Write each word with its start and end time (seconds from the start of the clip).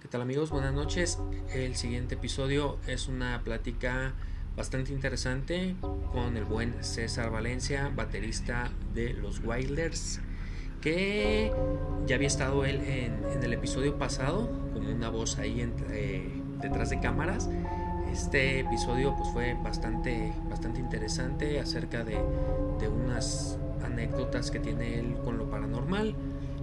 ¿Qué 0.00 0.08
tal 0.08 0.20
amigos? 0.20 0.50
Buenas 0.50 0.74
noches. 0.74 1.18
El 1.54 1.74
siguiente 1.74 2.16
episodio 2.16 2.76
es 2.86 3.08
una 3.08 3.40
plática 3.42 4.12
bastante 4.54 4.92
interesante 4.92 5.74
con 6.12 6.36
el 6.36 6.44
buen 6.44 6.84
César 6.84 7.30
Valencia, 7.30 7.90
baterista 7.96 8.70
de 8.94 9.14
los 9.14 9.40
Wilders, 9.42 10.20
que 10.82 11.50
ya 12.06 12.16
había 12.16 12.28
estado 12.28 12.66
él 12.66 12.82
en, 12.82 13.42
el 13.42 13.52
episodio 13.54 13.96
pasado 13.96 14.50
como 14.74 14.90
una 14.92 15.08
voz 15.08 15.38
ahí 15.38 15.62
entre, 15.62 16.30
detrás 16.60 16.90
de 16.90 17.00
cámaras. 17.00 17.48
Este 18.12 18.60
episodio 18.60 19.16
pues 19.16 19.30
fue 19.30 19.54
bastante, 19.54 20.32
bastante 20.50 20.78
interesante 20.78 21.58
acerca 21.58 22.04
de, 22.04 22.18
de 22.78 22.88
unas 22.88 23.58
anécdotas 23.82 24.50
que 24.50 24.60
tiene 24.60 24.98
él 24.98 25.16
con 25.24 25.38
lo 25.38 25.48
paranormal. 25.48 26.14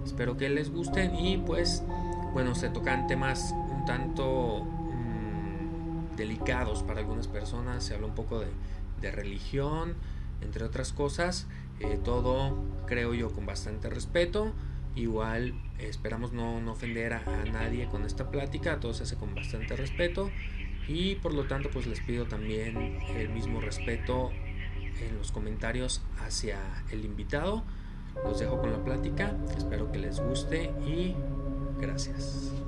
Espero 0.04 0.36
que 0.36 0.48
les 0.50 0.70
gusten 0.70 1.16
y 1.16 1.38
pues 1.38 1.82
bueno, 2.34 2.56
se 2.56 2.68
tocan 2.68 3.06
temas 3.06 3.54
un 3.70 3.84
tanto 3.86 4.64
mm, 4.64 6.16
delicados 6.16 6.82
para 6.82 6.98
algunas 6.98 7.28
personas, 7.28 7.84
se 7.84 7.94
habla 7.94 8.08
un 8.08 8.14
poco 8.14 8.40
de, 8.40 8.50
religión, 9.12 9.94
entre 10.40 10.64
otras 10.64 10.94
cosas, 10.94 11.46
eh, 11.78 12.00
todo 12.02 12.56
creo 12.86 13.12
yo 13.12 13.30
con 13.30 13.44
bastante 13.44 13.90
respeto, 13.90 14.52
igual 14.96 15.52
esperamos 15.78 16.32
no, 16.32 16.56
ofender 16.72 17.12
a, 17.12 17.22
nadie 17.52 17.86
con 17.86 18.06
esta 18.06 18.30
plática, 18.30 18.80
todo 18.80 18.94
se 18.94 19.02
hace 19.02 19.16
con 19.16 19.34
bastante 19.34 19.76
respeto 19.76 20.30
y 20.88 21.16
por 21.16 21.34
lo 21.34 21.44
tanto 21.44 21.68
pues 21.70 21.86
les 21.86 22.00
pido 22.00 22.24
también 22.24 22.98
el 23.14 23.28
mismo 23.28 23.60
respeto 23.60 24.30
en 24.30 25.18
los 25.18 25.32
comentarios 25.32 26.00
hacia 26.24 26.58
el 26.90 27.04
invitado. 27.04 27.62
Los 28.24 28.38
dejo 28.38 28.58
con 28.58 28.72
la 28.72 28.82
plática, 28.82 29.36
espero 29.56 29.92
que 29.92 29.98
les 29.98 30.18
guste 30.18 30.72
y 30.86 31.14
Gracias. 31.80 32.63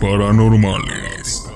Paranormales. 0.00 1.50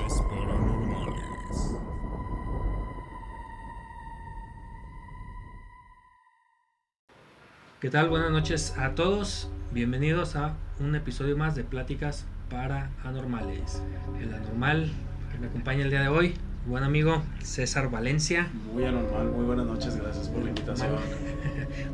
¿Qué 7.79 7.89
tal? 7.89 8.09
Buenas 8.09 8.31
noches 8.31 8.75
a 8.77 8.95
todos. 8.95 9.49
Bienvenidos 9.71 10.35
a 10.35 10.55
un 10.79 10.95
episodio 10.95 11.37
más 11.37 11.55
de 11.55 11.63
Pláticas 11.63 12.25
Paranormales. 12.49 13.81
El 14.19 14.33
anormal 14.33 14.91
que 15.31 15.37
me 15.39 15.47
acompaña 15.47 15.83
el 15.83 15.89
día 15.89 16.01
de 16.01 16.09
hoy, 16.09 16.35
buen 16.65 16.83
amigo 16.83 17.23
César 17.41 17.89
Valencia. 17.89 18.49
Muy 18.73 18.85
anormal, 18.85 19.27
muy 19.27 19.45
buenas 19.45 19.65
noches, 19.65 19.95
gracias 19.97 20.29
por 20.29 20.43
la 20.43 20.49
invitación. 20.49 20.91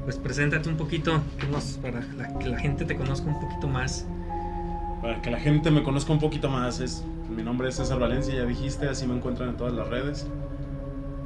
Pues 0.04 0.18
preséntate 0.18 0.70
un 0.70 0.78
poquito, 0.78 1.22
para 1.82 2.02
que 2.40 2.48
la 2.48 2.58
gente 2.58 2.86
te 2.86 2.96
conozca 2.96 3.28
un 3.28 3.40
poquito 3.42 3.68
más 3.68 4.08
para 5.08 5.22
que 5.22 5.32
la 5.32 5.40
gente 5.40 5.72
me 5.72 5.84
conozca 5.84 6.12
un 6.12 6.20
poquito 6.20 6.50
más, 6.50 6.82
es, 6.82 7.02
mi 7.34 7.42
nombre 7.42 7.70
es 7.70 7.76
César 7.76 7.98
Valencia, 7.98 8.36
ya 8.36 8.44
dijiste, 8.44 8.90
así 8.90 9.08
me 9.08 9.16
encuentran 9.16 9.48
en 9.48 9.56
todas 9.56 9.72
las 9.72 9.88
redes, 9.88 10.28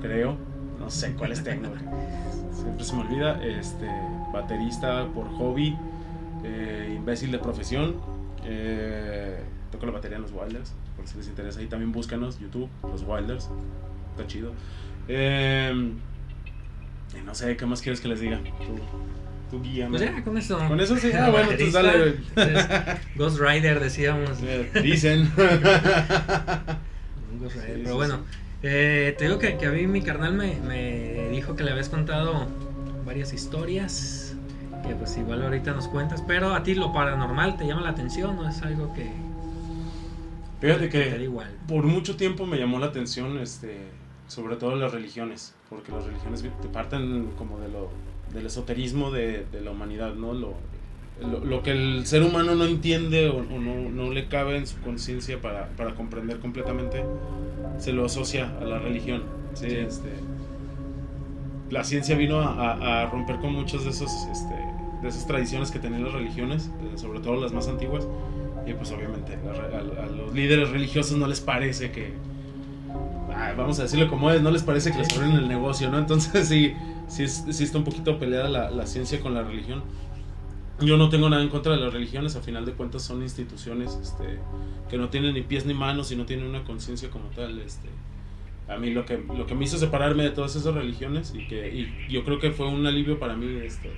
creo, 0.03 0.37
no 0.79 0.91
sé 0.91 1.15
cuál 1.15 1.31
es 1.31 1.43
tengo, 1.43 1.67
siempre 2.53 2.83
se 2.83 2.95
me 2.95 3.01
olvida, 3.01 3.43
este, 3.43 3.87
baterista 4.31 5.07
por 5.15 5.27
hobby, 5.29 5.75
eh, 6.43 6.93
imbécil 6.95 7.31
de 7.31 7.39
profesión, 7.39 7.95
eh, 8.45 9.39
toco 9.71 9.87
la 9.87 9.93
batería 9.93 10.17
en 10.17 10.21
los 10.21 10.31
Wilders, 10.31 10.75
por 10.95 11.07
si 11.07 11.17
les 11.17 11.27
interesa, 11.27 11.59
ahí 11.59 11.65
también 11.65 11.91
búscanos, 11.91 12.37
YouTube, 12.39 12.69
los 12.83 13.01
Wilders, 13.01 13.49
está 14.11 14.27
chido. 14.27 14.51
Eh, 15.07 15.91
no 17.25 17.33
sé, 17.33 17.57
¿qué 17.57 17.65
más 17.65 17.81
quieres 17.81 17.99
que 17.99 18.09
les 18.09 18.19
diga? 18.19 18.39
Tu 19.51 19.61
guía. 19.61 19.87
Pues 19.89 20.01
ya, 20.01 20.23
con 20.23 20.37
eso. 20.37 20.57
Con 20.67 20.79
eso 20.79 20.95
sí. 20.95 21.11
Ah, 21.15 21.29
bueno, 21.29 21.49
pues 21.55 21.73
dale. 21.73 22.15
Ghost 23.15 23.39
Rider, 23.39 23.79
decíamos. 23.79 24.41
Dicen. 24.81 25.31
Ghost 27.39 27.55
Rider. 27.57 27.81
Pero 27.83 27.95
bueno, 27.95 28.21
eh, 28.63 29.13
te 29.17 29.25
digo 29.25 29.37
que, 29.37 29.57
que, 29.57 29.67
a 29.67 29.71
mí 29.71 29.85
mi 29.85 30.01
carnal 30.01 30.33
me, 30.33 30.55
me 30.61 31.29
dijo 31.29 31.55
que 31.55 31.63
le 31.63 31.71
habías 31.71 31.89
contado 31.89 32.47
varias 33.05 33.33
historias. 33.33 34.35
Que 34.87 34.95
pues 34.95 35.15
igual 35.17 35.43
ahorita 35.43 35.73
nos 35.73 35.87
cuentas. 35.87 36.23
Pero 36.25 36.55
a 36.55 36.63
ti 36.63 36.73
lo 36.73 36.91
paranormal 36.91 37.57
te 37.57 37.67
llama 37.67 37.81
la 37.81 37.89
atención, 37.89 38.37
¿no? 38.37 38.49
Es 38.49 38.61
algo 38.63 38.93
que. 38.93 39.11
Fíjate 40.61 40.89
que 40.89 41.21
igual. 41.21 41.49
por 41.67 41.83
mucho 41.83 42.15
tiempo 42.15 42.45
me 42.45 42.57
llamó 42.57 42.79
la 42.79 42.85
atención, 42.87 43.39
este, 43.39 43.79
sobre 44.27 44.57
todo 44.57 44.75
las 44.75 44.91
religiones, 44.91 45.55
porque 45.69 45.91
las 45.91 46.05
religiones 46.05 46.43
te 46.43 46.67
parten 46.67 47.31
como 47.35 47.59
de 47.59 47.67
lo 47.67 47.89
del 48.33 48.45
esoterismo 48.45 49.11
de, 49.11 49.45
de, 49.51 49.61
la 49.61 49.71
humanidad, 49.71 50.15
¿no? 50.15 50.33
Lo, 50.33 50.55
lo, 51.43 51.61
que 51.61 51.71
el 51.71 52.05
ser 52.05 52.23
humano 52.23 52.55
no 52.55 52.65
entiende 52.65 53.29
o, 53.29 53.43
no, 53.43 53.89
no, 53.89 54.11
le 54.11 54.27
cabe 54.27 54.57
en 54.57 54.65
su 54.65 54.79
conciencia 54.81 55.39
para, 55.39 55.67
para, 55.69 55.93
comprender 55.93 56.39
completamente, 56.39 57.03
se 57.77 57.93
lo 57.93 58.05
asocia 58.05 58.51
a 58.59 58.65
la 58.65 58.79
religión. 58.79 59.23
¿sí? 59.53 59.67
Este, 59.67 60.09
la 61.69 61.83
ciencia 61.83 62.15
vino 62.15 62.41
a, 62.41 63.03
a, 63.03 63.05
romper 63.07 63.37
con 63.37 63.53
muchas 63.53 63.83
de, 63.83 63.91
esos, 63.91 64.11
este, 64.31 64.55
de 65.01 65.07
esas 65.07 65.27
tradiciones 65.27 65.69
que 65.71 65.79
tenían 65.79 66.03
las 66.03 66.13
religiones, 66.13 66.71
eh, 66.81 66.97
sobre 66.97 67.19
todo 67.19 67.39
las 67.39 67.53
más 67.53 67.67
antiguas, 67.67 68.07
y 68.65 68.73
pues 68.73 68.91
obviamente 68.91 69.33
a, 69.35 70.05
los 70.07 70.33
líderes 70.33 70.69
religiosos 70.69 71.17
no 71.17 71.27
les 71.27 71.39
parece 71.39 71.91
que, 71.91 72.13
vamos 73.57 73.79
a 73.79 73.83
decirlo 73.83 74.09
como 74.09 74.31
es, 74.31 74.41
no 74.41 74.51
les 74.51 74.63
parece 74.63 74.91
que 74.91 74.99
les 74.99 75.15
abren 75.15 75.33
el 75.33 75.47
negocio, 75.47 75.89
¿no? 75.89 75.99
Entonces 75.99 76.47
sí 76.47 76.73
sí, 77.11 77.63
está 77.63 77.77
un 77.77 77.83
poquito 77.83 78.17
peleada 78.17 78.69
la, 78.69 78.87
ciencia 78.87 79.19
con 79.19 79.33
la 79.33 79.43
religión. 79.43 79.83
Yo 80.79 80.97
no 80.97 81.09
tengo 81.09 81.29
nada 81.29 81.43
en 81.43 81.49
contra 81.49 81.73
de 81.73 81.79
las 81.79 81.93
religiones, 81.93 82.35
a 82.35 82.41
final 82.41 82.65
de 82.65 82.73
cuentas 82.73 83.03
son 83.03 83.21
instituciones 83.21 83.99
este, 84.01 84.39
que 84.89 84.97
no 84.97 85.09
tienen 85.09 85.35
ni 85.35 85.41
pies 85.41 85.65
ni 85.65 85.75
manos 85.75 86.11
y 86.11 86.15
no 86.15 86.25
tienen 86.25 86.47
una 86.47 86.63
conciencia 86.63 87.09
como 87.09 87.25
tal. 87.29 87.59
Este, 87.59 87.89
a 88.67 88.77
mí 88.77 88.91
lo 88.91 89.05
que, 89.05 89.17
lo 89.17 89.45
que 89.45 89.53
me 89.53 89.65
hizo 89.65 89.77
separarme 89.77 90.23
de 90.23 90.31
todas 90.31 90.55
esas 90.55 90.73
religiones 90.73 91.33
y 91.35 91.47
que 91.47 91.87
yo 92.09 92.23
creo 92.23 92.39
que 92.39 92.51
fue 92.51 92.67
un 92.67 92.85
alivio 92.87 93.19
para 93.19 93.35
mí, 93.35 93.59
este, 93.63 93.91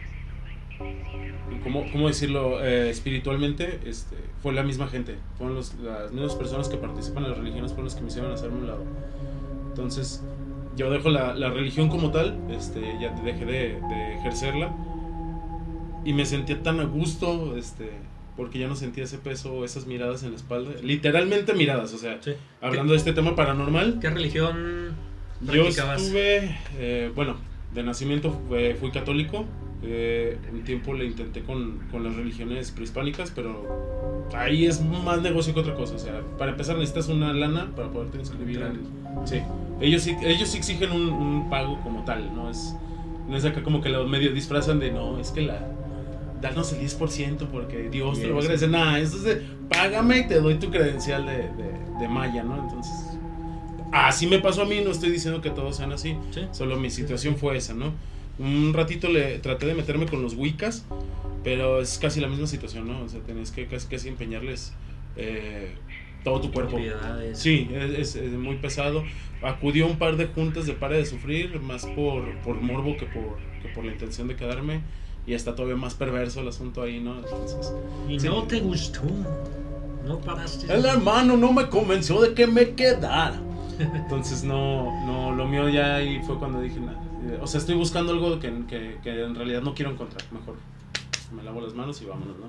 ¿cómo, 1.64 1.86
cómo 1.92 2.08
decirlo? 2.08 2.62
Eh, 2.64 2.90
espiritualmente, 2.90 3.80
este, 3.86 4.18
fue 4.42 4.54
la 4.54 4.64
misma 4.64 4.88
gente, 4.88 5.16
fueron 5.38 5.56
las 5.56 6.12
mismas 6.12 6.36
personas 6.36 6.68
que 6.68 6.78
participan 6.78 7.24
en 7.24 7.30
las 7.30 7.38
religiones, 7.38 7.72
fueron 7.72 7.86
las 7.86 7.96
que 7.96 8.02
me 8.02 8.08
hicieron 8.08 8.32
hacerme 8.34 8.58
un 8.58 8.68
lado. 8.68 8.84
Entonces, 9.70 10.22
yo 10.76 10.90
dejo 10.90 11.10
la, 11.10 11.34
la, 11.34 11.50
religión 11.50 11.90
como 11.90 12.12
tal, 12.12 12.38
este, 12.50 12.82
ya 13.00 13.10
dejé 13.24 13.46
de, 13.46 13.80
de, 13.80 14.16
ejercerla. 14.20 14.74
Y 16.06 16.14
me 16.14 16.26
sentía 16.26 16.62
tan 16.62 16.80
a 16.80 16.84
gusto, 16.84 17.56
este, 17.58 17.92
porque 18.36 18.60
ya 18.60 18.68
no 18.68 18.76
sentía 18.76 19.04
ese 19.04 19.18
peso, 19.18 19.64
esas 19.64 19.86
miradas 19.86 20.24
en 20.24 20.32
la 20.32 20.38
espalda, 20.38 20.72
literalmente 20.82 21.54
miradas, 21.54 21.94
o 21.94 21.98
sea, 21.98 22.20
hablando 22.62 22.94
de 22.94 22.98
este 22.98 23.14
tema 23.14 23.36
paranormal. 23.36 24.00
¿Qué 24.02 24.10
religión 24.10 24.96
Yo 25.42 25.68
estuve, 25.68 26.58
eh, 26.78 27.12
bueno, 27.16 27.38
de 27.74 27.84
nacimiento 27.84 28.42
fui 28.80 28.92
católico, 28.92 29.46
eh, 29.86 30.38
un 30.52 30.64
tiempo 30.64 30.94
le 30.94 31.06
intenté 31.06 31.42
con, 31.42 31.80
con, 31.92 32.04
las 32.04 32.16
religiones 32.16 32.72
prehispánicas, 32.72 33.32
pero 33.32 34.28
ahí 34.34 34.66
es 34.66 34.82
más 34.82 35.22
negocio 35.22 35.54
que 35.54 35.60
otra 35.60 35.76
cosa. 35.76 35.96
O 35.96 36.00
sea, 36.00 36.22
para 36.38 36.52
empezar 36.52 36.78
necesitas 36.78 37.10
una 37.10 37.34
lana 37.34 37.72
para 37.76 37.92
poderte 37.92 38.18
inscribir. 38.18 38.62
En, 38.62 39.28
sí, 39.28 39.42
ellos 39.82 40.04
sí, 40.04 40.16
ellos 40.24 40.50
sí 40.50 40.58
exigen 40.58 40.92
un, 40.92 41.10
un, 41.10 41.50
pago 41.50 41.80
como 41.82 42.06
tal, 42.06 42.34
¿no? 42.34 42.50
Es, 42.50 42.76
no 43.28 43.36
es 43.36 43.46
acá 43.46 43.62
como 43.64 43.82
que 43.82 43.90
los 43.90 44.10
medios 44.10 44.34
disfrazan 44.34 44.80
de 44.80 44.92
no, 44.92 45.20
es 45.20 45.32
que 45.32 45.42
la 45.42 45.74
danos 46.44 46.74
el 46.74 46.82
10% 46.82 47.48
porque 47.48 47.90
Dios 47.90 48.20
te 48.20 48.28
lo 48.28 48.34
va 48.34 48.40
a 48.40 48.44
agradecer. 48.44 48.70
Nada, 48.70 49.00
eso 49.00 49.18
es 49.18 49.24
de, 49.24 49.42
págame 49.70 50.20
y 50.20 50.28
te 50.28 50.40
doy 50.40 50.56
tu 50.56 50.70
credencial 50.70 51.26
de, 51.26 51.50
de, 52.00 52.08
Maya, 52.08 52.44
¿no? 52.44 52.62
Entonces, 52.62 53.18
así 53.92 54.28
me 54.28 54.40
pasó 54.40 54.64
a 54.64 54.66
mí, 54.66 54.82
no 54.84 54.92
estoy 54.92 55.10
diciendo 55.10 55.42
que 55.42 55.50
todos 55.50 55.78
sean 55.78 55.94
así, 55.94 56.18
solo 56.52 56.78
mi 56.78 56.90
situación 56.90 57.38
fue 57.38 57.58
esa, 57.58 57.74
¿no? 57.74 57.94
Un 58.40 58.74
ratito 58.74 59.10
le 59.10 59.40
traté 59.40 59.66
de 59.66 59.76
meterme 59.76 60.06
con 60.08 60.22
los 60.22 60.34
Wiccas, 60.34 60.86
pero 61.44 61.82
es 61.82 62.00
casi 62.00 62.20
la 62.20 62.28
misma 62.28 62.48
situación, 62.48 62.88
¿no? 62.88 63.04
O 63.04 63.10
sea, 63.10 63.20
tenés 63.22 63.52
que 63.52 63.68
casi, 63.68 63.88
casi 63.88 64.08
empeñarles 64.08 64.74
eh, 65.16 65.76
todo 66.24 66.42
tu 66.42 66.52
cuerpo. 66.52 66.78
Sí, 67.34 67.70
es, 67.74 68.16
es, 68.16 68.32
muy 68.32 68.56
pesado. 68.58 69.04
Acudió 69.42 69.86
a 69.86 69.90
un 69.90 69.98
par 69.98 70.16
de 70.16 70.28
juntas 70.28 70.66
de 70.66 70.74
Pare 70.74 70.98
de 70.98 71.06
Sufrir, 71.06 71.60
más 71.60 71.86
por, 71.86 72.38
por 72.40 72.62
morbo 72.62 72.96
que 72.98 73.06
por, 73.06 73.38
que 73.62 73.70
por 73.70 73.84
la 73.86 73.92
intención 73.92 74.28
de 74.28 74.36
quedarme. 74.36 74.82
Y 75.28 75.34
está 75.34 75.56
todavía 75.56 75.78
más 75.78 75.94
perverso 75.94 76.42
el 76.42 76.48
asunto 76.48 76.82
ahí, 76.82 77.00
¿no? 77.00 77.18
Entonces, 77.18 77.74
y 78.10 78.18
no 78.18 78.44
te 78.44 78.60
gustó. 78.60 79.02
No 80.06 80.20
paraste. 80.20 80.74
El 80.74 80.86
hermano 80.86 81.38
no 81.38 81.54
me 81.54 81.70
convenció 81.70 82.20
de 82.22 82.34
que 82.34 82.48
me 82.48 82.72
quedara. 82.72 83.40
Entonces, 83.96 84.44
no, 84.44 85.06
no, 85.06 85.36
lo 85.36 85.48
mío 85.48 85.70
ya 85.70 85.96
ahí 85.96 86.22
fue 86.26 86.38
cuando 86.38 86.62
dije, 86.62 86.80
nada. 86.80 87.00
O 87.42 87.48
sea, 87.48 87.60
estoy 87.60 87.76
buscando 87.76 88.12
algo 88.12 88.40
que, 88.40 88.52
que, 88.68 88.98
que 89.04 89.24
en 89.24 89.36
realidad 89.36 89.62
no 89.62 89.74
quiero 89.74 89.92
encontrar. 89.92 90.24
Mejor 90.32 90.56
me 91.34 91.44
lavo 91.44 91.62
las 91.62 91.74
manos 91.74 92.02
y 92.02 92.06
vámonos, 92.06 92.38
¿no? 92.38 92.48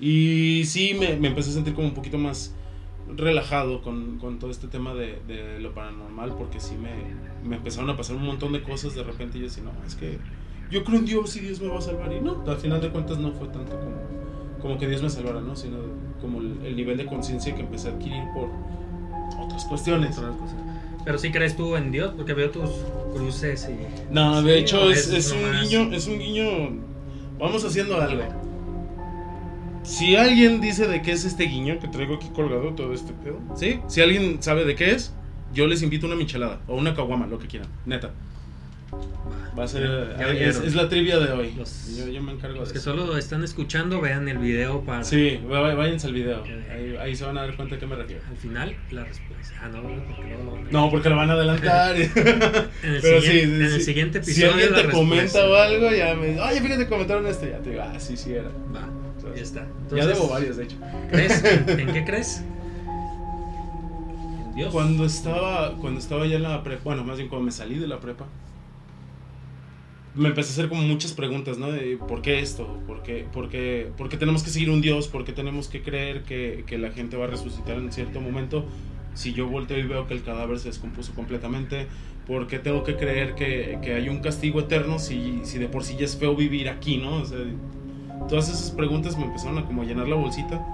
Y 0.00 0.64
sí, 0.64 0.94
me, 0.94 1.16
me 1.16 1.28
empecé 1.28 1.50
a 1.50 1.54
sentir 1.54 1.74
como 1.74 1.88
un 1.88 1.94
poquito 1.94 2.18
más 2.18 2.54
relajado 3.16 3.82
con, 3.82 4.18
con 4.18 4.38
todo 4.38 4.50
este 4.50 4.68
tema 4.68 4.94
de, 4.94 5.20
de, 5.26 5.58
lo 5.60 5.74
paranormal 5.74 6.34
porque 6.36 6.60
sí 6.60 6.76
me, 6.76 6.90
me, 7.46 7.56
empezaron 7.56 7.90
a 7.90 7.96
pasar 7.96 8.16
un 8.16 8.24
montón 8.24 8.52
de 8.52 8.62
cosas 8.62 8.94
de 8.94 9.02
repente 9.02 9.38
y 9.38 9.42
yo 9.42 9.46
decía, 9.48 9.64
no, 9.64 9.72
es 9.86 9.96
que 9.96 10.18
yo 10.70 10.84
creo 10.84 11.00
en 11.00 11.04
Dios 11.04 11.36
y 11.36 11.40
Dios 11.40 11.60
me 11.60 11.68
va 11.68 11.78
a 11.78 11.82
salvar 11.82 12.12
y 12.12 12.20
no, 12.20 12.42
al 12.46 12.56
final 12.56 12.80
de 12.80 12.90
cuentas 12.90 13.18
no 13.18 13.32
fue 13.32 13.48
tanto 13.48 13.78
como, 13.78 13.96
como 14.60 14.78
que 14.78 14.88
Dios 14.88 15.02
me 15.02 15.10
salvara, 15.10 15.40
¿no? 15.40 15.54
Sino 15.54 15.78
como 16.20 16.40
el, 16.40 16.74
nivel 16.74 16.96
de 16.96 17.04
conciencia 17.04 17.54
que 17.54 17.60
empecé 17.60 17.88
a 17.88 17.92
adquirir 17.92 18.22
por 18.32 18.48
otras 19.44 19.64
cuestiones. 19.66 20.18
Pero 21.04 21.18
sí 21.18 21.32
crees 21.32 21.56
tú 21.56 21.76
en 21.76 21.90
Dios 21.90 22.12
porque 22.16 22.34
veo 22.34 22.50
tus 22.50 22.70
cruces 23.12 23.68
y... 23.68 24.12
No, 24.12 24.42
de 24.42 24.58
hecho 24.58 24.90
es, 24.90 25.08
es, 25.12 25.32
un 25.32 25.60
guiño, 25.60 25.92
es 25.92 26.06
un 26.06 26.18
guiño, 26.18 26.44
vamos 27.38 27.64
haciendo 27.64 28.00
algo 28.00 28.22
si 29.82 30.16
alguien 30.16 30.60
dice 30.60 30.86
de 30.86 31.02
qué 31.02 31.12
es 31.12 31.24
este 31.24 31.44
guiño 31.44 31.78
que 31.80 31.88
traigo 31.88 32.14
aquí 32.14 32.28
colgado, 32.28 32.72
todo 32.74 32.92
este 32.92 33.12
pedo, 33.12 33.40
¿sí? 33.56 33.80
Si 33.88 34.00
alguien 34.00 34.42
sabe 34.42 34.64
de 34.64 34.74
qué 34.74 34.92
es, 34.92 35.12
yo 35.52 35.66
les 35.66 35.82
invito 35.82 36.06
una 36.06 36.14
michelada 36.14 36.60
o 36.68 36.76
una 36.76 36.94
caguama, 36.94 37.26
lo 37.26 37.38
que 37.38 37.48
quieran, 37.48 37.68
neta. 37.84 38.10
Va 39.58 39.64
a 39.64 39.68
ser. 39.68 40.16
es, 40.38 40.74
la 40.74 40.88
trivia 40.88 41.18
de 41.18 41.30
hoy. 41.30 41.54
yo, 41.54 42.22
me 42.22 42.32
encargo 42.32 42.60
los 42.60 42.72
que 42.72 42.78
solo 42.78 43.18
están 43.18 43.44
escuchando, 43.44 44.00
vean 44.00 44.26
el 44.28 44.38
video 44.38 44.80
para. 44.80 45.04
Sí, 45.04 45.40
váyanse 45.46 46.06
al 46.06 46.14
video. 46.14 46.42
Ahí, 47.00 47.14
se 47.14 47.24
van 47.24 47.36
a 47.36 47.42
dar 47.42 47.54
cuenta 47.56 47.74
de 47.74 47.80
qué 47.80 47.86
me 47.86 47.96
refiero. 47.96 48.22
Al 48.30 48.36
final, 48.36 48.74
la 48.90 49.04
respuesta. 49.04 49.54
Ah, 49.62 49.68
no, 49.68 49.82
porque 49.82 50.36
no, 50.42 50.70
no, 50.70 50.90
porque 50.90 51.08
lo 51.10 51.16
van 51.16 51.30
a 51.30 51.34
adelantar. 51.34 51.96
en, 52.00 52.02
el 52.02 52.10
Pero 53.02 53.20
siguiente, 53.20 53.20
sí, 53.20 53.40
en 53.40 53.62
el 53.62 53.82
siguiente 53.82 54.18
episodio. 54.18 54.52
Si 54.52 54.62
alguien 54.62 54.86
te 54.86 54.90
comenta 54.90 55.46
o 55.46 55.54
algo, 55.54 55.90
ya 55.90 56.14
me. 56.14 56.40
Oye, 56.40 56.60
fíjate, 56.60 56.88
comentaron 56.88 57.26
esto. 57.26 57.46
Ya 57.46 57.58
te 57.58 57.70
digo, 57.70 57.82
ah, 57.82 58.00
sí, 58.00 58.16
sí 58.16 58.32
era. 58.32 58.48
Va. 58.74 58.88
Ya 59.36 59.42
está. 59.42 59.66
ya 59.94 60.06
debo 60.06 60.28
varios, 60.28 60.56
de 60.56 60.64
hecho. 60.64 60.76
¿Crees? 61.10 61.44
¿En 61.68 61.92
qué 61.92 62.04
crees? 62.04 62.42
En 64.46 64.54
Dios. 64.54 64.72
Cuando 64.72 65.04
estaba, 65.04 65.76
cuando 65.76 66.00
estaba 66.00 66.26
ya 66.26 66.36
en 66.36 66.42
la 66.42 66.62
prepa, 66.62 66.82
bueno, 66.84 67.04
más 67.04 67.18
bien 67.18 67.28
cuando 67.28 67.44
me 67.44 67.52
salí 67.52 67.78
de 67.78 67.86
la 67.86 68.00
prepa, 68.00 68.26
me 70.14 70.28
empecé 70.28 70.50
a 70.50 70.52
hacer 70.52 70.68
como 70.68 70.82
muchas 70.82 71.12
preguntas, 71.12 71.58
¿no? 71.58 71.68
Por 72.06 72.20
qué 72.20 72.40
esto, 72.40 72.78
por 72.86 73.02
qué, 73.02 73.26
por 73.32 73.48
qué, 73.48 73.90
por 73.96 74.08
qué 74.08 74.16
tenemos 74.16 74.42
que 74.42 74.50
seguir 74.50 74.70
un 74.70 74.82
Dios, 74.82 75.08
por 75.08 75.24
qué 75.24 75.32
tenemos 75.32 75.68
que 75.68 75.82
creer 75.82 76.22
que, 76.22 76.64
que, 76.66 76.76
la 76.76 76.90
gente 76.90 77.16
va 77.16 77.24
a 77.24 77.28
resucitar 77.28 77.78
en 77.78 77.90
cierto 77.92 78.20
momento 78.20 78.66
si 79.14 79.32
yo 79.32 79.48
volteo 79.48 79.78
y 79.78 79.84
veo 79.84 80.06
que 80.06 80.14
el 80.14 80.22
cadáver 80.22 80.58
se 80.58 80.68
descompuso 80.68 81.14
completamente, 81.14 81.86
por 82.26 82.46
qué 82.46 82.58
tengo 82.58 82.82
que 82.84 82.96
creer 82.96 83.34
que, 83.34 83.78
que 83.82 83.94
hay 83.94 84.08
un 84.08 84.20
castigo 84.20 84.60
eterno 84.60 84.98
si, 84.98 85.40
si 85.44 85.58
de 85.58 85.68
por 85.68 85.82
sí 85.84 85.96
ya 85.98 86.04
es 86.04 86.16
feo 86.16 86.36
vivir 86.36 86.68
aquí, 86.68 86.98
¿no? 86.98 87.16
O 87.16 87.24
sea, 87.24 87.38
todas 88.28 88.48
esas 88.48 88.70
preguntas 88.70 89.16
me 89.16 89.24
empezaron 89.24 89.58
a 89.58 89.66
como 89.66 89.82
llenar 89.84 90.08
la 90.08 90.16
bolsita 90.16 90.64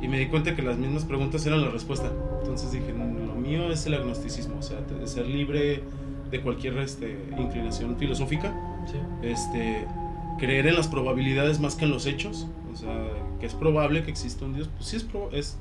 y 0.00 0.08
me 0.08 0.18
di 0.18 0.26
cuenta 0.26 0.54
que 0.54 0.62
las 0.62 0.76
mismas 0.76 1.04
preguntas 1.04 1.44
eran 1.46 1.62
la 1.62 1.70
respuesta. 1.70 2.12
Entonces 2.40 2.72
dije, 2.72 2.92
lo 2.92 3.34
mío 3.34 3.70
es 3.70 3.86
el 3.86 3.94
agnosticismo, 3.94 4.58
o 4.58 4.62
sea, 4.62 4.80
de 4.80 5.06
ser 5.06 5.26
libre 5.26 5.82
de 6.30 6.40
cualquier 6.40 6.78
este, 6.78 7.16
inclinación 7.38 7.96
filosófica. 7.96 8.54
Este, 9.22 9.86
creer 10.38 10.66
en 10.66 10.74
las 10.74 10.88
probabilidades 10.88 11.60
más 11.60 11.74
que 11.74 11.84
en 11.84 11.90
los 11.90 12.06
hechos. 12.06 12.48
O 12.72 12.76
sea, 12.76 12.94
que 13.40 13.46
es 13.46 13.54
probable 13.54 14.02
que 14.02 14.10
exista 14.10 14.44
un 14.44 14.54
Dios. 14.54 14.68
Pues 14.76 14.88
sí 14.88 14.96
es, 14.96 15.06
es 15.32 15.58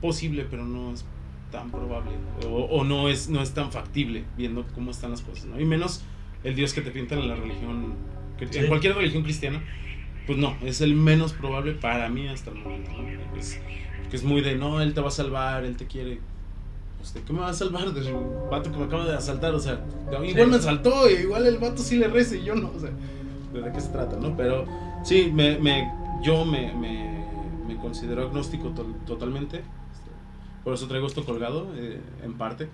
posible, 0.00 0.46
pero 0.48 0.64
no 0.64 0.92
es 0.92 1.04
tan 1.50 1.70
probable. 1.70 2.12
O, 2.48 2.84
no, 2.84 3.08
es, 3.08 3.28
no 3.28 3.42
es 3.42 3.52
tan 3.52 3.72
factible 3.72 4.24
viendo 4.36 4.64
cómo 4.74 4.90
están 4.90 5.10
las 5.10 5.22
cosas. 5.22 5.46
¿no? 5.46 5.60
Y 5.60 5.64
menos 5.64 6.04
el 6.44 6.54
Dios 6.54 6.72
que 6.72 6.80
te 6.80 6.90
pintan 6.90 7.18
en 7.20 7.28
la 7.28 7.34
religión, 7.34 7.94
en 8.40 8.68
cualquier 8.68 8.94
religión 8.94 9.22
cristiana 9.22 9.62
pues 10.30 10.38
no, 10.38 10.56
es 10.62 10.80
el 10.80 10.94
menos 10.94 11.32
probable 11.32 11.72
para 11.72 12.08
mí 12.08 12.28
hasta 12.28 12.50
el 12.50 12.58
momento. 12.58 12.92
Es, 13.36 13.60
que 14.10 14.16
es 14.16 14.22
muy 14.22 14.42
de, 14.42 14.54
no, 14.54 14.80
él 14.80 14.94
te 14.94 15.00
va 15.00 15.08
a 15.08 15.10
salvar, 15.10 15.64
él 15.64 15.76
te 15.76 15.86
quiere. 15.86 16.20
¿De 17.14 17.22
qué 17.22 17.32
me 17.32 17.40
va 17.40 17.48
a 17.48 17.54
salvar? 17.54 17.92
Del 17.92 18.14
vato 18.50 18.70
que 18.70 18.78
me 18.78 18.84
acaba 18.84 19.06
de 19.06 19.16
asaltar, 19.16 19.54
o 19.54 19.58
sea, 19.58 19.84
igual 20.24 20.48
me 20.48 20.56
asaltó, 20.56 21.08
igual 21.08 21.46
el 21.46 21.58
vato 21.58 21.82
sí 21.82 21.96
le 21.96 22.08
reza 22.08 22.36
y 22.36 22.44
yo 22.44 22.54
no, 22.54 22.70
o 22.76 22.78
sea, 22.78 22.90
¿de 22.90 23.72
qué 23.72 23.80
se 23.80 23.88
trata, 23.88 24.16
no? 24.16 24.36
Pero 24.36 24.66
sí, 25.02 25.30
me, 25.32 25.58
me 25.58 25.90
yo 26.22 26.44
me, 26.44 26.72
me, 26.74 27.24
me, 27.66 27.76
considero 27.78 28.28
agnóstico 28.28 28.68
totalmente, 29.06 29.56
este, 29.56 30.10
por 30.62 30.74
eso 30.74 30.86
traigo 30.86 31.06
esto 31.06 31.24
colgado, 31.24 31.68
eh, 31.74 32.00
en 32.22 32.34
parte. 32.34 32.68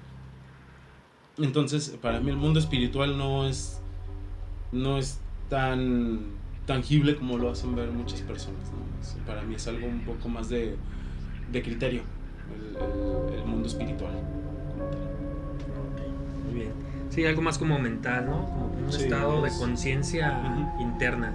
Entonces, 1.39 1.97
para 2.03 2.21
mí 2.21 2.31
el 2.31 2.37
mundo 2.37 2.59
espiritual 2.59 3.17
no 3.17 3.47
es, 3.47 3.81
no 4.73 4.99
es 4.99 5.21
tan 5.49 6.35
tangible 6.67 7.17
como 7.17 7.39
lo 7.39 7.51
hacen 7.51 7.77
ver 7.77 7.91
muchas 7.91 8.21
personas. 8.23 8.73
Para 9.25 9.43
mí 9.43 9.55
es 9.55 9.67
algo 9.69 9.87
un 9.87 10.01
poco 10.01 10.29
más 10.29 10.49
de, 10.49 10.77
de 11.53 11.63
criterio, 11.63 12.03
el, 12.55 13.39
el, 13.39 13.45
mundo 13.45 13.69
espiritual. 13.69 14.13
Muy 16.45 16.55
bien. 16.55 16.73
Sí, 17.11 17.25
algo 17.25 17.43
más 17.43 17.59
como 17.59 17.79
mental, 17.79 18.27
¿no? 18.27 18.45
Como 18.45 18.67
un 18.67 18.89
estado 18.89 19.43
de 19.43 19.51
conciencia 19.51 20.41
interna. 20.79 21.33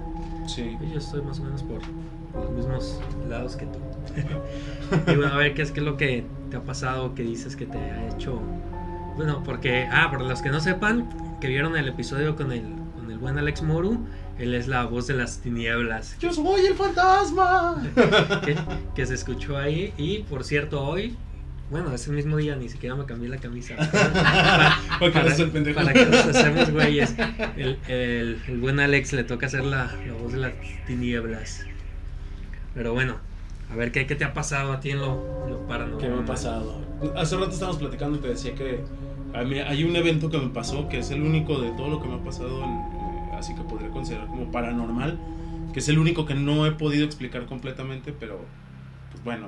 Sí. 0.47 0.77
Yo 0.91 0.97
estoy 0.97 1.21
más 1.21 1.39
o 1.39 1.43
menos 1.43 1.63
por, 1.63 1.81
los 2.33 2.51
mismos 2.51 3.01
lados 3.29 3.55
que 3.55 3.65
tú. 3.65 3.79
y 5.11 5.15
bueno, 5.15 5.33
a 5.33 5.37
ver, 5.37 5.53
¿qué 5.53 5.61
es, 5.61 5.71
¿qué 5.71 5.79
es 5.79 5.85
lo 5.85 5.97
que 5.97 6.25
te 6.49 6.57
ha 6.57 6.63
pasado 6.63 7.13
que 7.15 7.23
dices 7.23 7.55
que 7.55 7.65
te 7.65 7.77
ha 7.77 8.09
hecho... 8.09 8.39
Bueno, 9.15 9.43
porque, 9.43 9.87
ah, 9.91 10.09
para 10.11 10.23
los 10.23 10.41
que 10.41 10.49
no 10.49 10.59
sepan, 10.59 11.09
que 11.39 11.47
vieron 11.47 11.75
el 11.75 11.87
episodio 11.87 12.35
con 12.35 12.51
el, 12.51 12.63
con 12.95 13.11
el 13.11 13.17
buen 13.17 13.37
Alex 13.37 13.61
Moru, 13.61 14.05
él 14.39 14.53
es 14.53 14.67
la 14.67 14.85
voz 14.85 15.07
de 15.07 15.13
las 15.13 15.39
tinieblas. 15.39 16.17
Yo 16.19 16.33
soy 16.33 16.65
el 16.65 16.73
fantasma. 16.73 17.81
que, 18.95 19.05
se 19.05 19.13
escuchó 19.13 19.57
ahí. 19.57 19.93
Y 19.97 20.19
por 20.23 20.43
cierto, 20.43 20.81
hoy, 20.81 21.15
bueno, 21.69 21.93
ese 21.93 22.11
mismo 22.11 22.37
día 22.37 22.55
ni 22.55 22.69
siquiera 22.69 22.95
me 22.95 23.05
cambié 23.05 23.29
la 23.29 23.37
camisa. 23.37 23.75
para, 23.91 24.77
para, 24.99 25.93
que 25.93 26.05
nos 26.05 26.25
hacemos 26.25 26.71
güeyes. 26.71 27.15
El, 27.55 27.77
el, 27.87 28.59
buen 28.59 28.79
Alex 28.79 29.13
le 29.13 29.23
toca 29.23 29.47
hacer 29.47 29.63
la, 29.63 29.91
voz 30.21 30.33
de 30.33 30.39
las 30.39 30.53
tinieblas. 30.87 31.65
Pero 32.73 32.93
bueno, 32.93 33.17
a 33.71 33.75
ver, 33.75 33.91
¿qué, 33.91 34.07
qué 34.07 34.15
te 34.15 34.23
ha 34.23 34.33
pasado 34.33 34.73
a 34.73 34.79
ti 34.79 34.91
en 34.91 34.99
lo, 34.99 35.47
lo 35.47 35.67
paranormal? 35.67 36.01
¿Qué 36.01 36.09
me 36.09 36.21
ha 36.21 36.25
pasado? 36.25 36.81
Hace 37.15 37.35
rato 37.35 37.51
estábamos 37.51 37.79
platicando 37.79 38.17
y 38.17 38.21
te 38.21 38.27
decía 38.29 38.55
que 38.55 38.83
a 39.33 39.43
mí, 39.43 39.59
hay 39.59 39.83
un 39.83 39.95
evento 39.95 40.29
que 40.29 40.37
me 40.37 40.49
pasó 40.49 40.89
que 40.89 40.99
es 40.99 41.11
el 41.11 41.21
único 41.21 41.59
de 41.61 41.71
todo 41.71 41.89
lo 41.89 42.01
que 42.01 42.07
me 42.07 42.15
ha 42.15 42.23
pasado 42.23 42.63
en, 42.63 43.00
así 43.41 43.53
que 43.53 43.61
podría 43.61 43.89
considerar 43.89 44.27
como 44.27 44.51
paranormal, 44.51 45.19
que 45.73 45.79
es 45.79 45.89
el 45.89 45.99
único 45.99 46.25
que 46.25 46.35
no 46.35 46.65
he 46.65 46.71
podido 46.71 47.05
explicar 47.05 47.45
completamente, 47.45 48.13
pero 48.13 48.39
pues 49.11 49.23
bueno, 49.23 49.47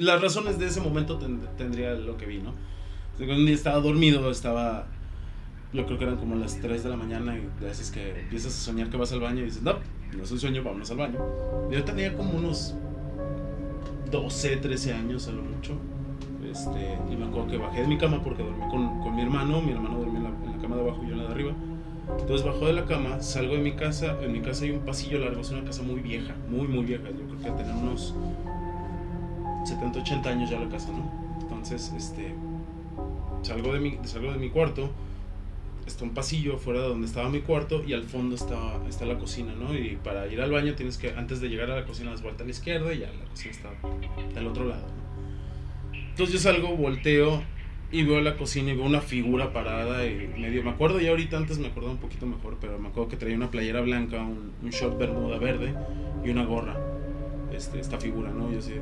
las 0.00 0.22
razones 0.22 0.58
de 0.58 0.66
ese 0.66 0.80
momento 0.80 1.18
tendría 1.58 1.94
lo 1.94 2.16
que 2.16 2.26
vi, 2.26 2.38
¿no? 2.38 2.54
Estaba 3.48 3.80
dormido, 3.80 4.30
estaba, 4.30 4.86
yo 5.72 5.84
creo 5.86 5.98
que 5.98 6.04
eran 6.04 6.16
como 6.16 6.36
las 6.36 6.60
3 6.60 6.82
de 6.82 6.90
la 6.90 6.96
mañana 6.96 7.36
y 7.36 7.48
veces 7.62 7.90
que 7.90 8.20
empiezas 8.20 8.52
a 8.52 8.60
soñar 8.60 8.88
que 8.88 8.96
vas 8.96 9.12
al 9.12 9.20
baño 9.20 9.42
y 9.42 9.44
dices, 9.44 9.62
no, 9.62 9.74
no 10.16 10.22
es 10.22 10.30
un 10.30 10.40
sueño, 10.40 10.62
vámonos 10.62 10.90
al 10.90 10.96
baño. 10.96 11.18
Yo 11.70 11.84
tenía 11.84 12.16
como 12.16 12.32
unos 12.32 12.74
12, 14.10 14.56
13 14.58 14.92
años 14.92 15.28
a 15.28 15.32
lo 15.32 15.42
mucho. 15.42 15.76
Este, 16.50 16.98
y 17.10 17.16
me 17.16 17.24
acuerdo 17.24 17.48
que 17.48 17.56
bajé 17.56 17.80
de 17.80 17.88
mi 17.88 17.96
cama 17.96 18.22
porque 18.22 18.42
dormí 18.42 18.68
con, 18.70 19.00
con 19.00 19.14
mi 19.16 19.22
hermano, 19.22 19.62
mi 19.62 19.72
hermano 19.72 19.98
dormía 19.98 20.18
en 20.18 20.24
la, 20.24 20.30
en 20.30 20.52
la, 20.52 20.58
cama 20.58 20.76
de 20.76 20.82
abajo 20.82 21.02
y 21.02 21.06
yo 21.06 21.12
en 21.12 21.18
la 21.18 21.24
de 21.24 21.32
arriba. 21.32 21.52
Entonces 22.18 22.46
bajo 22.46 22.66
de 22.66 22.72
la 22.72 22.84
cama, 22.84 23.20
salgo 23.22 23.54
de 23.54 23.60
mi 23.60 23.72
casa, 23.72 24.16
en 24.22 24.32
mi 24.32 24.40
casa 24.40 24.64
hay 24.64 24.70
un 24.70 24.80
pasillo 24.80 25.18
largo, 25.18 25.40
es 25.40 25.50
una 25.50 25.64
casa 25.64 25.82
muy 25.82 26.00
vieja, 26.00 26.34
muy 26.48 26.66
muy 26.66 26.84
vieja, 26.84 27.04
yo 27.10 27.24
creo 27.26 27.38
que 27.38 27.62
tener 27.62 27.74
unos 27.74 28.14
70, 29.64 30.00
80 30.00 30.28
años 30.28 30.50
ya 30.50 30.58
la 30.58 30.68
casa, 30.68 30.90
¿no? 30.90 31.10
Entonces, 31.40 31.92
este, 31.96 32.34
salgo 33.42 33.72
de 33.72 33.80
mi, 33.80 33.98
salgo 34.04 34.32
de 34.32 34.38
mi 34.38 34.50
cuarto, 34.50 34.90
está 35.86 36.04
un 36.04 36.10
pasillo 36.10 36.58
fuera 36.58 36.80
de 36.80 36.88
donde 36.88 37.06
estaba 37.06 37.28
mi 37.28 37.40
cuarto 37.40 37.82
y 37.84 37.92
al 37.92 38.04
fondo 38.04 38.34
está, 38.34 38.80
está 38.88 39.04
la 39.04 39.18
cocina, 39.18 39.54
¿no? 39.54 39.76
Y 39.76 39.96
para 40.02 40.26
ir 40.26 40.40
al 40.40 40.50
baño 40.50 40.74
tienes 40.74 40.98
que, 40.98 41.10
antes 41.12 41.40
de 41.40 41.48
llegar 41.48 41.70
a 41.70 41.76
la 41.76 41.84
cocina, 41.84 42.10
das 42.10 42.22
vuelta 42.22 42.42
a 42.42 42.46
la 42.46 42.50
izquierda 42.50 42.92
y 42.92 43.00
ya 43.00 43.06
la 43.12 43.24
cocina 43.26 43.52
está 43.52 43.70
del 44.34 44.46
otro 44.46 44.64
lado. 44.64 44.86
Entonces 45.92 46.34
yo 46.34 46.40
salgo, 46.40 46.76
volteo 46.76 47.42
y 47.92 48.04
veo 48.04 48.22
la 48.22 48.36
cocina 48.36 48.72
y 48.72 48.74
veo 48.74 48.86
una 48.86 49.02
figura 49.02 49.52
parada 49.52 50.06
y 50.06 50.26
medio, 50.38 50.64
me 50.64 50.70
acuerdo 50.70 50.98
ya 50.98 51.10
ahorita 51.10 51.36
antes 51.36 51.58
me 51.58 51.68
acuerdo 51.68 51.90
un 51.90 51.98
poquito 51.98 52.26
mejor, 52.26 52.56
pero 52.58 52.78
me 52.78 52.88
acuerdo 52.88 53.10
que 53.10 53.18
traía 53.18 53.36
una 53.36 53.50
playera 53.50 53.82
blanca, 53.82 54.22
un, 54.22 54.52
un 54.62 54.70
short 54.70 54.98
bermuda 54.98 55.38
verde 55.38 55.74
y 56.24 56.30
una 56.30 56.44
gorra, 56.44 56.74
este, 57.52 57.78
esta 57.80 57.98
figura, 57.98 58.30
¿no? 58.30 58.50
Yo 58.50 58.60
así, 58.60 58.72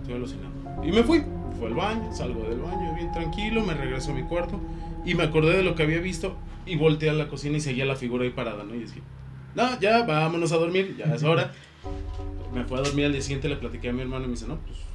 estoy 0.00 0.14
alucinando. 0.14 0.84
Y 0.84 0.92
me 0.92 1.02
fui, 1.02 1.22
fue 1.58 1.68
al 1.68 1.74
baño, 1.74 2.12
salgo 2.12 2.42
del 2.42 2.60
baño 2.60 2.94
bien 2.94 3.10
tranquilo, 3.12 3.64
me 3.64 3.72
regreso 3.72 4.12
a 4.12 4.14
mi 4.14 4.22
cuarto 4.24 4.60
y 5.06 5.14
me 5.14 5.22
acordé 5.22 5.56
de 5.56 5.62
lo 5.62 5.74
que 5.74 5.84
había 5.84 6.00
visto 6.00 6.36
y 6.66 6.76
volteé 6.76 7.08
a 7.08 7.14
la 7.14 7.28
cocina 7.28 7.56
y 7.56 7.60
seguía 7.60 7.86
la 7.86 7.96
figura 7.96 8.24
ahí 8.24 8.30
parada, 8.30 8.62
¿no? 8.62 8.74
Y 8.74 8.80
decía, 8.80 9.02
no, 9.54 9.80
ya, 9.80 10.04
vámonos 10.04 10.52
a 10.52 10.56
dormir, 10.56 10.96
ya 10.98 11.14
es 11.14 11.22
hora. 11.22 11.52
me 12.54 12.64
fui 12.64 12.76
a 12.76 12.82
dormir 12.82 13.06
al 13.06 13.12
día 13.12 13.22
siguiente, 13.22 13.48
le 13.48 13.56
platiqué 13.56 13.88
a 13.88 13.92
mi 13.94 14.02
hermano 14.02 14.24
y 14.24 14.28
me 14.28 14.34
dice, 14.34 14.46
no, 14.46 14.58
pues 14.58 14.87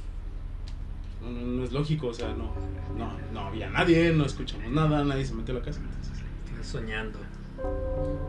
no, 1.30 1.40
no, 1.40 1.64
es 1.64 1.72
lógico, 1.72 2.08
o 2.08 2.14
sea, 2.14 2.28
no, 2.34 2.52
no, 2.96 3.12
no 3.32 3.40
había 3.40 3.70
nadie, 3.70 4.12
no 4.12 4.24
escuchamos 4.24 4.70
nada, 4.70 5.04
nadie 5.04 5.24
se 5.24 5.34
metió 5.34 5.54
a 5.54 5.58
la 5.58 5.64
casa. 5.64 5.80
Estás 6.50 6.66
soñando. 6.66 7.18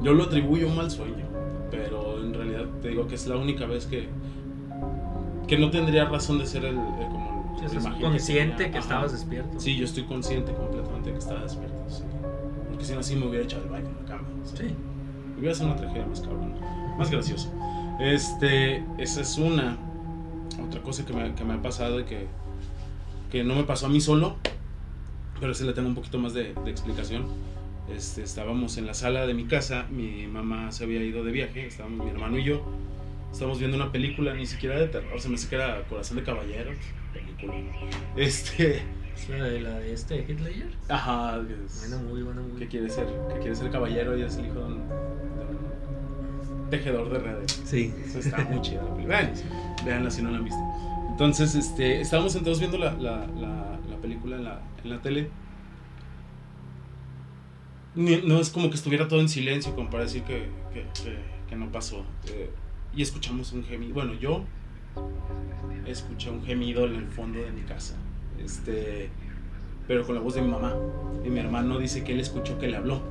Yo 0.02 0.14
lo 0.14 0.24
atribuyo 0.24 0.68
a 0.68 0.70
un 0.70 0.78
mal 0.78 0.92
sueño, 0.92 1.26
pero 1.72 2.22
en 2.22 2.34
realidad 2.34 2.66
te 2.82 2.90
digo 2.90 3.08
que 3.08 3.16
es 3.16 3.28
la 3.28 3.38
única 3.38 3.66
vez 3.66 3.86
que 3.86 4.08
que 5.48 5.58
no 5.58 5.70
tendría 5.70 6.06
razón 6.06 6.40
de 6.40 6.46
ser 6.46 6.66
el, 6.66 6.76
como 6.76 7.56
el, 7.62 8.02
consciente 8.02 8.72
que, 8.72 8.78
estabas 8.78 9.12
despierto. 9.12 9.60
Sí, 9.60 9.76
yo 9.76 9.86
estoy 9.86 10.04
consciente 10.04 10.54
completamente 10.54 11.12
que 11.12 11.18
estaba 11.18 11.42
despierto, 11.42 11.78
sí. 11.88 12.04
Porque 12.70 12.86
si 12.86 12.94
no 12.94 13.00
así 13.00 13.16
me 13.16 13.28
hubiera 13.28 13.46
echado 13.46 13.64
el 13.64 13.70
baño 13.70 13.88
en 13.88 13.96
la 13.96 14.06
cama. 14.06 14.28
Sí. 14.44 14.76
Hubiera 15.38 15.54
sido 15.54 15.68
una 15.68 15.76
tragedia 15.76 16.06
más 16.06 16.22
cabrón, 16.22 16.56
más 16.98 17.12
gracioso. 17.12 17.52
Este, 18.00 18.84
esa 18.98 19.22
es 19.22 19.38
una 19.38 19.78
otra 20.68 20.82
cosa 20.82 21.06
que 21.06 21.14
me, 21.14 21.34
que 21.34 21.44
me 21.44 21.54
ha 21.54 21.62
pasado 21.62 22.00
y 22.00 22.06
que 22.06 22.28
que 23.32 23.44
no 23.44 23.56
me 23.56 23.64
pasó 23.64 23.88
a 23.88 23.90
mí 23.90 24.02
solo, 24.02 24.38
pero 25.40 25.54
sí 25.54 25.66
le 25.66 25.74
tengo 25.74 25.88
un 25.88 25.96
poquito 25.96 26.18
más 26.20 26.34
de, 26.34 26.52
explicación. 26.66 27.26
Este, 27.94 28.24
estábamos 28.24 28.78
en 28.78 28.88
la 28.88 28.94
sala 28.94 29.28
de 29.28 29.34
mi 29.34 29.46
casa, 29.46 29.86
mi 29.92 30.26
mamá 30.28 30.72
se 30.72 30.86
había 30.86 31.04
ido 31.04 31.24
de 31.24 31.32
viaje, 31.32 31.68
estábamos 31.68 32.04
mi 32.04 32.12
hermano 32.12 32.38
y 32.40 32.44
yo, 32.44 32.64
estábamos 33.32 33.60
viendo 33.60 33.78
una 33.78 33.92
película, 33.92 34.34
ni 34.34 34.46
siquiera 34.46 34.80
de 34.80 34.88
terror, 34.88 35.20
se 35.20 35.30
me 35.30 35.36
hace 35.36 35.48
que 35.48 35.56
era 35.56 35.84
Corazón 35.84 36.18
de 36.18 36.24
Caballero, 36.24 36.72
película. 37.14 37.54
Este... 38.16 38.82
¿La 39.30 39.46
de, 39.46 39.62
la 39.62 39.80
de 39.80 39.94
este 39.94 40.26
Hitler? 40.28 40.68
Ajá. 40.90 41.40
buena 41.80 41.98
muy 41.98 42.22
buena 42.22 42.42
muy 42.42 42.60
Que 42.60 42.68
quiere 42.68 42.90
ser, 42.90 43.08
que 43.34 43.40
quiere 43.40 43.56
ser 43.56 43.72
caballero 43.72 44.18
y 44.18 44.22
es 44.24 44.36
el 44.36 44.48
hijo 44.48 44.60
de 44.60 44.66
un, 44.66 44.84
tejedor 46.70 47.10
de 47.10 47.20
redes. 47.20 47.62
Sí. 47.66 47.94
Eso 48.06 48.20
está 48.20 48.40
muy 48.44 48.62
chido. 48.62 48.82
Veanla 49.86 50.12
si 50.12 50.22
no 50.22 50.32
la 50.32 50.38
han 50.38 50.44
visto. 50.44 50.60
Entonces, 51.16 51.56
este, 51.56 52.02
estábamos 52.02 52.34
sentados 52.34 52.60
viendo 52.60 52.78
la, 52.78 52.92
la, 52.92 53.26
la, 53.26 53.98
película 54.02 54.36
en 54.36 54.44
la, 54.44 54.60
en 54.84 54.90
la 54.90 55.02
tele. 55.02 55.30
No 57.96 58.42
es 58.42 58.50
como 58.50 58.70
que 58.70 58.76
estuviera 58.76 59.08
todo 59.08 59.22
en 59.22 59.30
silencio, 59.30 59.74
como 59.76 59.90
para 59.90 60.04
decir 60.04 60.24
que, 60.24 60.50
que, 60.74 60.86
que, 61.48 61.56
no 61.56 61.72
pasó. 61.72 62.04
Eh, 62.28 62.50
y 62.94 63.02
escuchamos 63.02 63.54
un 63.54 63.64
gemido. 63.64 63.94
Bueno, 63.94 64.14
yo 64.16 64.44
escuché 65.86 66.32
un 66.32 66.44
gemido 66.44 66.86
en 66.86 66.96
el 66.96 67.08
fondo 67.08 67.40
de 67.40 67.52
mi 67.54 67.62
casa. 67.62 67.96
Este, 68.44 69.10
pero 69.88 70.06
con 70.06 70.16
la 70.16 70.22
voz 70.22 70.36
de 70.36 70.42
mi 70.42 70.50
mamá. 70.50 70.76
Y 71.24 71.30
mi 71.30 71.40
hermano 71.40 71.80
dice 71.80 72.04
que 72.04 72.12
él 72.12 72.20
escuchó 72.20 72.60
que 72.60 72.68
le 72.68 72.76
habló 72.76 73.02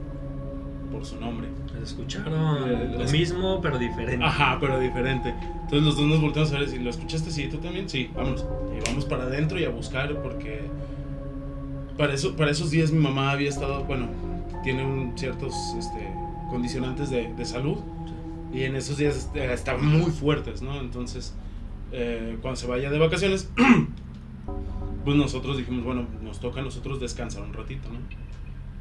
por 0.94 1.04
su 1.04 1.20
nombre. 1.20 1.48
Escucharon 1.82 2.70
eh, 2.70 2.96
lo 2.98 3.10
mismo, 3.10 3.60
pero 3.60 3.78
diferente. 3.78 4.24
Ajá, 4.24 4.58
pero 4.60 4.78
diferente. 4.78 5.34
Entonces 5.62 5.82
los 5.82 5.96
dos 5.96 6.06
nos 6.06 6.20
volteamos 6.20 6.52
a 6.52 6.60
ver 6.60 6.68
si 6.68 6.78
lo 6.78 6.88
escuchaste, 6.88 7.30
sí, 7.30 7.48
tú 7.48 7.58
también, 7.58 7.88
sí, 7.88 8.10
vámonos. 8.14 8.46
Y 8.76 8.88
vamos 8.88 9.04
para 9.04 9.24
adentro 9.24 9.58
y 9.58 9.64
a 9.64 9.70
buscar 9.70 10.22
porque 10.22 10.62
para, 11.98 12.14
eso, 12.14 12.36
para 12.36 12.52
esos 12.52 12.70
días 12.70 12.92
mi 12.92 13.00
mamá 13.00 13.32
había 13.32 13.48
estado, 13.48 13.84
bueno, 13.84 14.08
tiene 14.62 14.84
un, 14.84 15.18
ciertos 15.18 15.54
este, 15.76 16.08
condicionantes 16.48 17.10
de, 17.10 17.34
de 17.34 17.44
salud 17.44 17.78
y 18.52 18.62
en 18.62 18.76
esos 18.76 18.96
días 18.96 19.30
eh, 19.34 19.50
estaban 19.52 19.84
muy 19.84 20.12
fuertes, 20.12 20.62
¿no? 20.62 20.78
Entonces, 20.78 21.34
eh, 21.90 22.38
cuando 22.40 22.58
se 22.58 22.68
vaya 22.68 22.88
de 22.90 22.98
vacaciones, 22.98 23.50
pues 25.04 25.16
nosotros 25.16 25.56
dijimos, 25.56 25.84
bueno, 25.84 26.06
nos 26.22 26.38
toca 26.38 26.60
a 26.60 26.62
nosotros 26.62 27.00
descansar 27.00 27.42
un 27.42 27.52
ratito, 27.52 27.88
¿no? 27.88 27.98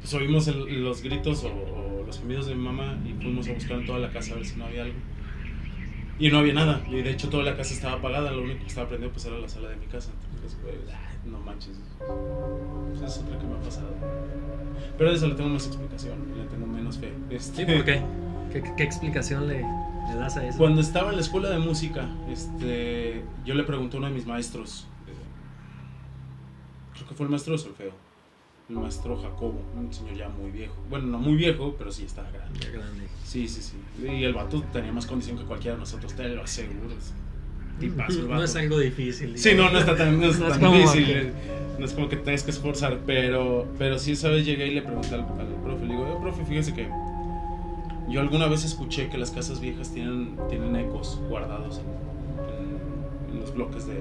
pues 0.04 0.12
oímos 0.12 0.46
los 0.48 1.02
gritos 1.02 1.44
o, 1.44 2.03
los 2.06 2.18
gemidos 2.18 2.46
de 2.46 2.54
mi 2.54 2.62
mamá 2.62 2.98
y 3.04 3.12
fuimos 3.22 3.48
a 3.48 3.52
buscar 3.52 3.78
en 3.78 3.86
toda 3.86 3.98
la 3.98 4.10
casa 4.10 4.34
a 4.34 4.36
ver 4.36 4.46
si 4.46 4.56
no 4.56 4.66
había 4.66 4.82
algo. 4.82 4.98
Y 6.18 6.30
no 6.30 6.38
había 6.38 6.54
nada. 6.54 6.82
Y 6.88 7.02
de 7.02 7.10
hecho 7.10 7.28
toda 7.28 7.42
la 7.42 7.56
casa 7.56 7.74
estaba 7.74 7.94
apagada. 7.94 8.30
Lo 8.30 8.42
único 8.42 8.60
que 8.60 8.68
estaba 8.68 8.88
prendido 8.88 9.10
pues 9.12 9.24
era 9.24 9.38
la 9.38 9.48
sala 9.48 9.68
de 9.68 9.76
mi 9.76 9.86
casa. 9.86 10.10
Entonces, 10.34 10.58
pues, 10.62 10.76
no 11.24 11.38
manches. 11.40 11.80
Pues 11.98 13.02
es 13.02 13.18
otra 13.18 13.38
que 13.38 13.46
me 13.46 13.54
ha 13.54 13.60
pasado. 13.60 13.88
Pero 14.96 15.10
de 15.10 15.16
eso 15.16 15.26
le 15.26 15.34
tengo 15.34 15.50
más 15.50 15.66
explicación. 15.66 16.18
Le 16.36 16.44
tengo 16.44 16.66
menos 16.66 16.98
fe. 16.98 17.12
Este, 17.30 17.66
¿por 17.66 17.84
qué? 17.84 18.02
¿Qué, 18.76 18.84
explicación 18.84 19.48
le, 19.48 19.62
le, 19.62 20.14
das 20.16 20.36
a 20.36 20.46
eso? 20.46 20.58
Cuando 20.58 20.80
estaba 20.80 21.10
en 21.10 21.16
la 21.16 21.22
escuela 21.22 21.50
de 21.50 21.58
música, 21.58 22.08
este, 22.30 23.24
yo 23.44 23.54
le 23.54 23.64
pregunté 23.64 23.96
a 23.96 23.98
uno 23.98 24.06
de 24.06 24.14
mis 24.14 24.26
maestros. 24.26 24.86
Eh, 25.08 25.12
creo 26.94 27.08
que 27.08 27.14
fue 27.14 27.24
el 27.24 27.30
maestro 27.30 27.54
de 27.54 27.58
solfeo 27.58 28.13
el 28.68 28.76
maestro 28.76 29.16
Jacobo, 29.20 29.60
un 29.76 29.92
señor 29.92 30.14
ya 30.14 30.28
muy 30.28 30.50
viejo. 30.50 30.74
Bueno, 30.88 31.06
no 31.06 31.18
muy 31.18 31.36
viejo, 31.36 31.74
pero 31.76 31.92
sí 31.92 32.04
estaba 32.04 32.30
grande. 32.30 32.60
Ya 32.60 32.70
grande. 32.70 33.08
Sí, 33.24 33.46
sí, 33.46 33.60
sí. 33.60 33.76
Y 34.02 34.24
el 34.24 34.32
vato 34.32 34.62
tenía 34.72 34.92
más 34.92 35.06
condición 35.06 35.36
que 35.36 35.44
cualquiera 35.44 35.74
de 35.74 35.80
nosotros, 35.80 36.14
te 36.14 36.28
lo 36.28 36.42
aseguro. 36.42 36.94
Tipazo 37.78 38.20
el 38.20 38.22
vato. 38.22 38.34
No 38.36 38.44
es 38.44 38.56
algo 38.56 38.78
difícil. 38.78 39.36
Sí, 39.36 39.54
no, 39.54 39.70
no 39.70 39.78
está 39.78 39.96
tan, 39.96 40.18
no 40.18 40.30
tan 40.48 40.72
difícil. 40.72 41.10
Eh. 41.10 41.32
No 41.78 41.84
es 41.84 41.92
como 41.92 42.08
que 42.08 42.16
tengas 42.16 42.42
que 42.44 42.52
esforzar, 42.52 43.00
pero, 43.04 43.66
pero 43.78 43.98
sí, 43.98 44.12
esa 44.12 44.28
vez 44.28 44.46
llegué 44.46 44.68
y 44.68 44.74
le 44.74 44.82
pregunté 44.82 45.14
al, 45.14 45.20
al 45.20 45.54
profe, 45.62 45.84
le 45.84 45.92
digo, 45.92 46.20
profe, 46.22 46.44
fíjese 46.44 46.72
que 46.72 46.88
yo 48.08 48.20
alguna 48.20 48.46
vez 48.46 48.64
escuché 48.64 49.08
que 49.08 49.18
las 49.18 49.30
casas 49.32 49.60
viejas 49.60 49.92
tienen, 49.92 50.36
tienen 50.48 50.76
ecos 50.76 51.20
guardados 51.28 51.80
en, 51.80 53.40
los 53.40 53.52
bloques 53.52 53.86
de, 53.86 53.98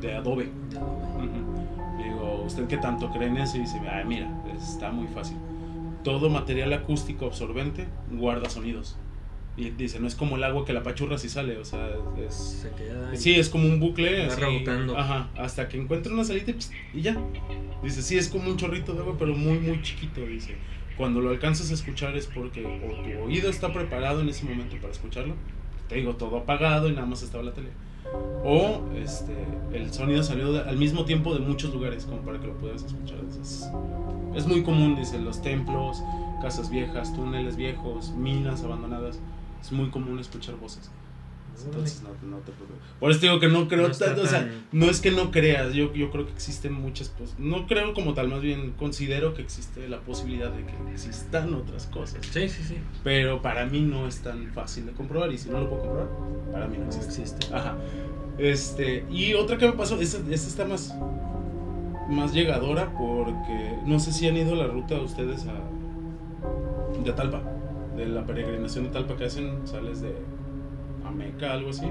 de 0.00 0.14
adobe. 0.14 0.50
De 0.70 0.76
adobe 0.76 1.75
digo, 2.08 2.42
¿usted 2.44 2.66
qué 2.66 2.76
tanto 2.76 3.10
cree 3.10 3.28
en 3.28 3.36
eso? 3.38 3.56
Y 3.56 3.60
dice, 3.60 3.80
Ay, 3.90 4.04
mira, 4.04 4.28
está 4.56 4.90
muy 4.90 5.06
fácil. 5.08 5.36
Todo 6.02 6.30
material 6.30 6.72
acústico 6.72 7.26
absorbente 7.26 7.86
guarda 8.10 8.48
sonidos. 8.48 8.96
Y 9.56 9.70
dice, 9.70 9.98
no 10.00 10.06
es 10.06 10.14
como 10.14 10.36
el 10.36 10.44
agua 10.44 10.66
que 10.66 10.74
la 10.74 10.82
pachurra 10.82 11.16
si 11.16 11.30
sale, 11.30 11.56
o 11.56 11.64
sea, 11.64 11.88
es... 12.18 12.34
Se 12.34 12.70
queda 12.72 13.16
sí, 13.16 13.34
es 13.36 13.48
como 13.48 13.66
un 13.66 13.80
bucle. 13.80 14.26
Así, 14.26 14.42
ajá, 14.94 15.30
hasta 15.36 15.66
que 15.66 15.80
encuentra 15.80 16.12
una 16.12 16.24
salita 16.24 16.52
y, 16.92 17.00
ya. 17.00 17.16
Dice, 17.82 18.02
sí, 18.02 18.18
es 18.18 18.28
como 18.28 18.50
un 18.50 18.58
chorrito 18.58 18.92
de 18.92 19.00
agua, 19.00 19.16
pero 19.18 19.34
muy, 19.34 19.58
muy 19.58 19.80
chiquito, 19.80 20.20
dice. 20.26 20.56
Cuando 20.98 21.20
lo 21.20 21.30
alcanzas 21.30 21.70
a 21.70 21.74
escuchar 21.74 22.16
es 22.16 22.26
porque 22.26 22.66
o 22.66 23.02
tu 23.02 23.24
oído 23.24 23.48
está 23.48 23.72
preparado 23.72 24.20
en 24.20 24.28
ese 24.28 24.44
momento 24.44 24.76
para 24.76 24.92
escucharlo. 24.92 25.34
Te 25.88 25.96
digo, 25.96 26.16
todo 26.16 26.36
apagado 26.36 26.88
y 26.88 26.92
nada 26.92 27.06
más 27.06 27.22
estaba 27.22 27.42
la 27.42 27.52
tele 27.52 27.70
o 28.44 28.80
este, 28.94 29.34
el 29.72 29.92
sonido 29.92 30.22
salió 30.22 30.64
al 30.64 30.76
mismo 30.76 31.04
tiempo 31.04 31.34
de 31.34 31.40
muchos 31.40 31.72
lugares 31.72 32.04
como 32.04 32.20
para 32.20 32.38
que 32.38 32.46
lo 32.46 32.54
puedas 32.54 32.84
escuchar. 32.84 33.18
Es, 33.40 33.68
es 34.34 34.46
muy 34.46 34.62
común, 34.62 34.96
dice, 34.96 35.18
los 35.18 35.42
templos, 35.42 36.02
casas 36.40 36.70
viejas, 36.70 37.12
túneles 37.14 37.56
viejos, 37.56 38.12
minas 38.12 38.62
abandonadas. 38.62 39.18
Es 39.60 39.72
muy 39.72 39.90
común 39.90 40.18
escuchar 40.18 40.56
voces. 40.56 40.90
Entonces 41.64 42.02
no, 42.02 42.10
te 42.38 42.52
preocupes. 42.52 42.76
Por 43.00 43.10
eso 43.10 43.20
digo 43.20 43.40
que 43.40 43.48
no 43.48 43.68
creo 43.68 43.90
tanto, 43.90 44.22
o 44.22 44.26
sea, 44.26 44.50
no 44.72 44.86
es 44.86 45.00
que 45.00 45.10
no 45.10 45.30
creas, 45.30 45.72
yo, 45.72 45.92
yo 45.94 46.10
creo 46.10 46.26
que 46.26 46.32
existen 46.32 46.72
muchas 46.72 47.08
cosas. 47.08 47.38
No 47.38 47.66
creo 47.66 47.94
como 47.94 48.14
tal, 48.14 48.28
más 48.28 48.42
bien 48.42 48.72
considero 48.72 49.34
que 49.34 49.42
existe 49.42 49.88
la 49.88 50.00
posibilidad 50.00 50.50
de 50.50 50.64
que 50.64 50.92
existan 50.92 51.54
otras 51.54 51.86
cosas. 51.86 52.24
Sí, 52.30 52.48
sí, 52.48 52.62
sí. 52.62 52.76
Pero 53.02 53.42
para 53.42 53.66
mí 53.66 53.80
no 53.80 54.06
es 54.06 54.20
tan 54.20 54.52
fácil 54.52 54.86
de 54.86 54.92
comprobar 54.92 55.32
y 55.32 55.38
si 55.38 55.48
no 55.48 55.60
lo 55.60 55.68
puedo 55.68 55.82
comprobar, 55.82 56.08
para 56.52 56.66
mí 56.66 56.78
no, 56.78 56.86
existe. 56.86 57.54
Ajá. 57.54 57.76
Este, 58.38 59.06
y 59.10 59.34
otra 59.34 59.56
que 59.56 59.66
me 59.66 59.72
pasó, 59.72 59.98
esta, 60.00 60.18
esta 60.32 60.48
está 60.48 60.64
más, 60.66 60.94
más 62.08 62.34
llegadora 62.34 62.92
porque 62.96 63.78
no 63.86 63.98
sé 63.98 64.12
si 64.12 64.28
han 64.28 64.36
ido 64.36 64.54
la 64.54 64.66
ruta 64.66 65.00
ustedes 65.00 65.46
a, 65.46 65.54
de 67.02 67.12
Talpa, 67.12 67.42
de 67.96 68.06
la 68.06 68.26
peregrinación 68.26 68.84
de 68.84 68.90
Talpa 68.90 69.16
que 69.16 69.24
hacen, 69.24 69.66
sales 69.66 70.02
de 70.02 70.14
Meca, 71.10 71.52
algo 71.52 71.70
así, 71.70 71.86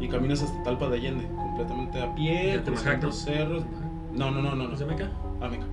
y 0.00 0.08
caminas 0.08 0.42
hasta 0.42 0.62
Talpa 0.62 0.88
de 0.88 0.96
Allende, 0.96 1.26
completamente 1.26 2.00
a 2.00 2.14
pie, 2.14 2.60
cruzando 2.64 3.12
cerros. 3.12 3.64
No, 4.12 4.30
no, 4.30 4.42
no, 4.42 4.54
no. 4.54 4.72
¿Es 4.72 4.78
de 4.78 4.86
Meca? 4.86 5.10
A 5.40 5.48
Meca. 5.48 5.66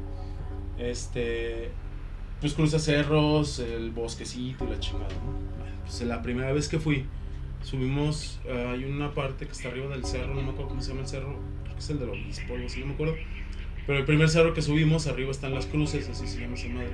Este. 0.78 1.72
Pues 2.40 2.54
cruza 2.54 2.80
cerros, 2.80 3.60
el 3.60 3.92
bosquecito 3.92 4.66
y 4.66 4.70
la 4.70 4.80
chingada, 4.80 5.10
¿no? 5.10 5.52
pues 5.84 6.02
la 6.02 6.22
primera 6.22 6.52
vez 6.54 6.68
que 6.70 6.80
fui, 6.80 7.06
subimos, 7.64 8.40
hay 8.50 8.84
una 8.86 9.14
parte 9.14 9.46
que 9.46 9.52
está 9.52 9.70
arriba 9.70 9.90
del 9.90 10.06
cerro, 10.06 10.34
no 10.34 10.42
me 10.42 10.50
acuerdo 10.50 10.70
cómo 10.70 10.82
se 10.82 10.90
llama 10.90 11.02
el 11.02 11.08
cerro, 11.08 11.38
creo 11.64 11.76
que 11.76 11.80
es 11.80 11.90
el 11.90 12.00
del 12.00 12.10
obispo, 12.10 12.54
algo 12.54 12.68
no 12.80 12.86
me 12.88 12.94
acuerdo. 12.94 13.14
Pero 13.86 14.00
el 14.00 14.06
primer 14.06 14.30
cerro 14.30 14.54
que 14.54 14.62
subimos, 14.62 15.08
arriba 15.08 15.32
están 15.32 15.54
las 15.54 15.66
cruces, 15.66 16.08
así 16.10 16.28
se 16.28 16.40
llama 16.40 16.56
esa 16.56 16.70
madre. 16.70 16.94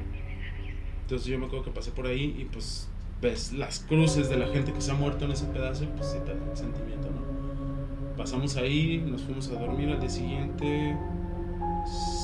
Entonces 1.01 1.27
yo 1.27 1.39
me 1.39 1.45
acuerdo 1.45 1.65
que 1.65 1.71
pasé 1.71 1.91
por 1.91 2.07
ahí 2.07 2.35
y 2.37 2.45
pues 2.45 2.89
ves 3.21 3.53
las 3.53 3.79
cruces 3.79 4.29
de 4.29 4.37
la 4.37 4.47
gente 4.47 4.73
que 4.73 4.81
se 4.81 4.91
ha 4.91 4.93
muerto 4.93 5.25
en 5.25 5.31
ese 5.31 5.45
pedazo 5.45 5.85
pues 5.95 6.11
sí 6.11 6.17
te 6.25 6.35
da 6.35 6.55
sentimiento, 6.55 7.09
¿no? 7.09 8.15
Pasamos 8.15 8.55
ahí, 8.57 9.03
nos 9.05 9.21
fuimos 9.21 9.47
a 9.49 9.53
dormir 9.53 9.89
al 9.89 9.99
día 9.99 10.09
siguiente. 10.09 10.97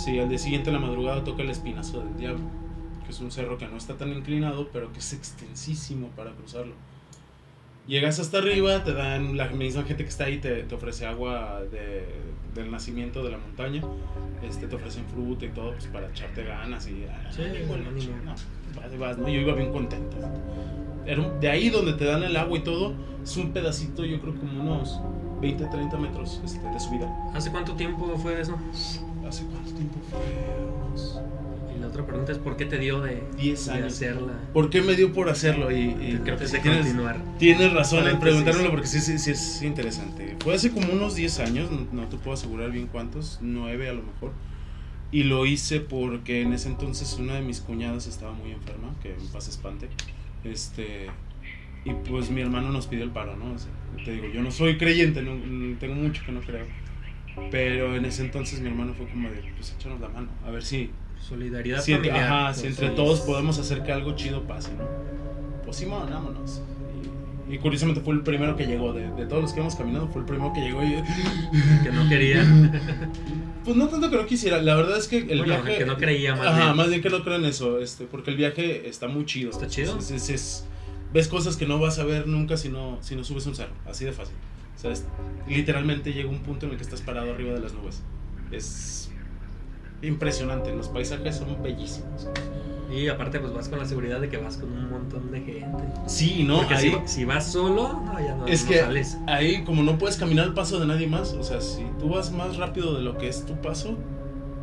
Sí, 0.04 0.20
al 0.20 0.30
día 0.30 0.38
siguiente 0.38 0.70
en 0.70 0.76
la 0.76 0.82
madrugada 0.82 1.24
toca 1.24 1.44
el 1.44 1.50
Espinazo 1.50 2.02
del 2.02 2.18
Diablo, 2.18 2.44
que 3.06 3.12
es 3.12 3.20
un 3.20 3.32
cerro 3.32 3.58
que 3.58 3.68
no 3.68 3.78
está 3.78 3.96
tan 3.96 4.12
inclinado, 4.12 4.70
pero 4.74 4.92
que 4.92 5.00
es 5.00 5.14
extensísimo 5.14 6.08
para 6.10 6.32
cruzarlo. 6.32 6.74
Llegas 7.88 8.20
hasta 8.20 8.38
arriba, 8.38 8.84
te 8.84 8.94
dan, 8.94 9.36
la 9.36 9.48
misma 9.50 9.84
gente 9.84 10.04
que 10.04 10.10
está 10.10 10.26
ahí 10.26 10.38
te, 10.38 10.64
te 10.64 10.76
ofrece 10.76 11.06
agua 11.06 11.62
de, 11.70 12.06
del 12.56 12.72
nacimiento 12.72 13.24
de 13.24 13.32
la 13.32 13.38
montaña, 13.38 13.82
este, 14.42 14.68
te 14.68 14.76
ofrecen 14.76 15.04
fruta 15.14 15.46
y 15.46 15.50
todo 15.50 15.72
pues, 15.72 15.88
para 15.88 16.10
echarte 16.10 16.46
ganas 16.46 16.88
y... 16.88 17.06
Sí, 17.32 17.44
bueno, 17.68 17.92
no, 17.92 19.00
vas, 19.00 19.18
¿no? 19.18 19.28
Yo 19.28 19.42
iba 19.42 19.54
bien 19.54 19.74
contento. 19.74 20.16
de 21.42 21.50
ahí 21.50 21.70
donde 21.70 21.94
te 21.94 22.06
dan 22.06 22.24
el 22.24 22.38
agua 22.38 22.58
y 22.58 22.62
todo, 22.62 22.94
es 23.22 23.36
un 23.36 23.52
pedacito, 23.52 24.06
yo 24.06 24.22
creo 24.22 24.36
como 24.36 24.62
unos 24.62 25.02
20, 25.42 25.66
30 25.66 25.98
metros 25.98 26.40
este, 26.46 26.66
de 26.66 26.80
subida. 26.80 27.14
¿Hace 27.34 27.52
cuánto 27.52 27.74
tiempo 27.74 28.08
fue 28.18 28.40
eso? 28.40 28.58
¿Hace 29.28 29.46
cuánto 29.46 29.72
tiempo 29.74 30.00
fue? 30.10 30.73
Y 31.94 31.96
otra 31.96 32.06
pregunta 32.06 32.32
es: 32.32 32.38
¿por 32.38 32.58
qué 32.58 32.66
te 32.66 32.80
dio 32.80 33.02
de, 33.02 33.24
10 33.38 33.70
años. 33.70 33.94
hacerla? 33.94 34.34
¿Por 34.54 34.70
qué 34.70 34.82
me 34.82 34.96
dio 34.96 35.14
por 35.14 35.30
hacerlo? 35.30 35.72
Y, 35.72 36.20
creo 36.24 36.38
que 36.38 36.46
tienes, 36.46 36.86
continuar. 36.86 37.22
tienes 37.38 37.74
razón 37.74 38.08
en 38.08 38.20
preguntármelo 38.20 38.72
porque 38.72 38.88
sí, 38.88 39.00
sí, 39.00 39.20
sí 39.20 39.32
es 39.32 39.62
interesante. 39.62 40.36
Fue 40.44 40.56
hace 40.56 40.72
como 40.72 40.92
unos 40.92 41.16
10 41.16 41.40
años, 41.40 41.70
no, 41.92 42.08
te 42.08 42.18
puedo 42.18 42.34
asegurar 42.34 42.72
bien 42.72 42.88
cuántos, 42.88 43.40
9 43.42 43.90
a 43.90 43.94
lo 43.94 44.04
mejor. 44.04 44.32
Y 45.12 45.24
lo 45.24 45.46
hice 45.46 45.80
porque 45.80 46.42
en 46.42 46.54
ese 46.54 46.70
entonces 46.70 47.18
una 47.20 47.36
de 47.36 47.42
mis 47.42 47.62
cuñadas 47.62 48.08
estaba 48.08 48.34
muy 48.34 48.52
enferma, 48.52 48.96
que 49.02 49.14
en 49.14 49.28
paz 49.28 49.48
espante. 49.48 49.88
Este, 50.44 51.08
y 51.86 51.94
pues 52.10 52.30
mi 52.30 52.42
hermano 52.42 52.72
nos 52.72 52.88
pidió 52.88 53.04
el 53.04 53.12
paro, 53.12 53.36
¿no? 53.36 53.56
te 54.04 54.12
digo, 54.12 54.28
yo 54.34 54.42
no 54.42 54.52
soy 54.52 54.78
creyente, 54.78 55.22
no, 55.22 55.78
tengo 55.78 55.96
mucho 55.96 56.24
que 56.26 56.32
no 56.32 56.42
creo. 56.42 56.66
Pero 57.52 57.96
en 57.96 58.06
ese 58.06 58.24
entonces 58.24 58.60
mi 58.62 58.70
hermano 58.70 58.94
fue 58.94 59.08
como 59.08 59.30
de, 59.30 59.44
pues 59.56 59.76
échanos 59.78 60.00
la 60.00 60.10
mano, 60.10 60.30
a 60.46 60.52
ver 60.52 60.64
si... 60.64 60.90
Solidaridad 61.28 61.82
si 61.82 61.94
entre, 61.94 62.12
Ajá, 62.12 62.54
si 62.54 62.68
entre 62.68 62.90
todos 62.90 63.22
podemos 63.22 63.58
hacer 63.58 63.84
que 63.84 63.92
algo 63.92 64.16
chido 64.16 64.44
pase, 64.44 64.72
¿no? 64.74 64.84
Pues 65.64 65.78
sí, 65.78 65.86
vámonos. 65.86 66.62
Y, 67.50 67.58
curiosamente 67.58 68.02
fue 68.02 68.14
el 68.16 68.22
primero 68.22 68.56
que 68.56 68.66
llegó, 68.66 68.94
de, 68.94 69.12
de, 69.12 69.26
todos 69.26 69.42
los 69.42 69.54
que 69.54 69.60
hemos 69.60 69.76
caminado, 69.76 70.08
fue 70.08 70.22
el 70.22 70.28
primero 70.28 70.54
que 70.54 70.62
llegó 70.62 70.84
y... 70.84 70.96
Que 71.84 71.92
no 71.92 72.08
quería. 72.10 72.44
Pues 73.64 73.78
no 73.78 73.88
tanto 73.88 74.10
que 74.10 74.18
no 74.18 74.26
quisiera, 74.26 74.62
la 74.62 74.76
verdad 74.76 74.98
es 74.98 75.08
que 75.08 75.20
el 75.20 75.42
viaje... 75.42 75.78
Que 75.78 75.86
no 75.86 75.96
creía 75.96 76.36
más 76.36 76.48
Ajá, 76.48 76.74
más 76.74 76.90
bien 76.90 77.02
que 77.02 77.10
no 77.10 77.24
creo 77.24 77.38
en 77.38 77.46
eso, 77.46 77.80
este, 77.80 78.04
porque 78.04 78.30
el 78.32 78.36
viaje 78.36 78.90
está 78.90 79.08
muy 79.08 79.26
chido. 79.26 79.52
¿Está 79.52 79.68
chido? 79.68 79.98
es, 80.00 80.12
es 80.12 80.66
ves 81.14 81.30
cosas 81.30 81.56
que 81.56 81.66
no 81.66 81.80
vas 81.80 82.00
a 82.00 82.04
ver 82.04 82.28
nunca 82.28 82.58
si 82.58 82.68
no, 82.68 82.98
si 83.02 83.16
no 83.16 83.24
subes 83.24 83.46
un 83.46 83.56
cerro, 83.56 83.74
así 83.86 84.04
de 84.04 84.12
fácil. 84.12 84.36
O 84.76 84.80
sea, 84.80 84.92
literalmente 85.48 86.12
llega 86.12 86.30
un 86.30 86.40
punto 86.40 86.66
en 86.66 86.74
el 86.74 86.78
que 86.78 86.84
estás 86.84 87.02
parado 87.02 87.32
arriba 87.32 87.54
de 87.54 87.60
las 87.62 87.74
nubes. 87.74 88.02
Es 88.52 89.12
impresionante, 90.04 90.74
los 90.74 90.88
paisajes 90.90 91.38
son 91.38 91.62
bellísimos. 91.64 92.28
Y 92.92 93.08
aparte 93.08 93.40
pues 93.40 93.54
vas 93.54 93.70
con 93.70 93.80
la 93.80 93.86
seguridad 93.86 94.20
de 94.20 94.30
que 94.30 94.38
vas 94.38 94.58
con 94.58 94.72
un 94.72 94.90
montón 94.90 95.32
de 95.32 95.42
gente. 95.42 95.84
Sí, 96.06 96.44
¿no? 96.44 96.58
Porque 96.58 97.02
si, 97.06 97.26
vas 97.26 97.52
solo, 97.52 98.02
no, 98.06 98.20
ya 98.20 98.36
no, 98.36 98.46
es 98.46 98.64
que 98.64 98.84
Ahí 99.26 99.64
como 99.64 99.82
no 99.82 99.98
puedes 99.98 100.18
caminar 100.18 100.46
al 100.46 100.54
paso 100.54 100.80
de 100.80 100.86
nadie 100.86 101.08
más, 101.08 101.34
o 101.34 101.44
sea, 101.44 101.60
si 101.60 101.84
tú 102.00 102.10
vas 102.10 102.32
más 102.32 102.58
rápido 102.58 102.96
de 102.96 103.02
lo 103.02 103.18
que 103.18 103.30
es 103.30 103.46
tu 103.46 103.56
paso, 103.62 103.98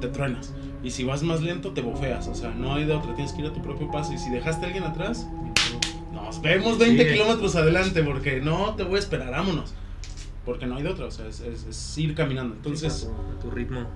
te 0.00 0.08
truenas. 0.08 0.52
Y 0.82 0.90
si 0.90 1.04
vas 1.04 1.22
más 1.22 1.42
lento, 1.42 1.72
te 1.72 1.82
bofeas. 1.82 2.28
O 2.28 2.34
sea, 2.34 2.50
no 2.50 2.74
hay 2.74 2.84
de 2.84 2.94
otra, 2.94 3.14
tienes 3.14 3.32
que 3.32 3.42
ir 3.42 3.48
a 3.48 3.52
tu 3.52 3.60
propio 3.62 3.90
paso. 3.90 4.12
Y 4.12 4.18
si 4.18 4.30
dejaste 4.30 4.64
a 4.64 4.66
alguien 4.66 4.84
atrás, 4.84 5.26
vemos 6.42 6.78
20 6.78 7.12
kilómetros 7.12 7.56
adelante 7.56 8.02
porque 8.02 8.40
no 8.40 8.74
te 8.74 8.84
voy 8.84 8.96
a 8.96 8.98
esperar, 8.98 9.30
vámonos. 9.30 9.74
Porque 10.44 10.66
no 10.66 10.76
hay 10.76 10.82
de 10.82 10.88
otra, 10.88 11.06
o 11.06 11.10
sea, 11.10 11.26
es, 11.26 11.98
ir 11.98 12.14
caminando. 12.14 12.54
Entonces, 12.54 13.08
a, 13.08 13.40
tu, 13.40 13.50
ritmo. 13.50 13.86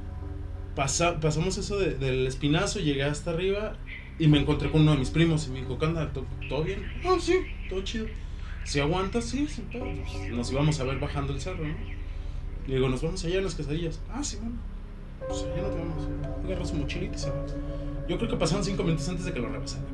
Pasa, 0.75 1.21
pasamos 1.21 1.57
eso 1.57 1.79
del 1.79 2.27
espinazo, 2.27 2.81
llegué 2.81 3.05
hasta 3.05 3.31
arriba 3.31 3.77
y 4.19 4.27
me 4.27 4.39
encontré 4.39 4.71
con 4.71 4.83
uno 4.83 4.93
de 4.93 4.99
mis 4.99 5.11
primos 5.11 5.47
y 5.47 5.51
me 5.51 5.61
dijo, 5.61 5.79
¿qué 5.79 5.87
anda? 5.87 6.13
¿Todo 6.49 6.65
bien? 6.65 6.85
Ah, 7.05 7.17
sí, 7.21 7.39
todo 7.69 7.83
chido. 7.83 8.07
Si 8.65 8.81
aguantas, 8.81 9.25
sí, 9.25 9.47
sin 9.47 9.65
pedo. 9.67 9.87
Nos 10.31 10.51
íbamos 10.51 10.81
a 10.81 10.85
ver 10.85 10.99
bajando 10.99 11.33
el 11.33 11.41
cerro, 11.41 11.65
¿no? 11.65 11.75
Y 12.67 12.73
digo, 12.73 12.89
nos 12.89 13.03
vamos 13.03 13.25
allá 13.25 13.39
en 13.39 13.45
las 13.45 13.55
quesadillas. 13.55 14.01
Ah, 14.11 14.25
sí, 14.25 14.39
bueno. 14.41 14.57
Pues 15.29 15.43
allá 15.43 15.63
no 15.63 15.69
te 15.69 15.79
vamos. 15.79 16.09
Agarra 16.45 16.65
su 16.65 16.75
mochilita 16.75 17.15
y 17.15 17.19
se 17.19 17.31
va. 17.31 17.45
Yo 18.09 18.17
creo 18.19 18.31
que 18.31 18.37
pasaron 18.37 18.65
cinco 18.65 18.83
minutos 18.83 19.09
antes 19.09 19.27
de 19.27 19.33
que 19.33 19.41
lo 19.41 19.49
rebasara. 19.49 19.85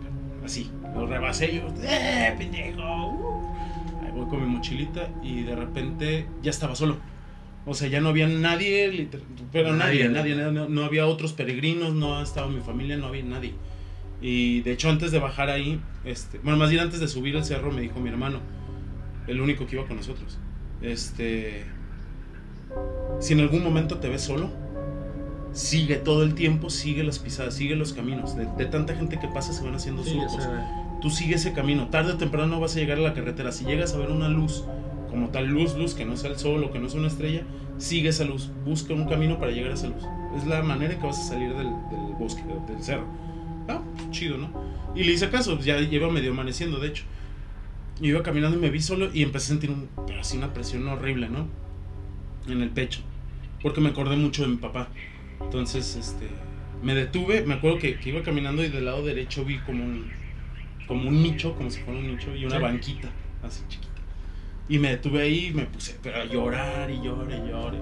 Así, 0.45 0.71
lo 0.95 1.07
rebasé 1.07 1.55
yo, 1.55 1.63
¡eh, 1.83 2.35
pendejo! 2.39 3.55
Ahí 4.03 4.11
voy 4.13 4.27
con 4.29 4.41
mi 4.41 4.47
mochilita 4.47 5.09
y 5.23 5.43
de 5.43 5.55
repente 5.55 6.27
ya 6.43 6.51
estaba 6.51 6.75
solo. 6.75 6.97
O 7.71 7.75
sea, 7.75 7.87
ya 7.87 8.01
no 8.01 8.09
había 8.09 8.27
nadie, 8.27 9.09
pero 9.53 9.73
nadie, 9.73 10.09
nadie, 10.09 10.35
no, 10.35 10.83
había 10.83 11.07
otros 11.07 11.33
peregrinos, 11.33 11.95
no 11.95 12.21
estaba 12.21 12.49
mi 12.49 12.59
familia, 12.59 12.97
no 12.97 13.07
había 13.07 13.23
nadie. 13.23 13.55
Y 14.21 14.63
de 14.63 14.73
hecho 14.73 14.91
antes 14.91 15.13
de 15.13 15.21
bajar 15.21 15.51
ahí, 15.51 15.81
este, 16.05 16.41
bueno, 16.41 16.59
más 16.59 16.71
bien 16.71 16.83
antes 16.83 16.99
de 16.99 17.07
subir 17.07 17.37
el 17.37 17.45
cerro 17.45 17.71
me 17.71 17.81
dijo 17.81 18.01
mi 18.01 18.09
hermano, 18.09 18.41
el 19.29 19.41
único 19.41 19.69
que 19.69 19.77
iba 19.77 19.87
con 19.87 19.99
nosotros, 19.99 20.41
este, 20.83 21.63
si 23.21 23.35
en 23.35 23.41
algún 23.41 23.63
momento 23.63 23.99
te 23.99 24.09
ves 24.09 24.23
solo, 24.23 24.51
sigue 25.53 25.95
todo 25.95 26.25
el 26.25 26.35
tiempo, 26.35 26.71
sigue 26.71 27.05
las 27.05 27.21
pisadas, 27.21 27.55
sigue 27.55 27.77
los 27.77 27.93
caminos. 27.93 28.35
De, 28.37 28.67
tanta 28.67 28.97
gente 28.97 29.21
que 29.21 29.29
pasa 29.29 29.53
se 29.53 29.63
van 29.63 29.77
haciendo 29.77 30.03
surcos. 30.03 30.49
Tú 31.01 31.09
sigue 31.09 31.37
ese 31.37 31.53
camino. 31.53 31.89
Tarde 31.89 32.15
o 32.15 32.17
temprano 32.17 32.59
vas 32.59 32.75
a 32.75 32.81
llegar 32.81 32.99
a 32.99 33.03
la 33.03 33.15
carretera. 33.15 33.53
Si 33.53 33.65
llegas 33.65 33.95
a 33.95 33.99
ver 33.99 34.11
una 34.11 34.29
luz, 34.29 34.65
como 35.11 35.31
tal 35.31 35.47
luz, 35.47 35.77
luz, 35.77 35.95
que 35.95 36.05
no 36.05 36.17
sea 36.17 36.31
el 36.31 36.39
sol 36.39 36.65
o 36.65 36.73
que 36.73 36.79
no 36.79 36.89
sea 36.89 37.01
una 37.01 37.09
estrella, 37.09 37.43
sigue 37.79 38.09
esa 38.09 38.25
luz. 38.25 38.51
Busca 38.65 38.95
un 38.95 39.07
camino 39.07 39.39
para 39.39 39.53
llegar 39.53 39.73
a 39.73 39.75
esa 39.75 39.89
luz. 39.89 40.05
Es 40.37 40.47
la 40.47 40.63
manera 40.63 40.99
que 40.99 41.07
vas 41.07 41.19
a 41.19 41.23
salir 41.23 41.53
del, 41.55 41.69
bosque, 42.19 42.43
del, 42.69 42.83
cerro. 42.83 43.07
Ah, 43.69 43.83
chido, 44.11 44.39
¿no? 44.39 44.51
Y 44.95 45.05
le 45.05 45.13
hice 45.13 45.29
caso, 45.29 45.59
ya 45.59 45.79
lleva 45.81 46.11
medio 46.11 46.33
amaneciendo, 46.33 46.79
de 46.79 46.89
hecho. 46.89 47.05
iba 48.01 48.23
caminando 48.23 48.57
y 48.57 48.61
me 48.61 48.71
vi 48.71 48.81
solo 48.81 49.11
y 49.13 49.23
empecé 49.23 49.47
a 49.47 49.49
sentir 49.49 49.71
un, 49.71 49.89
así 50.19 50.37
una 50.37 50.53
presión 50.53 50.87
horrible, 50.89 51.29
¿no? 51.29 51.47
En 52.49 52.63
el 52.63 52.71
pecho. 52.71 53.01
Porque 53.63 53.81
me 53.81 53.91
acordé 53.91 54.17
mucho 54.17 54.43
de 54.43 54.49
mi 54.49 54.57
papá. 54.57 54.89
Entonces, 55.41 55.97
este, 55.97 56.29
me 56.83 56.95
detuve, 56.95 57.43
me 57.43 57.55
acuerdo 57.55 57.79
que, 57.79 57.99
iba 58.05 58.23
caminando 58.23 58.65
y 58.65 58.69
del 58.69 58.87
lado 58.87 59.05
derecho 59.05 59.45
vi 59.45 59.59
como 59.59 59.85
un, 59.85 60.11
como 60.87 61.09
un 61.09 61.23
nicho, 61.23 61.55
como 61.55 61.71
si 61.71 61.81
fuera 61.81 61.99
un 61.99 62.07
nicho, 62.07 62.35
y 62.35 62.45
una 62.45 62.59
banquita, 62.59 63.09
así 63.43 63.63
chiquita. 63.69 63.90
Y 64.71 64.79
me 64.79 64.91
detuve 64.91 65.23
ahí 65.23 65.47
y 65.49 65.53
me 65.53 65.67
puse 65.67 65.99
a 66.15 66.25
llorar 66.25 66.89
y 66.91 67.03
llorar 67.03 67.29
y 67.29 67.51
llorar 67.51 67.75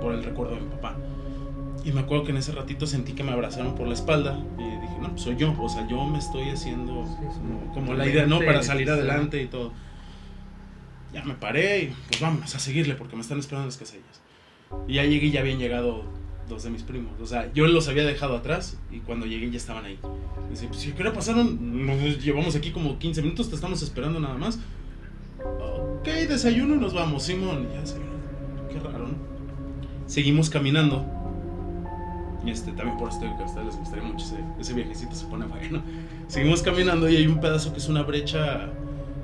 por, 0.00 0.12
el 0.12 0.22
recuerdo 0.22 0.54
de 0.54 0.60
mi 0.60 0.68
papá. 0.68 0.94
Y 1.82 1.92
me 1.92 2.00
acuerdo 2.00 2.24
que 2.24 2.30
en 2.32 2.36
ese 2.36 2.52
ratito 2.52 2.86
sentí 2.86 3.12
que 3.12 3.24
me 3.24 3.32
abrazaron 3.32 3.74
por 3.74 3.88
la 3.88 3.94
espalda 3.94 4.38
y 4.58 4.62
dije, 4.62 4.96
no, 5.00 5.10
pues 5.10 5.22
soy 5.22 5.36
yo, 5.36 5.54
o 5.58 5.68
sea, 5.68 5.88
yo 5.88 6.04
me 6.04 6.18
estoy 6.18 6.50
haciendo 6.50 7.04
como, 7.72 7.94
la 7.94 8.06
idea, 8.06 8.26
¿no? 8.26 8.40
Para 8.40 8.62
salir 8.62 8.90
adelante 8.90 9.42
y 9.42 9.46
todo. 9.46 9.72
Ya 11.14 11.24
me 11.24 11.34
paré 11.34 11.84
y 11.84 11.94
pues 12.08 12.20
vámonos 12.20 12.54
a 12.54 12.58
seguirle 12.58 12.96
porque 12.96 13.16
me 13.16 13.22
están 13.22 13.38
esperando 13.38 13.66
las 13.66 13.78
casellas. 13.78 14.20
Y 14.86 14.94
ya 14.94 15.04
llegué 15.04 15.28
y 15.28 15.30
ya 15.30 15.40
habían 15.40 15.58
llegado 15.58 16.04
dos 16.50 16.64
de 16.64 16.70
mis 16.70 16.82
primos. 16.82 17.18
O 17.18 17.26
sea, 17.26 17.50
yo 17.54 17.66
los 17.66 17.88
había 17.88 18.04
dejado 18.04 18.36
atrás 18.36 18.78
y 18.90 18.98
cuando 18.98 19.24
llegué 19.24 19.50
ya 19.50 19.56
estaban 19.56 19.86
ahí. 19.86 19.98
Dice, 20.50 20.66
pues 20.68 20.80
si 20.80 20.92
qué 20.92 21.04
pasaron, 21.04 21.86
nos 21.86 22.22
llevamos 22.22 22.56
aquí 22.56 22.72
como 22.72 22.98
15 22.98 23.22
minutos, 23.22 23.48
te 23.48 23.54
estamos 23.54 23.80
esperando 23.80 24.20
nada 24.20 24.36
más. 24.36 24.58
Ok, 25.98 26.06
desayuno 26.28 26.74
y 26.74 26.78
nos 26.78 26.94
vamos, 26.94 27.24
Simón. 27.24 27.68
Ya 27.72 27.80
desayuno. 27.80 28.06
Qué 28.70 28.80
raro, 28.80 29.08
¿no? 29.08 29.14
Seguimos 30.06 30.50
caminando. 30.50 31.04
Este, 32.46 32.70
también 32.72 32.96
por 32.96 33.08
esto 33.08 33.22
que 33.22 33.42
a 33.42 33.46
ustedes 33.46 33.66
les 33.66 33.76
gustaría 33.76 34.04
mucho 34.04 34.24
ese, 34.24 34.36
ese 34.60 34.72
viajecito, 34.74 35.14
se 35.14 35.26
pone 35.26 35.46
bueno. 35.46 35.82
Seguimos 36.28 36.62
caminando 36.62 37.08
y 37.08 37.16
hay 37.16 37.26
un 37.26 37.40
pedazo 37.40 37.72
que 37.72 37.78
es 37.78 37.88
una 37.88 38.02
brecha, 38.02 38.68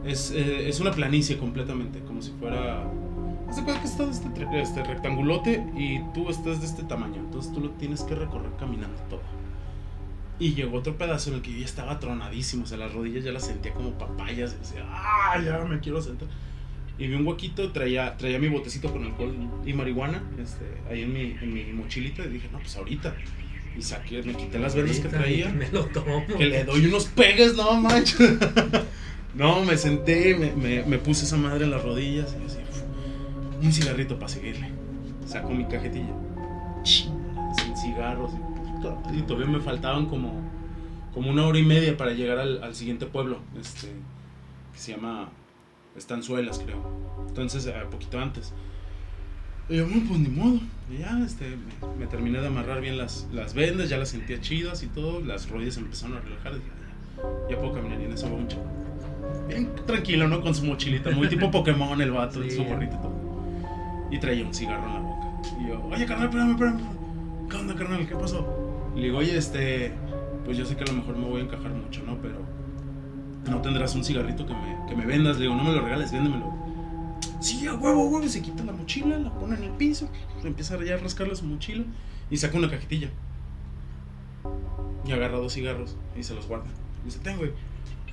es, 0.05 0.33
eh, 0.33 0.69
es 0.69 0.81
una 0.81 0.91
planicie 0.91 1.39
completamente, 1.39 2.01
como 2.01 2.21
si 2.21 2.33
fuera 2.33 2.85
Hace 3.53 3.67
que 3.67 3.73
está 3.73 4.05
este, 4.09 4.63
este 4.63 4.83
rectangulote 4.83 5.63
y 5.77 5.99
tú 6.15 6.31
estás 6.31 6.61
de 6.61 6.67
este 6.67 6.85
tamaño. 6.85 7.17
Entonces 7.17 7.53
tú 7.53 7.61
lo 7.61 7.69
tienes 7.73 8.03
que 8.03 8.15
recorrer 8.15 8.51
caminando 8.59 8.97
todo. 9.11 9.21
Y 10.43 10.55
llegó 10.55 10.79
otro 10.79 10.99
pedazo 10.99 11.31
en 11.31 11.37
el 11.37 11.43
que 11.43 11.53
yo 11.53 11.59
ya 11.59 11.65
estaba 11.67 12.01
tronadísimo. 12.01 12.65
O 12.65 12.67
sea, 12.67 12.77
las 12.77 12.93
rodillas 12.93 13.23
ya 13.23 13.31
las 13.31 13.47
sentía 13.47 13.73
como 13.73 13.97
papayas. 13.97 14.57
Y 14.57 14.59
decía, 14.59 14.85
¡ah! 14.91 15.41
Ya 15.41 15.65
me 15.65 15.79
quiero 15.79 16.03
sentar. 16.03 16.27
Y 16.99 17.07
vi 17.07 17.15
un 17.15 17.25
huequito, 17.25 17.71
traía, 17.71 18.17
traía 18.17 18.41
mi 18.41 18.49
botecito 18.49 18.91
con 18.91 19.05
alcohol 19.05 19.33
y 19.65 19.73
marihuana 19.73 20.21
este, 20.43 20.65
ahí 20.91 21.03
en 21.03 21.13
mi, 21.13 21.37
en 21.41 21.55
mi 21.55 21.73
mochilita. 21.73 22.25
Y 22.25 22.31
dije, 22.31 22.49
no, 22.51 22.59
pues 22.59 22.77
ahorita. 22.77 23.15
Y 23.79 23.83
saqué, 23.83 24.25
me 24.25 24.35
quité 24.35 24.59
las 24.59 24.75
verdes 24.75 24.99
que 24.99 25.09
traía. 25.09 25.49
Me 25.49 25.71
lo 25.71 25.85
tomo. 25.87 26.27
Que 26.27 26.47
le 26.47 26.65
doy 26.65 26.87
unos 26.87 27.05
pegues, 27.05 27.55
no 27.55 27.81
manches. 27.81 28.19
no, 29.37 29.65
me 29.65 29.77
senté, 29.77 30.35
me, 30.35 30.51
me, 30.57 30.83
me, 30.83 30.99
puse 30.99 31.25
esa 31.25 31.37
madre 31.37 31.67
en 31.67 31.71
las 31.71 31.85
rodillas. 31.85 32.37
Y 32.43 32.47
así, 32.47 32.59
un 33.63 33.73
cigarrito 33.73 34.17
para 34.19 34.29
seguirle. 34.29 34.73
Saco 35.25 35.51
mi 35.51 35.67
cajetilla. 35.67 36.17
Sin 36.83 37.77
cigarros. 37.81 38.33
Y, 39.13 39.23
todavía 39.23 39.49
me 39.49 39.61
faltaban 39.61 40.07
como 40.07 40.51
como 41.15 41.31
una 41.31 41.47
hora 41.47 41.59
y 41.59 41.63
media 41.63 41.97
para 41.97 42.13
llegar 42.13 42.39
al, 42.39 42.63
al 42.63 42.75
siguiente 42.75 43.07
pueblo, 43.07 43.39
este, 43.61 43.89
que 44.73 44.79
se 44.79 44.93
llama 44.93 45.29
Estanzuelas, 45.97 46.59
creo. 46.65 46.79
Entonces, 47.29 47.67
a 47.67 47.89
poquito 47.91 48.19
antes. 48.19 48.53
Y 49.69 49.77
yo, 49.77 49.87
bueno, 49.87 50.03
pues 50.09 50.21
ni 50.21 50.29
modo. 50.29 50.61
Y 50.91 50.99
ya, 50.99 51.19
este, 51.25 51.57
me, 51.99 52.07
terminé 52.07 52.41
de 52.41 52.47
amarrar 52.47 52.81
bien 52.81 52.97
las, 52.97 53.29
las 53.33 53.55
vendas, 53.55 53.89
ya 53.89 53.99
las 53.99 54.09
sentía 54.09 54.41
chidas 54.41 54.83
y 54.83 54.87
todo. 54.87 55.21
Las 55.21 55.49
rodillas 55.49 55.77
empezaron 55.77 56.17
a 56.17 56.21
relajar. 56.21 56.55
Dije, 56.55 56.67
ya, 56.67 57.55
ya 57.55 57.61
puedo 57.61 57.75
caminar 57.75 58.01
y 58.01 58.05
en 58.05 58.13
eso 58.13 58.31
va 58.31 58.37
un 58.37 58.49
chaval. 58.49 58.67
Bien 59.49 59.71
tranquilo, 59.87 60.29
¿no? 60.29 60.41
Con 60.41 60.55
su 60.55 60.65
mochilita, 60.65 61.11
muy 61.11 61.29
tipo 61.29 61.51
Pokémon 61.51 62.01
el 62.01 62.11
vato, 62.11 62.43
su 62.51 62.65
gorrito 62.65 62.97
y 62.97 62.99
todo. 62.99 63.23
Y 64.11 64.19
traía 64.19 64.45
un 64.45 64.55
cigarro 64.55 64.87
en 64.87 64.95
la 64.95 65.01
boca. 65.01 65.27
Y 65.61 65.69
yo, 65.69 65.85
oye, 65.85 66.07
carnal, 66.07 66.29
espérame, 66.29 66.51
espérame. 66.51 66.81
¿Qué 67.49 67.57
onda, 67.57 67.75
carnal? 67.75 68.09
¿Qué 68.09 68.15
pasó? 68.15 68.62
Y 68.95 69.01
le 69.01 69.05
digo, 69.07 69.19
oye, 69.19 69.37
este, 69.37 69.93
pues 70.45 70.57
yo 70.57 70.65
sé 70.65 70.77
que 70.77 70.85
a 70.85 70.87
lo 70.87 70.95
mejor 70.95 71.17
me 71.17 71.27
voy 71.27 71.41
a 71.41 71.45
encajar 71.45 71.71
mucho, 71.73 72.03
¿no? 72.05 72.21
Pero 72.21 72.41
no 73.51 73.61
tendrás 73.63 73.95
un 73.95 74.05
cigarrito 74.05 74.47
que 74.47 74.55
me, 74.55 74.77
que 74.89 74.97
me 74.97 75.07
vendas. 75.07 75.37
Le 75.37 75.43
digo, 75.43 75.57
no 75.57 75.65
me 75.65 75.73
lo 75.73 75.81
regales, 75.83 76.13
véndemelo. 76.13 76.53
Sí, 77.41 77.67
a 77.67 77.75
huevo, 77.75 78.09
huevo. 78.09 78.25
Y 78.25 78.29
se 78.29 78.43
quita 78.43 78.63
la 78.65 78.73
mochila, 78.73 79.19
la 79.19 79.33
pone 79.33 79.57
en 79.57 79.65
el 79.65 79.71
piso, 79.71 80.09
empieza 80.45 80.83
ya 80.85 80.95
a 80.95 80.99
rascarle 80.99 81.35
su 81.35 81.45
mochila 81.45 81.85
y 82.31 82.37
saca 82.37 82.57
una 82.57 82.71
cajetilla. 82.71 83.11
Y 85.05 85.13
agarra 85.13 85.39
dos 85.39 85.55
cigarros 85.55 85.97
y 86.17 86.23
se 86.23 86.35
los 86.35 86.47
guarda. 86.47 86.71
Y 87.03 87.07
dice, 87.07 87.19
tengo, 87.21 87.39
güey, 87.39 87.53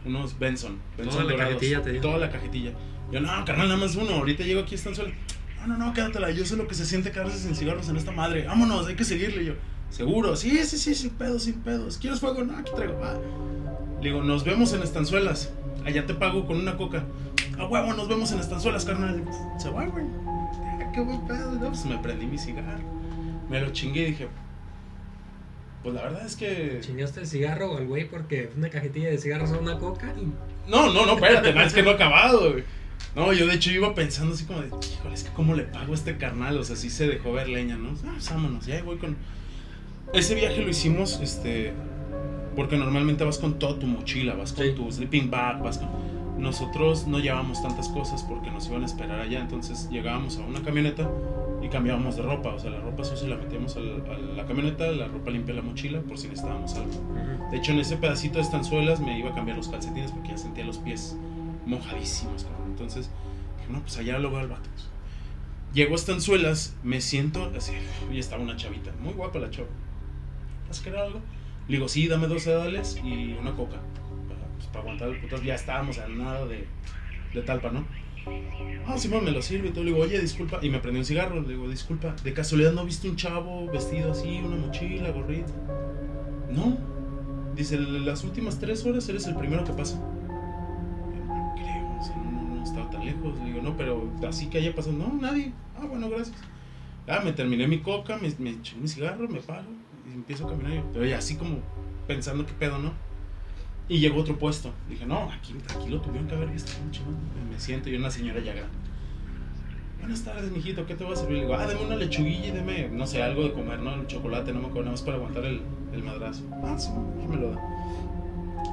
unos 0.05 0.37
Benson. 0.39 0.79
Benson 0.97 1.23
toda 1.23 1.31
la 1.31 1.37
cajetilla 1.37 1.81
te 1.81 1.93
Toda 1.99 2.17
la 2.17 2.31
cajetilla. 2.31 2.71
Yo, 3.11 3.19
no, 3.19 3.27
carnal, 3.45 3.67
nada 3.67 3.79
más 3.79 3.95
uno. 3.95 4.11
Ahorita 4.11 4.43
llego 4.43 4.61
aquí, 4.61 4.75
están 4.75 4.95
solos. 4.95 5.13
No, 5.59 5.67
no, 5.67 5.77
no, 5.77 5.93
quédatela. 5.93 6.31
Yo 6.31 6.45
sé 6.45 6.55
lo 6.55 6.67
que 6.67 6.75
se 6.75 6.85
siente 6.85 7.11
quedarse 7.11 7.37
sin 7.37 7.55
cigarros 7.55 7.89
en 7.89 7.97
esta 7.97 8.11
madre. 8.11 8.45
Vámonos, 8.45 8.87
hay 8.87 8.95
que 8.95 9.03
seguirle. 9.03 9.45
yo, 9.45 9.53
¿seguro? 9.89 10.35
Sí, 10.35 10.63
sí, 10.65 10.77
sí, 10.77 10.95
sin 10.95 11.11
pedos, 11.11 11.43
sin 11.43 11.55
pedos. 11.61 11.97
¿Quieres 11.97 12.19
fuego? 12.19 12.43
No, 12.43 12.57
aquí 12.57 12.71
traigo. 12.75 12.99
Le 14.01 14.09
digo, 14.09 14.23
nos 14.23 14.43
vemos 14.43 14.73
en 14.73 14.81
estanzuelas. 14.81 15.51
Allá 15.85 16.05
te 16.05 16.13
pago 16.13 16.45
con 16.45 16.57
una 16.57 16.77
coca. 16.77 17.03
A 17.57 17.65
huevo, 17.65 17.93
nos 17.93 18.07
vemos 18.07 18.31
en 18.31 18.39
estanzuelas, 18.39 18.85
carnal. 18.85 19.23
Se 19.57 19.69
va, 19.69 19.85
güey. 19.85 20.05
Ah, 20.25 20.91
qué 20.93 21.01
buen 21.01 21.25
pedo. 21.27 21.51
No, 21.51 21.67
pues 21.67 21.85
me 21.85 21.97
prendí 21.97 22.25
mi 22.25 22.37
cigarro. 22.37 22.83
Me 23.49 23.59
lo 23.59 23.71
chingué 23.71 24.01
y 24.01 24.05
dije, 24.11 24.27
pues 25.83 25.95
la 25.95 26.03
verdad 26.03 26.25
es 26.25 26.35
que. 26.35 26.79
¿Chingaste 26.81 27.21
el 27.21 27.27
cigarro 27.27 27.77
al 27.77 27.87
güey 27.87 28.09
porque 28.09 28.51
una 28.57 28.69
cajetilla 28.69 29.09
de 29.09 29.17
cigarros 29.17 29.51
o 29.51 29.59
una 29.59 29.77
coca? 29.77 30.13
No, 30.67 30.93
no, 30.93 31.05
no, 31.05 31.13
espérate, 31.13 31.63
es 31.63 31.73
que 31.73 31.83
no 31.83 31.91
he 31.91 31.93
acabado, 31.93 32.51
güey. 32.51 32.63
No, 33.15 33.33
yo 33.33 33.47
de 33.47 33.55
hecho 33.55 33.71
iba 33.71 33.95
pensando 33.95 34.35
así 34.35 34.45
como 34.45 34.61
de, 34.61 34.67
híjole, 34.67 35.15
es 35.15 35.23
que 35.23 35.31
cómo 35.31 35.55
le 35.55 35.63
pago 35.63 35.93
a 35.93 35.95
este 35.95 36.17
carnal, 36.17 36.57
o 36.57 36.63
sea, 36.63 36.75
sí 36.75 36.89
se 36.89 37.07
dejó 37.07 37.31
ver 37.31 37.47
leña, 37.47 37.77
¿no? 37.77 37.89
Ah, 38.05 38.11
pues 38.13 38.29
vámonos, 38.29 38.65
ya 38.65 38.83
voy 38.83 38.97
con. 38.97 39.15
Ese 40.11 40.33
viaje 40.33 40.61
lo 40.61 40.69
hicimos, 40.69 41.19
este, 41.21 41.71
porque 42.55 42.77
normalmente 42.77 43.23
vas 43.23 43.37
con 43.37 43.59
toda 43.59 43.77
tu 43.77 43.85
mochila, 43.85 44.33
vas 44.33 44.53
con 44.53 44.73
tu 44.73 44.91
sleeping 44.91 45.29
bag, 45.29 45.61
vas 45.61 45.77
con... 45.77 45.87
Nosotros 46.39 47.05
no 47.05 47.19
llevábamos 47.19 47.61
tantas 47.61 47.89
cosas 47.89 48.23
porque 48.23 48.49
nos 48.49 48.67
iban 48.69 48.81
a 48.81 48.85
esperar 48.87 49.19
allá, 49.19 49.39
entonces 49.39 49.87
llegábamos 49.91 50.37
a 50.37 50.41
una 50.41 50.63
camioneta 50.63 51.07
y 51.61 51.67
cambiábamos 51.67 52.15
de 52.15 52.23
ropa, 52.23 52.49
o 52.49 52.59
sea, 52.59 52.71
la 52.71 52.79
ropa 52.79 53.03
sucia 53.03 53.27
la 53.27 53.35
metíamos 53.35 53.75
a 53.75 53.81
la, 53.81 54.45
camioneta, 54.45 54.89
la 54.91 55.07
ropa 55.07 55.29
limpia 55.29 55.53
la 55.53 55.61
mochila 55.61 56.01
por 56.01 56.17
si 56.17 56.27
necesitábamos 56.27 56.73
algo. 56.75 56.93
De 57.51 57.57
hecho, 57.57 57.73
en 57.73 57.79
ese 57.79 57.97
pedacito 57.97 58.35
de 58.35 58.41
estanzuelas 58.41 59.01
me 59.01 59.19
iba 59.19 59.29
a 59.29 59.35
cambiar 59.35 59.57
los 59.57 59.67
calcetines 59.67 60.11
porque 60.11 60.29
ya 60.29 60.37
sentía 60.37 60.65
los 60.65 60.79
pies 60.79 61.15
mojadísimos, 61.67 62.47
entonces 62.65 63.11
dije, 63.59 63.71
no, 63.71 63.81
pues 63.81 63.97
allá 63.97 64.17
lo 64.17 64.31
veo 64.31 64.39
al 64.39 64.47
vato. 64.47 64.69
Llego 65.73 65.91
a 65.91 65.95
estanzuelas, 65.95 66.73
me 66.83 66.99
siento 66.99 67.51
así, 67.55 67.73
y 68.11 68.17
estaba 68.17 68.41
una 68.41 68.55
chavita, 68.55 68.91
muy 69.03 69.13
guapa 69.13 69.37
la 69.37 69.51
chava. 69.51 69.67
¿Vas 70.69 70.79
a 70.79 70.83
querer 70.83 70.99
algo? 70.99 71.19
Le 71.67 71.77
digo, 71.77 71.87
sí, 71.87 72.07
dame 72.07 72.27
dos 72.27 72.43
sedales 72.43 72.99
y 73.03 73.33
una 73.33 73.55
coca. 73.55 73.77
Para, 74.27 74.41
pues, 74.55 74.75
aguantar 74.75 75.09
el. 75.09 75.43
Ya 75.43 75.55
estábamos 75.55 75.97
a 75.97 76.07
nada 76.07 76.45
de, 76.45 76.67
talpa, 77.41 77.71
¿no? 77.71 77.85
Ah, 78.85 78.97
Simón 78.97 79.25
me 79.25 79.31
lo 79.31 79.41
sirve 79.41 79.69
y 79.69 79.71
todo. 79.71 79.83
Le 79.83 79.91
digo, 79.91 80.03
oye, 80.03 80.19
disculpa. 80.19 80.59
Y 80.61 80.69
me 80.69 80.79
prendí 80.79 80.99
un 80.99 81.05
cigarro. 81.05 81.41
Le 81.41 81.49
digo, 81.49 81.67
disculpa. 81.67 82.15
¿De 82.23 82.33
casualidad 82.33 82.71
no 82.71 82.85
viste 82.85 83.09
un 83.09 83.15
chavo 83.15 83.67
vestido 83.71 84.11
así, 84.11 84.39
una 84.43 84.57
mochila, 84.57 85.09
gorrito? 85.09 85.51
No. 86.51 86.77
Dice, 87.55 87.79
las 87.79 88.23
últimas 88.23 88.59
tres 88.59 88.85
horas 88.85 89.09
eres 89.09 89.25
el 89.25 89.35
primero 89.35 89.63
que 89.63 89.73
pasa. 89.73 89.97
No 89.97 91.55
creo, 91.55 91.99
no, 92.55 92.63
estaba 92.63 92.89
tan 92.91 93.05
lejos. 93.05 93.39
Le 93.39 93.45
digo, 93.45 93.61
no, 93.63 93.75
pero 93.75 94.11
así 94.27 94.47
que 94.47 94.59
haya 94.59 94.75
pasado. 94.75 94.97
No, 94.97 95.13
nadie. 95.19 95.51
Ah, 95.75 95.85
bueno, 95.87 96.09
gracias. 96.09 96.37
Ah, 97.07 97.21
me 97.23 97.33
terminé 97.33 97.67
mi 97.67 97.79
coca, 97.79 98.17
me, 98.17 98.31
me 98.37 98.51
eché 98.51 98.75
mi 98.75 98.87
cigarro, 98.87 99.27
me 99.27 99.39
paro 99.39 99.78
y 100.09 100.13
empiezo 100.15 100.47
a 100.47 100.49
caminar. 100.49 100.83
Pero 100.93 101.05
ya 101.05 101.17
así 101.17 101.35
como 101.35 101.59
pensando 102.07 102.45
qué 102.45 102.53
pedo, 102.53 102.79
¿no? 102.79 102.91
Y 103.87 103.99
llegó 103.99 104.21
otro 104.21 104.37
puesto. 104.37 104.71
Dije, 104.89 105.05
no, 105.05 105.31
aquí, 105.31 105.55
aquí 105.75 105.89
lo 105.89 106.01
tuvieron 106.01 106.27
que 106.27 106.35
haber 106.35 106.49
visto. 106.49 106.71
Me 107.49 107.59
siento 107.59 107.89
y 107.89 107.95
una 107.95 108.11
señora 108.11 108.39
ya 108.39 108.53
grande. 108.53 108.77
Buenas 109.99 110.23
tardes, 110.23 110.51
mijito, 110.51 110.85
¿qué 110.85 110.95
te 110.95 111.03
va 111.03 111.13
a 111.13 111.15
servir? 111.15 111.37
Le 111.37 111.43
digo, 111.43 111.55
ah, 111.55 111.67
deme 111.67 111.81
una 111.85 111.95
lechuguilla 111.95 112.47
y 112.47 112.51
deme, 112.51 112.87
no 112.87 113.05
sé, 113.05 113.21
algo 113.21 113.43
de 113.43 113.51
comer, 113.51 113.79
¿no? 113.79 113.93
El 113.95 114.07
chocolate, 114.07 114.53
no 114.53 114.61
me 114.61 114.67
acuerdo, 114.67 114.85
nada 114.85 114.91
más 114.93 115.01
para 115.01 115.17
aguantar 115.17 115.43
el, 115.45 115.61
el 115.91 116.03
madrazo. 116.03 116.43
Ah, 116.63 116.77
sí, 116.79 116.89
me 117.27 117.35
lo 117.35 117.51
da. 117.51 117.61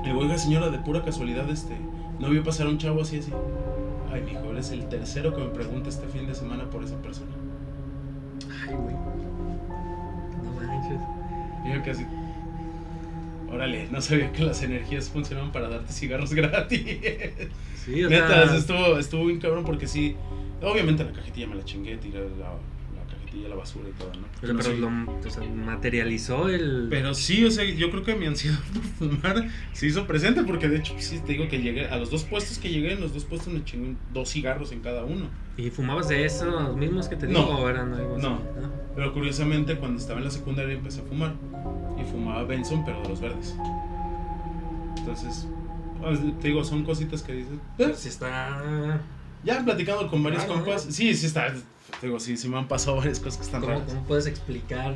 Le 0.03 0.09
digo, 0.09 0.21
oiga, 0.21 0.39
señora, 0.39 0.71
de 0.71 0.79
pura 0.79 1.05
casualidad, 1.05 1.51
este, 1.51 1.77
no 2.21 2.31
vio 2.31 2.45
pasar 2.45 2.69
un 2.69 2.79
chavo 2.79 3.03
así, 3.03 3.19
así. 3.19 3.33
Ay, 4.13 4.23
mijo, 4.23 4.45
eres 4.53 4.71
el 4.71 4.89
tercero 4.89 5.35
que 5.35 5.43
me 5.43 5.49
pregunta 5.49 5.89
este 5.89 6.07
fin 6.07 6.27
de 6.27 6.35
semana 6.35 6.71
por 6.71 6.85
esa 6.85 6.97
persona. 7.03 7.33
Ay, 8.69 8.75
güey. 8.75 9.16
Y 11.67 11.75
yo 11.75 11.83
casi. 11.85 12.05
Órale, 13.53 13.89
no 13.91 14.01
sabía 14.01 14.33
que 14.33 14.43
las 14.43 14.63
energías 14.63 15.09
funcionaban 15.09 15.53
para 15.53 15.69
darte 15.69 15.93
cigarros 15.93 16.33
gratis. 16.35 16.85
Sí, 17.85 18.05
o 18.05 18.11
Neta, 18.11 18.49
sea... 18.49 18.57
estuvo, 18.57 18.99
estuvo 18.99 19.27
bien 19.27 19.41
cabrón 19.41 19.65
porque 19.65 19.87
sí. 19.87 20.17
Obviamente 20.63 21.05
la 21.05 21.13
cajetilla 21.13 21.47
me 21.47 21.57
la 21.57 21.65
chingué, 21.65 21.97
tiré 21.99 22.21
la, 22.21 22.53
a 23.45 23.49
la 23.49 23.57
basura 23.57 23.89
y 23.89 23.93
todo, 23.93 24.13
¿no? 24.15 24.27
Pero, 24.41 24.53
lo, 24.55 24.89
o 25.27 25.31
sea, 25.31 25.43
materializó 25.45 26.49
el. 26.49 26.87
Pero 26.91 27.15
sí, 27.15 27.45
o 27.45 27.51
sea, 27.51 27.65
yo 27.65 27.91
creo 27.91 28.05
que 28.05 28.15
mi 28.15 28.27
ansiedad 28.27 28.59
por 28.99 29.11
fumar 29.11 29.49
se 29.73 29.87
hizo 29.87 30.07
presente 30.07 30.43
porque 30.43 30.69
de 30.69 30.79
hecho, 30.79 30.95
sí, 30.99 31.21
te 31.25 31.33
digo 31.33 31.49
que 31.49 31.61
llegué 31.61 31.87
a 31.87 31.97
los 31.97 32.11
dos 32.11 32.25
puestos 32.25 32.59
que 32.59 32.71
llegué, 32.71 32.93
en 32.93 33.01
los 33.01 33.13
dos 33.13 33.25
puestos 33.25 33.53
me 33.53 33.65
chingué 33.65 33.97
dos 34.13 34.31
cigarros 34.31 34.73
en 34.73 34.81
cada 34.81 35.05
uno. 35.05 35.29
¿Y 35.57 35.71
fumabas 35.71 36.09
de 36.09 36.25
esos 36.25 36.77
mismos 36.77 37.09
que 37.09 37.17
te 37.17 37.27
digo 37.27 37.41
no, 37.41 37.59
o 37.61 37.69
eran 37.69 37.95
algo 37.95 38.19
no. 38.19 38.41
Pero 38.95 39.13
curiosamente, 39.13 39.77
cuando 39.77 39.99
estaba 39.99 40.19
en 40.19 40.25
la 40.25 40.31
secundaria 40.31 40.75
empecé 40.75 41.01
a 41.01 41.05
fumar. 41.05 41.35
Y 42.01 42.05
fumaba 42.05 42.45
Benson, 42.45 42.85
pero 42.85 43.01
de 43.03 43.09
los 43.09 43.21
verdes. 43.21 43.55
Entonces, 44.99 45.47
pues, 46.01 46.21
te 46.41 46.49
digo, 46.49 46.65
son 46.65 46.85
cositas 46.85 47.23
que 47.23 47.33
dices. 47.33 47.59
¿Eh? 47.79 47.93
Si 47.95 48.09
está. 48.09 49.01
Ya 49.45 49.65
platicando 49.65 50.09
con 50.09 50.23
varios 50.23 50.45
compas. 50.45 50.83
Sí, 50.91 51.15
sí 51.15 51.27
está. 51.27 51.55
Te 52.01 52.07
digo, 52.07 52.21
sí, 52.21 52.37
sí 52.37 52.49
me 52.49 52.59
han 52.59 52.69
pasado 52.69 52.97
varias 52.99 53.21
cosas 53.21 53.39
que 53.39 53.45
están 53.45 53.61
¿Cómo, 53.61 53.73
raras. 53.73 53.89
¿Cómo 53.93 54.07
puedes 54.07 54.27
explicar? 54.27 54.95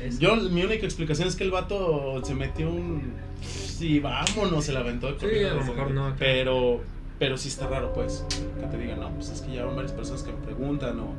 Eso? 0.00 0.18
Yo, 0.18 0.36
mi 0.36 0.62
única 0.62 0.84
explicación 0.84 1.28
es 1.28 1.36
que 1.36 1.44
el 1.44 1.50
vato 1.50 2.20
se 2.24 2.34
metió 2.34 2.68
un. 2.68 3.14
Sí, 3.42 4.00
vámonos, 4.00 4.64
se 4.64 4.72
la 4.72 4.80
aventó. 4.80 5.18
Sí, 5.18 5.44
a 5.44 5.54
lo 5.54 5.64
mejor 5.64 5.90
no. 5.90 6.14
Pero, 6.18 6.80
pero 7.18 7.36
sí 7.36 7.48
está 7.48 7.68
raro, 7.68 7.92
pues. 7.92 8.24
Que 8.60 8.66
te 8.66 8.78
digan, 8.78 9.00
no, 9.00 9.10
pues 9.10 9.30
es 9.30 9.40
que 9.40 9.52
ya 9.52 9.64
van 9.64 9.76
varias 9.76 9.92
personas 9.92 10.22
que 10.22 10.32
me 10.32 10.38
preguntan 10.38 10.98
o 10.98 11.14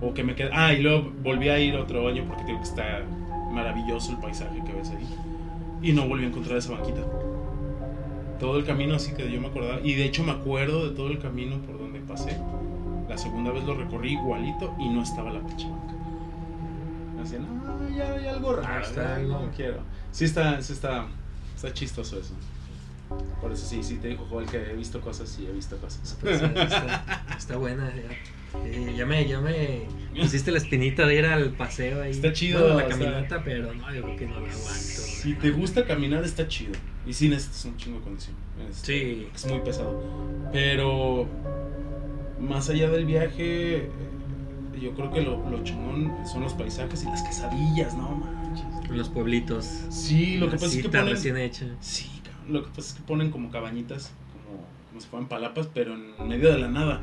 o 0.00 0.14
que 0.14 0.24
me 0.24 0.34
quedé. 0.34 0.50
Ah, 0.52 0.72
y 0.72 0.82
luego 0.82 1.12
volví 1.22 1.48
a 1.48 1.58
ir 1.58 1.76
otro 1.76 2.08
año 2.08 2.24
porque 2.26 2.44
digo 2.44 2.58
que 2.58 2.64
está 2.64 3.02
maravilloso 3.50 4.12
el 4.12 4.18
paisaje 4.18 4.62
que 4.64 4.72
ves 4.72 4.90
ahí. 4.90 5.06
Y 5.82 5.92
no 5.92 6.08
volví 6.08 6.24
a 6.24 6.28
encontrar 6.28 6.58
esa 6.58 6.72
banquita. 6.72 7.00
Todo 8.38 8.56
el 8.56 8.64
camino 8.64 8.94
así 8.94 9.12
que 9.12 9.30
yo 9.30 9.40
me 9.40 9.48
acordaba. 9.48 9.80
Y 9.82 9.94
de 9.94 10.04
hecho 10.04 10.24
me 10.24 10.32
acuerdo 10.32 10.88
de 10.88 10.96
todo 10.96 11.08
el 11.08 11.18
camino 11.18 11.60
por 11.62 11.78
donde 11.78 12.00
pasé. 12.00 12.36
La 13.10 13.18
segunda 13.18 13.50
vez 13.50 13.64
lo 13.64 13.74
recorrí 13.74 14.12
igualito 14.12 14.72
y 14.78 14.88
no 14.88 15.02
estaba 15.02 15.32
la 15.32 15.40
pinche 15.40 15.68
banca. 15.68 15.94
Así, 17.20 17.34
no, 17.40 17.88
ya 17.88 18.12
hay 18.12 18.28
algo 18.28 18.54
raro. 18.54 18.86
Está 18.86 19.16
algo. 19.16 19.40
No 19.40 19.50
quiero. 19.50 19.80
Sí 20.12 20.26
está, 20.26 20.62
sí 20.62 20.74
está, 20.74 21.08
está 21.56 21.74
chistoso 21.74 22.20
eso. 22.20 22.34
Por 23.40 23.50
eso 23.50 23.66
sí, 23.66 23.82
sí 23.82 23.96
te 23.96 24.06
dijo 24.06 24.24
Joel 24.30 24.46
que 24.46 24.58
he 24.58 24.76
visto 24.76 25.00
cosas 25.00 25.36
y 25.40 25.46
he 25.48 25.50
visto 25.50 25.76
cosas. 25.78 26.16
Pues, 26.20 26.40
está, 26.40 27.26
está, 27.36 27.56
buena. 27.56 27.92
Ya. 27.92 28.92
ya, 28.92 29.06
me, 29.06 29.26
ya 29.26 29.40
me 29.40 29.88
pusiste 30.16 30.52
la 30.52 30.58
espinita 30.58 31.04
de 31.04 31.16
ir 31.16 31.26
al 31.26 31.50
paseo 31.50 32.02
ahí. 32.02 32.12
Está 32.12 32.32
chido. 32.32 32.76
la 32.76 32.86
caminata, 32.86 33.42
pero 33.42 33.74
no, 33.74 33.92
yo 33.92 34.02
creo 34.02 34.16
que 34.16 34.26
no 34.26 34.34
la 34.34 34.52
aguanto. 34.52 34.70
Si 34.70 35.34
te 35.34 35.50
gusta 35.50 35.84
caminar, 35.84 36.22
está 36.22 36.46
chido. 36.46 36.74
Y 37.04 37.12
sí 37.12 37.28
necesitas 37.28 37.64
un 37.64 37.76
chingo 37.76 37.98
de 37.98 38.04
condición. 38.04 38.36
sí. 38.70 39.28
Es 39.34 39.46
muy 39.46 39.58
pesado. 39.62 40.00
Pero 40.52 41.28
más 42.40 42.68
allá 42.70 42.90
del 42.90 43.04
viaje, 43.04 43.88
yo 44.80 44.92
creo 44.92 45.12
que 45.12 45.22
lo, 45.22 45.48
lo 45.48 45.62
chingón 45.62 46.12
son 46.26 46.42
los 46.42 46.54
paisajes 46.54 47.02
y 47.02 47.06
las 47.06 47.22
quesadillas, 47.22 47.94
no 47.94 48.10
manches. 48.10 48.90
Los 48.90 49.08
pueblitos. 49.08 49.64
Sí, 49.90 50.36
lo 50.38 50.46
que 50.46 50.56
pasa 50.56 50.66
es 50.66 50.82
que 50.82 50.88
ponen, 50.88 51.08
recién 51.08 51.36
hecha. 51.36 51.66
Sí, 51.80 52.08
lo 52.48 52.64
que 52.64 52.68
pasa 52.70 52.80
es 52.80 52.92
que 52.94 53.02
ponen 53.02 53.30
como 53.30 53.50
cabañitas, 53.50 54.12
como, 54.32 54.64
como 54.88 55.00
si 55.00 55.06
fueran 55.08 55.28
palapas, 55.28 55.68
pero 55.72 55.94
en 55.94 56.28
medio 56.28 56.50
de 56.52 56.58
la 56.58 56.68
nada. 56.68 57.00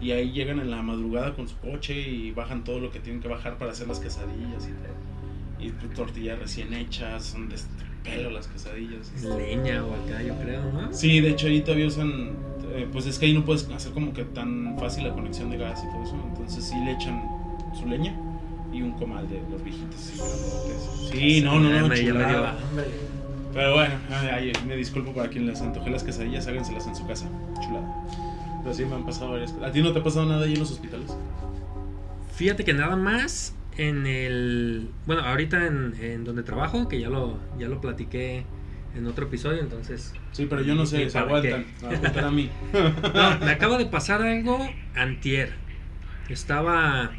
Y 0.00 0.12
ahí 0.12 0.30
llegan 0.30 0.60
en 0.60 0.70
la 0.70 0.80
madrugada 0.80 1.34
con 1.34 1.48
su 1.48 1.58
coche 1.58 2.00
y 2.00 2.30
bajan 2.30 2.62
todo 2.62 2.78
lo 2.78 2.90
que 2.92 3.00
tienen 3.00 3.20
que 3.20 3.28
bajar 3.28 3.58
para 3.58 3.72
hacer 3.72 3.88
las 3.88 3.98
quesadillas 3.98 4.68
y, 5.58 5.66
y 5.66 5.70
tortillas 5.94 6.38
recién 6.38 6.72
hechas, 6.72 7.24
son 7.24 7.48
de 7.48 7.56
este 7.56 7.84
pelo 8.04 8.30
las 8.30 8.46
quesadillas. 8.46 9.12
Leña 9.22 9.84
o 9.84 9.92
acá, 9.92 10.22
yo 10.22 10.34
creo, 10.36 10.62
¿no? 10.72 10.92
Sí, 10.92 11.20
de 11.20 11.30
hecho 11.30 11.48
ahí 11.48 11.62
todavía 11.62 11.88
usan. 11.88 12.30
Eh, 12.70 12.88
pues 12.92 13.06
es 13.06 13.18
que 13.18 13.26
ahí 13.26 13.32
no 13.32 13.44
puedes 13.44 13.68
hacer 13.70 13.92
como 13.92 14.12
que 14.12 14.24
tan 14.24 14.76
fácil 14.78 15.04
la 15.04 15.14
conexión 15.14 15.50
de 15.50 15.56
gas 15.56 15.82
y 15.84 15.90
todo 15.90 16.02
eso. 16.02 16.16
Entonces 16.28 16.64
sí 16.64 16.76
le 16.84 16.92
echan 16.92 17.22
su 17.78 17.86
leña 17.86 18.14
y 18.72 18.82
un 18.82 18.92
comal 18.92 19.28
de 19.28 19.42
los 19.50 19.62
viejitos. 19.62 20.00
Sí, 21.10 21.40
no, 21.40 21.58
no, 21.58 21.88
no, 21.88 21.94
chulada. 21.94 22.56
Pero 23.52 23.74
bueno, 23.74 23.94
ay, 24.10 24.52
me 24.66 24.76
disculpo 24.76 25.12
para 25.12 25.28
quien 25.28 25.46
les 25.46 25.60
antoje 25.60 25.90
las 25.90 26.04
quesadillas, 26.04 26.46
háganselas 26.46 26.86
en 26.86 26.94
su 26.94 27.06
casa. 27.06 27.26
Chulada. 27.60 28.04
Pero 28.62 28.74
sí 28.74 28.84
me 28.84 28.94
han 28.94 29.04
pasado 29.04 29.32
varias 29.32 29.52
cosas. 29.52 29.70
¿A 29.70 29.72
ti 29.72 29.82
no 29.82 29.92
te 29.92 30.00
ha 30.00 30.02
pasado 30.02 30.26
nada 30.26 30.44
ahí 30.44 30.52
en 30.52 30.60
los 30.60 30.70
hospitales? 30.70 31.16
Fíjate 32.34 32.64
que 32.64 32.74
nada 32.74 32.96
más 32.96 33.54
en 33.76 34.06
el. 34.06 34.90
Bueno, 35.06 35.22
ahorita 35.22 35.66
en, 35.66 35.94
en 36.00 36.24
donde 36.24 36.42
trabajo, 36.42 36.88
que 36.88 37.00
ya 37.00 37.08
lo, 37.08 37.38
ya 37.58 37.68
lo 37.68 37.80
platiqué 37.80 38.44
en 38.98 39.06
otro 39.06 39.26
episodio, 39.26 39.60
entonces. 39.60 40.12
Sí, 40.32 40.46
pero 40.48 40.62
yo 40.62 40.74
no 40.74 40.84
sé, 40.84 41.08
se 41.08 41.18
aguantan. 41.18 41.66
A, 41.82 42.26
a 42.26 42.30
mí. 42.30 42.50
no, 42.72 43.38
me 43.38 43.52
acaba 43.52 43.78
de 43.78 43.86
pasar 43.86 44.22
algo 44.22 44.58
antier. 44.94 45.52
Estaba. 46.28 47.12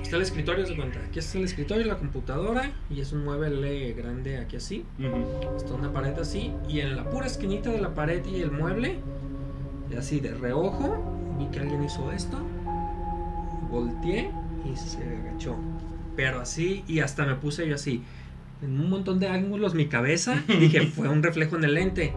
Está 0.00 0.16
el 0.16 0.22
escritorio, 0.22 0.64
se 0.64 0.76
cuenta. 0.76 1.00
Aquí 1.00 1.18
está 1.18 1.38
el 1.38 1.44
escritorio, 1.44 1.84
la 1.86 1.98
computadora, 1.98 2.70
y 2.88 3.00
es 3.00 3.12
un 3.12 3.24
mueble 3.24 3.92
grande 3.92 4.38
aquí 4.38 4.56
así. 4.56 4.84
Está 5.56 5.74
una 5.74 5.92
pared 5.92 6.16
así, 6.18 6.52
y 6.68 6.80
en 6.80 6.96
la 6.96 7.10
pura 7.10 7.26
esquinita 7.26 7.70
de 7.70 7.80
la 7.80 7.94
pared 7.94 8.24
y 8.24 8.40
el 8.40 8.52
mueble, 8.52 9.00
así 9.98 10.20
de 10.20 10.32
reojo, 10.34 11.36
vi 11.38 11.46
que 11.46 11.60
alguien 11.60 11.82
hizo 11.82 12.12
esto. 12.12 12.38
Volteé 13.68 14.30
y 14.64 14.76
se 14.76 15.02
agachó. 15.02 15.56
Pero 16.14 16.40
así, 16.40 16.84
y 16.86 17.00
hasta 17.00 17.26
me 17.26 17.34
puse 17.34 17.68
yo 17.68 17.74
así, 17.74 18.04
en 18.62 18.80
un 18.80 18.90
montón 18.90 19.18
de 19.18 19.28
ángulos 19.28 19.74
mi 19.74 19.86
cabeza, 19.86 20.42
dije, 20.48 20.86
fue 20.86 21.08
un 21.08 21.22
reflejo 21.22 21.56
en 21.56 21.64
el 21.64 21.74
lente. 21.74 22.12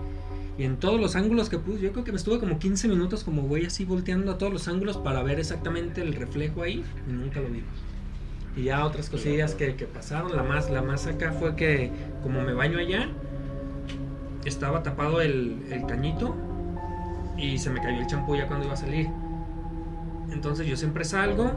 Y 0.58 0.63
en 0.63 0.77
todos 0.77 0.99
los 0.99 1.15
ángulos 1.15 1.49
que 1.49 1.58
puse, 1.58 1.82
yo 1.82 1.91
creo 1.91 2.04
que 2.04 2.12
me 2.12 2.17
estuve 2.17 2.39
como 2.39 2.60
15 2.60 2.88
minutos 2.88 3.23
como 3.23 3.43
güey 3.43 3.65
así 3.65 3.86
volteando 3.86 4.32
a 4.32 4.38
todos 4.38 4.51
los 4.51 4.67
ángulos 4.67 4.97
para 4.97 5.23
ver 5.23 5.39
exactamente 5.39 6.01
el 6.01 6.13
reflejo 6.13 6.62
ahí 6.62 6.84
y 7.08 7.12
nunca 7.12 7.39
lo 7.39 7.49
vi. 7.49 7.63
Y 8.56 8.63
ya 8.63 8.86
otras 8.86 9.10
cosillas 9.10 9.56
que, 9.56 9.75
que 9.75 9.86
pasaron, 9.86 10.36
la 10.36 10.43
más, 10.43 10.69
la 10.69 10.82
más 10.82 11.08
acá 11.08 11.32
fue 11.32 11.56
que 11.56 11.89
como 12.21 12.41
me 12.41 12.54
baño 12.54 12.80
allá, 12.80 13.10
estaba 14.43 14.84
tapado 14.84 15.21
el, 15.21 15.58
el 15.71 15.86
cañito 15.86 16.36
y 17.38 17.58
se 17.58 17.69
me 17.69 17.82
cayó 17.82 18.01
el 18.01 18.08
champú 18.08 18.36
ya 18.36 18.47
cuando 18.47 18.65
iba 18.65 18.73
a 18.73 18.77
salir. 18.77 19.08
Entonces 20.32 20.67
yo 20.67 20.75
siempre 20.75 21.06
salgo, 21.06 21.51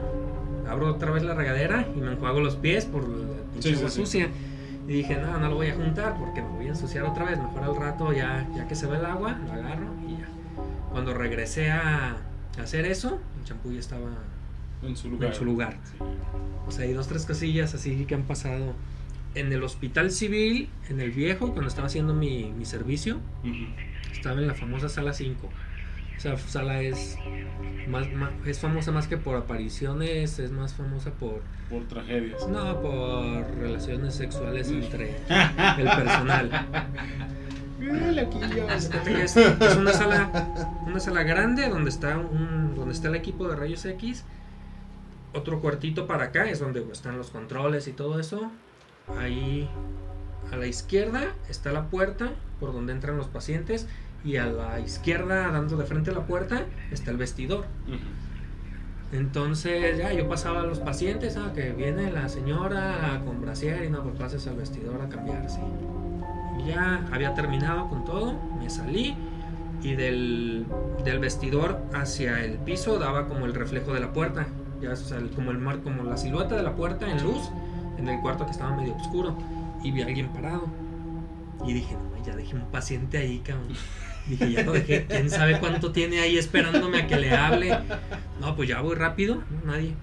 abro 0.68 0.92
otra 0.92 1.10
vez 1.10 1.22
la 1.22 1.34
regadera 1.34 1.86
y 1.96 2.00
me 2.00 2.12
enjuago 2.12 2.40
los 2.40 2.56
pies 2.56 2.84
por 2.84 3.08
la 3.08 3.60
sí, 3.60 3.76
sucia. 3.88 4.28
Y 4.86 4.92
dije, 4.92 5.16
no, 5.16 5.38
no 5.38 5.48
lo 5.48 5.56
voy 5.56 5.68
a 5.68 5.74
juntar 5.74 6.18
porque 6.18 6.42
me 6.42 6.48
voy 6.48 6.66
a 6.66 6.70
ensuciar 6.70 7.04
otra 7.04 7.24
vez. 7.24 7.38
Mejor 7.38 7.62
al 7.62 7.76
rato, 7.76 8.12
ya, 8.12 8.46
ya 8.54 8.68
que 8.68 8.74
se 8.74 8.86
ve 8.86 8.98
el 8.98 9.06
agua, 9.06 9.38
lo 9.44 9.52
agarro 9.52 9.94
y 10.06 10.18
ya. 10.18 10.28
Cuando 10.90 11.14
regresé 11.14 11.70
a 11.70 12.16
hacer 12.62 12.84
eso, 12.84 13.18
el 13.38 13.44
champú 13.44 13.72
ya 13.72 13.80
estaba 13.80 14.10
en 14.82 14.96
su 14.96 15.08
lugar. 15.08 15.30
En 15.30 15.34
su 15.34 15.44
lugar. 15.44 15.76
O 16.66 16.70
sea, 16.70 16.84
hay 16.84 16.92
dos, 16.92 17.08
tres 17.08 17.24
cosillas 17.24 17.74
así 17.74 18.04
que 18.04 18.14
han 18.14 18.24
pasado. 18.24 18.74
En 19.34 19.52
el 19.52 19.64
hospital 19.64 20.12
civil, 20.12 20.68
en 20.88 21.00
el 21.00 21.10
viejo, 21.10 21.50
cuando 21.52 21.66
estaba 21.66 21.88
haciendo 21.88 22.14
mi, 22.14 22.52
mi 22.52 22.64
servicio, 22.64 23.18
estaba 24.12 24.38
en 24.40 24.46
la 24.46 24.54
famosa 24.54 24.88
sala 24.88 25.12
5 25.12 25.48
esa 26.16 26.36
sala 26.36 26.80
es 26.80 27.16
más, 27.88 28.06
es 28.46 28.58
famosa 28.58 28.92
más 28.92 29.06
que 29.06 29.16
por 29.16 29.36
apariciones, 29.36 30.38
es 30.38 30.50
más 30.50 30.74
famosa 30.74 31.10
por 31.10 31.42
por 31.68 31.84
tragedias. 31.88 32.46
No, 32.48 32.80
por 32.80 33.58
relaciones 33.58 34.14
sexuales 34.14 34.68
entre 34.68 35.16
el 35.78 35.84
personal. 35.84 36.66
es, 39.06 39.36
es 39.36 39.76
una 39.76 39.92
sala 39.92 40.30
una 40.86 41.00
sala 41.00 41.22
grande 41.22 41.68
donde 41.68 41.90
está 41.90 42.18
un 42.18 42.74
donde 42.74 42.94
está 42.94 43.08
el 43.08 43.14
equipo 43.14 43.48
de 43.48 43.56
rayos 43.56 43.84
X. 43.84 44.24
Otro 45.32 45.60
cuartito 45.60 46.06
para 46.06 46.24
acá 46.24 46.48
es 46.48 46.60
donde 46.60 46.84
están 46.92 47.18
los 47.18 47.30
controles 47.30 47.88
y 47.88 47.92
todo 47.92 48.20
eso. 48.20 48.50
Ahí 49.18 49.68
a 50.52 50.56
la 50.56 50.66
izquierda 50.66 51.32
está 51.48 51.72
la 51.72 51.86
puerta 51.86 52.30
por 52.60 52.72
donde 52.72 52.92
entran 52.92 53.16
los 53.16 53.26
pacientes 53.26 53.88
y 54.24 54.36
a 54.36 54.46
la 54.46 54.80
izquierda, 54.80 55.50
dando 55.50 55.76
de 55.76 55.84
frente 55.84 56.10
a 56.10 56.14
la 56.14 56.26
puerta, 56.26 56.64
está 56.90 57.10
el 57.10 57.18
vestidor. 57.18 57.66
Entonces 59.12 59.98
ya 59.98 60.12
yo 60.12 60.28
pasaba 60.28 60.62
a 60.62 60.64
los 60.64 60.80
pacientes, 60.80 61.36
ah, 61.36 61.52
que 61.54 61.72
viene 61.72 62.10
la 62.10 62.28
señora 62.28 63.20
con 63.24 63.40
brasier 63.40 63.84
y 63.84 63.90
no, 63.90 64.02
pues 64.02 64.16
pases 64.16 64.46
al 64.46 64.56
vestidor 64.56 65.00
a 65.02 65.08
cambiarse. 65.08 65.60
Y 66.58 66.68
ya 66.68 67.06
había 67.12 67.34
terminado 67.34 67.88
con 67.88 68.04
todo, 68.04 68.34
me 68.58 68.68
salí 68.70 69.14
y 69.82 69.94
del, 69.94 70.66
del, 71.04 71.18
vestidor 71.18 71.78
hacia 71.92 72.42
el 72.42 72.54
piso 72.58 72.98
daba 72.98 73.28
como 73.28 73.44
el 73.44 73.54
reflejo 73.54 73.92
de 73.92 74.00
la 74.00 74.12
puerta, 74.12 74.46
ya 74.80 74.94
como 75.36 75.50
el 75.50 75.58
mar, 75.58 75.82
como 75.82 76.02
la 76.02 76.16
silueta 76.16 76.56
de 76.56 76.62
la 76.62 76.74
puerta 76.74 77.10
en 77.10 77.22
luz 77.22 77.50
en 77.98 78.08
el 78.08 78.20
cuarto 78.20 78.46
que 78.46 78.52
estaba 78.52 78.74
medio 78.74 78.94
oscuro 78.96 79.36
y 79.82 79.92
vi 79.92 80.02
a 80.02 80.06
alguien 80.06 80.28
parado 80.28 80.66
y 81.66 81.72
dije, 81.74 81.94
no, 81.94 82.24
ya 82.24 82.34
dejé 82.34 82.56
un 82.56 82.66
paciente 82.70 83.18
ahí, 83.18 83.38
cabrón. 83.40 83.68
Dije, 84.26 84.52
ya 84.52 84.62
lo 84.62 84.72
dejé, 84.72 85.06
quién 85.06 85.28
sabe 85.28 85.58
cuánto 85.58 85.92
tiene 85.92 86.20
ahí 86.20 86.38
esperándome 86.38 87.02
a 87.02 87.06
que 87.06 87.16
le 87.16 87.30
hable. 87.30 87.78
No, 88.40 88.56
pues 88.56 88.68
ya 88.68 88.80
voy 88.80 88.94
rápido, 88.94 89.42
nadie. 89.64 89.94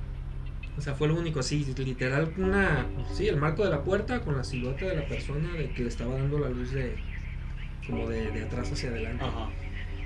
O 0.77 0.81
sea, 0.81 0.93
fue 0.93 1.07
lo 1.07 1.15
único, 1.15 1.43
sí, 1.43 1.65
literal, 1.77 2.33
una, 2.37 2.85
sí, 3.13 3.27
el 3.27 3.37
marco 3.37 3.63
de 3.63 3.69
la 3.69 3.83
puerta 3.83 4.21
con 4.21 4.37
la 4.37 4.43
silueta 4.43 4.85
de 4.85 4.95
la 4.95 5.05
persona 5.07 5.51
de 5.53 5.69
que 5.71 5.83
le 5.83 5.89
estaba 5.89 6.15
dando 6.15 6.39
la 6.39 6.49
luz 6.49 6.71
de, 6.71 6.95
como 7.87 8.07
de, 8.07 8.43
atrás 8.43 8.71
hacia 8.71 8.89
adelante. 8.89 9.25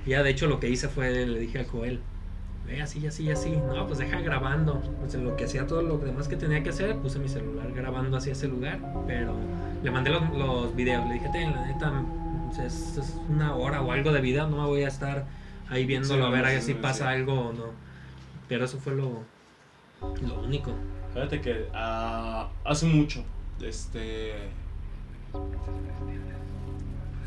Ya, 0.06 0.24
de 0.24 0.32
hecho, 0.32 0.48
lo 0.48 0.60
que 0.60 0.70
hice 0.70 0.88
fue, 0.88 1.26
le 1.26 1.40
dije 1.40 1.60
a 1.60 1.66
Joel, 1.66 2.00
ve 2.66 2.82
así, 2.82 3.06
así, 3.06 3.30
así. 3.30 3.52
No, 3.52 3.86
pues 3.88 4.00
deja 4.00 4.20
grabando. 4.22 4.82
Pues 5.00 5.14
lo 5.16 5.36
que 5.36 5.46
hacía 5.46 5.68
todo 5.68 5.82
lo 5.82 5.98
demás 5.98 6.28
que 6.28 6.36
tenía 6.36 6.64
que 6.64 6.70
hacer, 6.70 6.96
puse 6.98 7.20
mi 7.20 7.30
celular 7.30 7.72
grabando 7.74 8.18
hacia 8.18 8.34
ese 8.34 8.48
lugar, 8.48 8.80
pero 9.08 9.36
le 9.84 9.92
mandé 9.92 10.10
los, 10.10 10.30
los 10.36 10.76
videos, 10.76 11.08
le 11.08 11.16
dije, 11.16 11.30
ten, 11.32 11.52
la 11.52 11.68
neta, 11.68 12.04
es, 12.66 13.20
una 13.30 13.56
hora 13.56 13.82
o 13.82 13.92
algo 13.92 14.12
de 14.12 14.22
vida, 14.22 14.48
no 14.48 14.58
me 14.58 14.68
voy 14.68 14.84
a 14.84 14.88
estar 14.88 15.26
ahí 15.70 15.86
viéndolo 15.86 16.26
a 16.26 16.30
ver 16.30 16.62
si 16.62 16.74
pasa 16.74 17.10
algo 17.10 17.50
o 17.50 17.54
no. 17.54 17.66
Pero 18.48 18.66
eso 18.66 18.78
fue 18.78 18.96
lo, 18.96 19.24
lo 20.02 20.42
único. 20.42 20.72
Fíjate 21.14 21.42
que 21.42 21.68
uh, 21.74 22.48
hace 22.64 22.86
mucho, 22.86 23.24
este, 23.62 24.34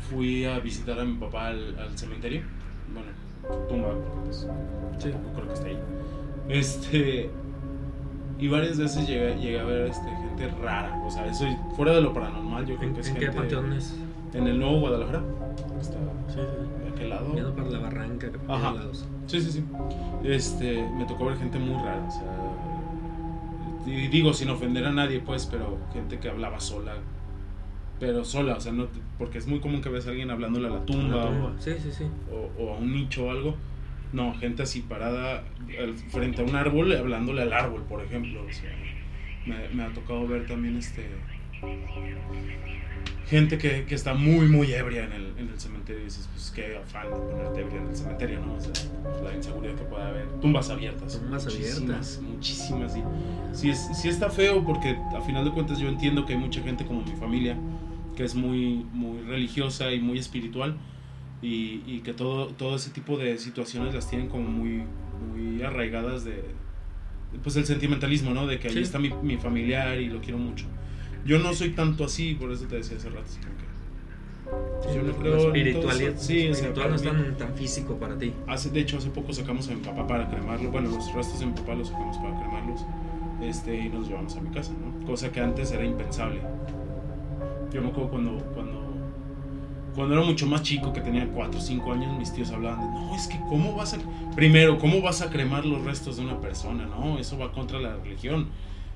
fui 0.09 0.45
a 0.45 0.59
visitar 0.59 0.99
a 0.99 1.05
mi 1.05 1.15
papá 1.17 1.47
al, 1.47 1.97
cementerio. 1.97 2.43
Bueno, 2.93 3.67
tumba, 3.67 3.93
pues, 4.23 4.47
sí. 4.99 5.11
creo 5.35 5.47
que 5.47 5.53
está 5.53 5.67
ahí. 5.67 5.79
Este, 6.49 7.29
y 8.39 8.47
varias 8.47 8.77
veces 8.77 9.07
llegué, 9.07 9.35
llegué 9.35 9.59
a 9.59 9.63
ver 9.65 9.87
este, 9.87 10.09
gente 10.09 10.49
rara, 10.61 10.95
o 11.05 11.11
sea, 11.11 11.25
eso 11.25 11.45
fuera 11.75 11.93
de 11.93 12.01
lo 12.01 12.13
paranormal, 12.13 12.65
yo 12.65 12.77
creo 12.77 12.93
que 12.93 13.01
es 13.01 13.09
¿En 13.09 13.15
qué 13.15 13.31
panteones? 13.31 13.95
En 14.33 14.47
el 14.47 14.59
nuevo 14.59 14.79
Guadalajara. 14.79 15.23
Está 15.79 15.97
sí, 16.27 16.35
sí. 16.35 16.83
de 16.83 16.89
aquel 16.89 17.09
lado. 17.09 17.31
Viendo 17.33 17.55
para 17.55 17.69
la 17.69 17.79
barranca. 17.79 18.31
Ajá. 18.47 18.73
Lados. 18.73 19.07
Sí, 19.27 19.41
sí, 19.41 19.51
sí. 19.51 19.63
Este, 20.23 20.87
me 20.97 21.05
tocó 21.05 21.25
ver 21.25 21.37
gente 21.37 21.57
muy 21.57 21.75
rara. 21.75 22.05
O 22.07 22.11
sea, 22.11 22.23
y 23.85 24.07
digo 24.07 24.33
sin 24.33 24.49
ofender 24.49 24.85
a 24.85 24.91
nadie, 24.91 25.19
pues, 25.19 25.47
pero 25.47 25.79
gente 25.93 26.19
que 26.19 26.29
hablaba 26.29 26.59
sola. 26.59 26.93
Pero 27.99 28.23
sola, 28.23 28.55
o 28.55 28.59
sea, 28.59 28.71
no, 28.71 28.87
porque 29.17 29.39
es 29.39 29.47
muy 29.47 29.59
común 29.59 29.81
que 29.81 29.89
veas 29.89 30.07
a 30.07 30.11
alguien 30.11 30.29
hablándole 30.29 30.67
a 30.67 30.71
la 30.71 30.85
tumba. 30.85 31.25
O, 31.25 31.59
sí, 31.59 31.73
sí, 31.81 31.91
sí. 31.91 32.05
O, 32.31 32.63
o, 32.63 32.75
a 32.75 32.77
un 32.77 32.93
nicho 32.93 33.25
o 33.25 33.31
algo. 33.31 33.55
No, 34.13 34.33
gente 34.35 34.63
así 34.63 34.81
parada 34.81 35.43
frente 36.09 36.41
a 36.41 36.45
un 36.45 36.55
árbol 36.55 36.95
hablándole 36.95 37.41
al 37.41 37.53
árbol, 37.53 37.83
por 37.83 38.03
ejemplo. 38.03 38.43
O 38.47 38.51
sea, 38.51 38.71
me, 39.45 39.69
me 39.69 39.83
ha 39.83 39.93
tocado 39.93 40.27
ver 40.27 40.47
también 40.47 40.77
este 40.77 41.05
gente 43.27 43.57
que, 43.57 43.85
que, 43.85 43.95
está 43.95 44.13
muy, 44.13 44.47
muy 44.47 44.73
ebria 44.73 45.05
en 45.05 45.13
el, 45.13 45.33
en 45.37 45.49
el 45.49 45.59
cementerio 45.59 46.01
y 46.01 46.05
dices, 46.05 46.27
pues 46.33 46.51
qué 46.55 46.77
afán 46.77 47.05
de 47.05 47.17
ponerte 47.17 47.61
ebria 47.61 47.81
en 47.81 47.87
el 47.87 47.95
cementerio, 47.95 48.39
¿no? 48.39 48.55
O 48.55 48.59
sea, 48.59 48.73
pues, 49.03 49.21
la 49.23 49.35
inseguridad 49.35 49.75
que 49.75 49.83
puede 49.83 50.03
haber. 50.03 50.27
Tumbas 50.41 50.69
abiertas. 50.69 51.19
Tumbas 51.19 51.45
abiertas. 51.47 52.21
Muchísimas. 52.23 52.97
Y, 52.97 53.03
sí, 53.53 53.69
es, 53.69 53.89
sí 53.93 54.09
está 54.09 54.29
feo 54.29 54.63
porque 54.65 54.97
a 55.15 55.21
final 55.21 55.45
de 55.45 55.51
cuentas 55.51 55.77
yo 55.77 55.89
entiendo 55.89 56.25
que 56.25 56.33
hay 56.33 56.39
mucha 56.39 56.61
gente 56.61 56.85
como 56.85 57.03
mi 57.03 57.15
familia 57.15 57.55
que 58.15 58.23
es 58.23 58.35
muy, 58.35 58.85
muy 58.91 59.21
religiosa 59.21 59.91
y 59.91 59.99
muy 59.99 60.19
espiritual 60.19 60.75
y, 61.41 61.83
y 61.87 62.01
que 62.03 62.13
todo, 62.13 62.47
todo 62.47 62.75
ese 62.75 62.89
tipo 62.89 63.17
de 63.17 63.37
situaciones 63.37 63.93
las 63.93 64.09
tienen 64.09 64.27
como 64.27 64.49
muy, 64.49 64.83
muy 65.33 65.61
arraigadas 65.63 66.25
de, 66.25 66.43
pues 67.43 67.55
el 67.55 67.65
sentimentalismo, 67.65 68.31
¿no? 68.31 68.47
De 68.47 68.59
que 68.59 68.67
ahí 68.67 68.79
está 68.79 68.99
mi, 68.99 69.09
mi 69.21 69.37
familiar 69.37 69.99
y 69.99 70.07
lo 70.07 70.19
quiero 70.19 70.37
mucho. 70.37 70.65
Yo 71.25 71.39
no 71.39 71.53
soy 71.53 71.71
tanto 71.71 72.05
así, 72.05 72.35
por 72.35 72.51
eso 72.51 72.65
te 72.65 72.77
decía 72.77 72.97
hace 72.97 73.09
rato. 73.09 73.29
Que, 74.81 74.95
yo 74.95 75.03
no 75.03 75.13
creo 75.13 75.37
espiritualidad, 75.37 76.13
sí, 76.17 76.47
espiritual 76.47 76.89
no 76.89 76.95
es 76.95 77.03
tan, 77.03 77.37
tan, 77.37 77.53
físico 77.55 77.95
para 77.97 78.17
ti. 78.17 78.33
Hace, 78.47 78.69
de 78.71 78.79
hecho, 78.79 78.97
hace 78.97 79.09
poco 79.09 79.31
sacamos 79.33 79.67
a 79.69 79.75
mi 79.75 79.81
papá 79.81 80.07
para 80.07 80.29
cremarlo. 80.29 80.71
Bueno, 80.71 80.89
los 80.89 81.13
restos 81.13 81.39
de 81.39 81.45
mi 81.45 81.53
papá 81.53 81.75
los 81.75 81.89
sacamos 81.89 82.17
para 82.17 82.39
cremarlos 82.39 82.81
este, 83.41 83.77
y 83.77 83.89
nos 83.89 84.07
llevamos 84.07 84.35
a 84.35 84.41
mi 84.41 84.49
casa, 84.49 84.73
¿no? 84.73 85.05
Cosa 85.05 85.31
que 85.31 85.39
antes 85.39 85.71
era 85.71 85.85
impensable. 85.85 86.41
Yo 87.71 87.81
me 87.81 87.89
acuerdo 87.89 88.09
cuando, 88.09 88.37
cuando 88.55 88.89
cuando 89.95 90.15
era 90.15 90.23
mucho 90.23 90.47
más 90.47 90.61
chico, 90.61 90.93
que 90.93 91.01
tenía 91.01 91.27
4 91.27 91.59
o 91.59 91.61
5 91.61 91.91
años, 91.91 92.17
mis 92.17 92.31
tíos 92.31 92.51
hablaban 92.51 92.79
de, 92.79 92.87
no, 92.87 93.15
es 93.15 93.27
que 93.27 93.37
cómo 93.49 93.75
vas 93.75 93.93
a, 93.93 93.97
primero, 94.33 94.77
¿cómo 94.77 95.01
vas 95.01 95.21
a 95.21 95.29
cremar 95.29 95.65
los 95.65 95.83
restos 95.83 96.17
de 96.17 96.23
una 96.23 96.39
persona? 96.39 96.85
No, 96.85 97.17
eso 97.17 97.37
va 97.37 97.51
contra 97.51 97.79
la 97.79 97.97
religión. 97.97 98.47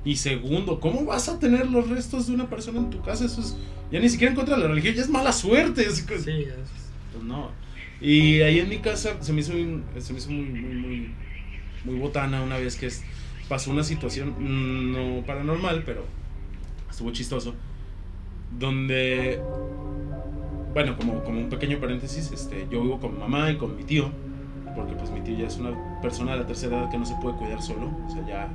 Y 0.06 0.18
segundo, 0.18 0.80
¿cómo 0.80 1.06
vas 1.06 1.30
a 1.30 1.40
tener 1.40 1.70
los 1.70 1.90
restos 1.90 2.28
de 2.28 2.34
una 2.34 2.50
persona 2.50 2.80
en 2.80 2.90
tu 2.90 3.02
casa? 3.02 3.26
Eso 3.26 3.42
es, 3.42 3.56
ya 3.92 4.00
ni 4.00 4.10
siquiera 4.10 4.32
en 4.32 4.36
contra 4.36 4.56
de 4.56 4.64
la 4.64 4.68
religión, 4.68 4.96
ya 4.96 5.02
es 5.02 5.10
mala 5.10 5.32
suerte. 5.32 5.90
sí, 5.92 6.04
pues 6.08 6.26
no. 7.24 7.52
Y 8.02 8.42
ahí 8.42 8.60
en 8.60 8.70
mi 8.70 8.80
casa 8.80 9.18
se 9.22 9.32
me 9.32 9.40
hizo, 9.40 9.54
se 10.00 10.14
me 10.14 10.20
hizo 10.20 10.30
muy, 10.30 10.46
muy, 10.46 10.76
muy, 10.76 11.12
muy 11.86 11.96
botana 11.96 12.42
una 12.42 12.58
vez 12.58 12.76
que 12.76 12.90
pasó 13.48 13.72
una 13.72 13.84
situación, 13.84 14.36
mm, 14.38 14.92
no 14.92 15.26
paranormal, 15.26 15.84
pero 15.86 16.06
estuvo 16.90 17.12
chistoso, 17.12 17.56
donde 18.60 19.40
bueno, 20.74 20.98
como, 20.98 21.24
como 21.24 21.40
un 21.40 21.50
pequeño 21.50 21.80
paréntesis, 21.80 22.32
este, 22.32 22.68
yo 22.70 22.82
vivo 22.82 23.00
con 23.00 23.14
mi 23.14 23.20
mamá 23.20 23.52
y 23.52 23.58
con 23.58 23.76
mi 23.78 23.84
tío, 23.84 24.10
porque 24.76 24.94
pues 24.96 25.12
mi 25.12 25.22
tío 25.22 25.38
ya 25.38 25.48
es 25.48 25.58
una 25.58 26.02
persona 26.02 26.34
de 26.34 26.40
la 26.40 26.48
tercera 26.48 26.80
edad 26.80 26.90
que 26.90 26.98
no 26.98 27.06
se 27.06 27.16
puede 27.22 27.38
cuidar 27.38 27.62
solo, 27.62 27.92
o 28.06 28.10
sea, 28.10 28.26
ya... 28.28 28.50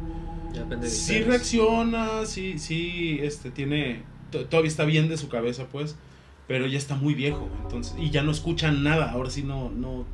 depende 0.52 0.88
sí 0.88 1.22
reacciona, 1.22 2.24
sí, 2.26 2.58
sí, 2.58 3.18
este, 3.22 3.50
tiene, 3.50 4.02
todavía 4.30 4.68
está 4.68 4.84
bien 4.84 5.08
de 5.08 5.16
su 5.16 5.28
cabeza, 5.28 5.66
pues, 5.70 5.96
pero 6.46 6.66
ya 6.66 6.78
está 6.78 6.94
muy 6.94 7.14
viejo, 7.14 7.48
entonces, 7.62 7.94
y 7.98 8.10
ya 8.10 8.22
no 8.22 8.30
escucha 8.30 8.72
nada, 8.72 9.10
ahora 9.10 9.30
sí 9.30 9.42
no, 9.42 9.70
no, 9.70 10.06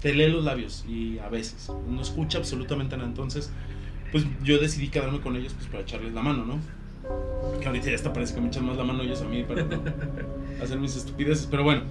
te 0.00 0.14
lee 0.14 0.28
los 0.28 0.44
labios, 0.44 0.84
y 0.88 1.18
a 1.18 1.28
veces, 1.28 1.70
no 1.88 2.00
escucha 2.02 2.38
absolutamente 2.38 2.96
nada, 2.96 3.08
entonces, 3.08 3.50
pues 4.12 4.24
yo 4.42 4.58
decidí 4.58 4.88
quedarme 4.88 5.20
con 5.20 5.36
ellos, 5.36 5.54
pues, 5.54 5.66
para 5.66 5.82
echarles 5.82 6.12
la 6.14 6.22
mano, 6.22 6.44
¿no? 6.44 6.58
Que 7.60 7.66
ahorita 7.66 7.86
ya 7.86 7.94
está, 7.94 8.12
parece 8.12 8.34
que 8.34 8.40
me 8.40 8.48
echan 8.48 8.64
más 8.64 8.76
la 8.76 8.84
mano 8.84 9.02
ellos 9.02 9.20
a 9.22 9.24
mí 9.26 9.42
para 9.42 9.64
no 9.64 9.82
hacer 10.62 10.78
mis 10.78 10.96
estupideces. 10.96 11.46
Pero 11.50 11.64
bueno, 11.64 11.82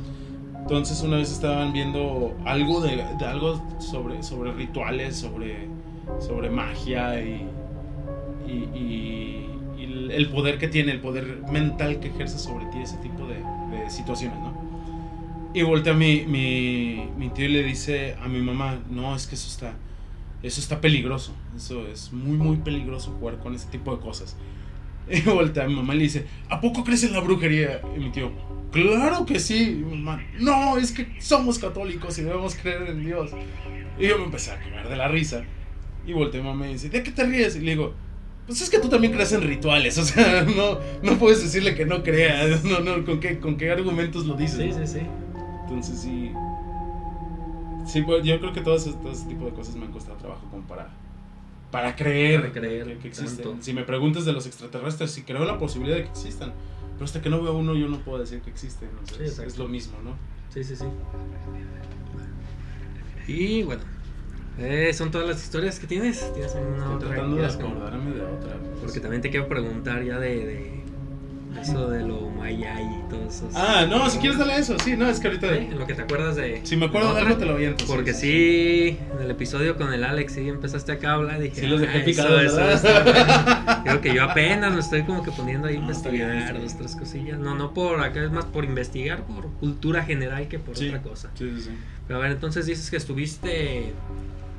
entonces 0.60 1.02
una 1.02 1.18
vez 1.18 1.32
estaban 1.32 1.74
viendo 1.74 2.36
algo 2.46 2.82
de, 2.82 3.02
algo 3.02 3.62
sobre, 3.80 4.24
sobre 4.24 4.54
rituales, 4.54 5.16
sobre, 5.16 5.68
sobre 6.20 6.50
magia 6.50 7.22
y, 7.22 7.48
y, 8.54 9.50
el 10.12 10.30
poder 10.30 10.60
que 10.60 10.68
tiene, 10.68 10.92
el 10.92 11.00
poder 11.00 11.42
mental 11.52 12.00
que 12.00 12.10
ejerce 12.10 12.38
sobre 12.38 12.66
ti 12.68 12.80
ese 12.82 12.98
tipo 12.98 13.28
de, 13.28 13.42
situaciones, 13.90 14.38
¿no? 14.40 14.54
Y 15.54 15.62
voltea 15.64 15.94
mi, 15.94 16.26
mi, 16.26 17.10
mi 17.18 17.30
tío 17.30 17.46
y 17.46 17.50
le 17.50 17.64
dice 17.64 18.16
a 18.22 18.28
mi 18.28 18.40
mamá, 18.40 18.80
no, 18.90 19.16
es 19.16 19.28
que 19.28 19.36
eso 19.36 19.48
está, 19.48 19.74
eso 20.42 20.62
está 20.62 20.80
peligroso, 20.82 21.34
eso 21.56 21.86
es 21.88 22.14
muy, 22.14 22.38
muy 22.38 22.58
peligroso 22.58 23.12
jugar 23.20 23.40
con 23.40 23.56
ese 23.56 23.68
tipo 23.68 23.96
de 23.96 24.02
cosas. 24.02 24.38
Y 25.10 25.22
voltea 25.22 25.68
mi 25.68 25.76
mamá 25.76 25.96
y 25.96 25.98
le 25.98 26.04
dice, 26.04 26.26
¿a 26.50 26.62
poco 26.62 26.84
crees 26.84 27.04
en 27.04 27.14
la 27.14 27.20
brujería? 27.20 27.82
Y 27.96 28.00
mi 28.00 28.10
tío, 28.10 28.32
claro 28.72 29.26
que 29.26 29.40
sí. 29.40 29.84
mamá, 29.90 30.24
no, 30.40 30.78
es 30.78 30.92
que 30.92 31.08
somos 31.20 31.60
católicos 31.60 32.18
y 32.20 32.24
debemos 32.24 32.56
creer 32.56 32.84
en 32.90 33.06
Dios. 33.06 33.32
Y 34.00 34.08
yo 34.08 34.18
me 34.18 34.26
empecé 34.26 34.52
a 34.52 34.60
quemar 34.60 34.90
de 34.90 34.96
la 34.96 35.08
risa. 35.08 35.44
Y 36.06 36.14
volteé 36.14 36.42
a 36.42 36.44
mi 36.44 36.50
mamá 36.50 36.68
y 36.68 36.74
dice, 36.74 36.90
¿de 36.90 37.04
qué 37.04 37.12
te 37.12 37.26
ríes? 37.26 37.56
Y 37.56 37.62
le 37.62 37.72
digo, 37.72 37.94
pues 38.46 38.62
es 38.62 38.70
que 38.70 38.80
tú 38.80 38.90
también 38.90 39.14
crees 39.14 39.32
en 39.32 39.42
rituales, 39.42 39.98
o 40.00 40.06
sea, 40.06 40.44
no, 40.44 40.80
no 41.02 41.18
puedes 41.18 41.42
decirle 41.42 41.76
que 41.76 41.86
no 41.86 42.04
creas, 42.04 42.64
no, 42.64 42.80
no, 42.80 43.06
¿con 43.06 43.20
qué, 43.20 43.40
con 43.40 43.58
qué 43.58 43.72
argumentos 43.72 44.26
lo 44.26 44.36
dices? 44.36 44.76
Sí, 44.76 44.86
sí, 44.86 45.00
sí. 45.00 45.06
Entonces 45.64 46.00
sí, 46.00 46.32
sí, 47.86 48.02
pues, 48.02 48.24
yo 48.24 48.40
creo 48.40 48.54
que 48.54 48.62
todo 48.62 48.76
ese, 48.76 48.94
todo 48.94 49.12
ese 49.12 49.26
tipo 49.26 49.46
de 49.46 49.52
cosas 49.52 49.76
me 49.76 49.86
han 49.86 49.92
costado 49.92 50.18
trabajo 50.18 50.48
como 50.50 50.64
para 50.68 50.92
para 51.74 51.96
creer, 51.96 52.52
creer 52.52 53.00
que, 53.00 53.08
existen. 53.08 53.64
Si 53.64 53.74
me 53.74 53.84
preguntas 53.84 54.26
de 54.26 54.32
los 54.32 54.46
extraterrestres, 54.46 55.10
si 55.10 55.24
creo 55.24 55.44
la 55.44 55.58
posibilidad 55.58 55.98
de 55.98 56.04
que 56.04 56.10
existan. 56.10 56.54
Pero 56.94 57.06
hasta 57.06 57.20
que 57.20 57.32
no 57.32 57.42
veo 57.42 57.58
uno, 57.58 57.74
yo 57.74 57.88
no 57.88 57.98
puedo 57.98 58.20
decir 58.20 58.42
que 58.42 58.52
existen. 58.52 58.90
es 59.20 59.58
lo 59.58 59.68
mismo, 59.68 59.98
¿no? 60.04 60.16
Sí, 60.54 60.64
sí, 60.64 60.76
sí. 60.76 60.86
Y 63.28 63.64
bueno, 63.64 63.82
eh, 64.60 64.94
son 64.94 65.12
todas 65.12 65.28
las 65.28 65.44
historias 65.44 65.80
que 65.80 65.88
tienes. 65.88 66.32
¿Tienes 66.34 66.54
una 66.54 66.94
Estoy 66.94 67.10
tratando 67.10 67.36
de 67.38 67.46
acordarme 67.46 68.14
de 68.14 68.22
otra. 68.22 68.58
Porque 68.82 69.00
también 69.00 69.22
te 69.22 69.30
quiero 69.30 69.48
preguntar 69.48 70.04
ya 70.04 70.20
de 70.20 70.84
eso 71.62 71.90
de 71.90 72.02
lo 72.02 72.30
maya 72.30 72.76
y 72.82 73.10
todo 73.10 73.28
eso. 73.28 73.50
Ah, 73.54 73.86
no, 73.90 74.10
si 74.10 74.18
quieres 74.18 74.38
dale 74.38 74.58
eso, 74.58 74.76
sí, 74.84 74.96
no, 74.98 75.10
es 75.10 75.20
que 75.20 75.28
ahorita. 75.28 75.48
lo 75.76 75.86
que 75.88 75.94
te 75.94 76.02
acuerdas 76.02 76.36
de. 76.36 76.62
Si 76.64 76.76
me 76.76 76.88
acuerdo 76.88 77.14
de, 77.14 77.22
algo, 77.22 77.38
te 77.38 77.46
lo 77.46 77.56
viento. 77.56 77.86
Porque 77.86 78.14
sí, 78.14 78.98
en 79.16 79.22
el 79.22 79.32
episodio 79.32 79.78
con 79.78 79.94
el 79.94 80.04
Alex, 80.04 80.34
sí 80.34 80.48
empezaste 80.50 80.92
acá 80.92 81.12
a 81.12 81.14
hablar. 81.16 81.40
Dije, 81.40 81.62
sí, 81.62 81.68
los 81.68 81.82
dejé 81.82 82.00
picados. 82.02 82.42
Eso, 82.42 82.88
Creo 83.84 84.02
que 84.02 84.14
yo 84.14 84.24
apenas 84.24 84.74
me 84.74 84.80
estoy 84.80 85.04
como 85.04 85.24
que 85.24 85.32
poniendo 85.32 85.68
ahí 85.68 85.76
a 85.76 85.80
investigar 85.80 86.60
dos, 86.60 86.78
tres 86.78 86.96
cosillas. 86.96 87.40
No, 87.40 87.56
no 87.56 87.74
por 87.74 88.02
acá, 88.02 88.24
es 88.24 88.32
más 88.32 88.46
por 88.46 88.66
investigar, 88.66 89.24
por 89.24 89.48
cultura 89.54 90.04
general 90.04 90.48
que 90.48 90.60
por 90.60 90.76
otra 90.76 91.02
cosa. 91.02 91.30
Sí, 91.36 91.52
sí, 91.56 91.62
sí. 91.62 91.72
Pero 92.08 92.20
a 92.20 92.22
ver, 92.22 92.32
entonces 92.32 92.66
dices 92.66 92.90
que 92.90 92.98
estuviste 92.98 93.94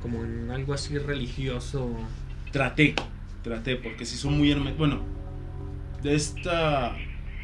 como 0.05 0.23
en 0.23 0.53
algo 0.53 0.73
así 0.73 0.97
religioso. 0.99 1.91
Traté, 2.53 2.95
traté, 3.43 3.75
porque 3.75 4.05
si 4.05 4.17
son 4.17 4.39
muy 4.39 4.53
herméticos. 4.53 4.79
Bueno 4.79 5.15
de 6.05 6.15
esta 6.15 6.95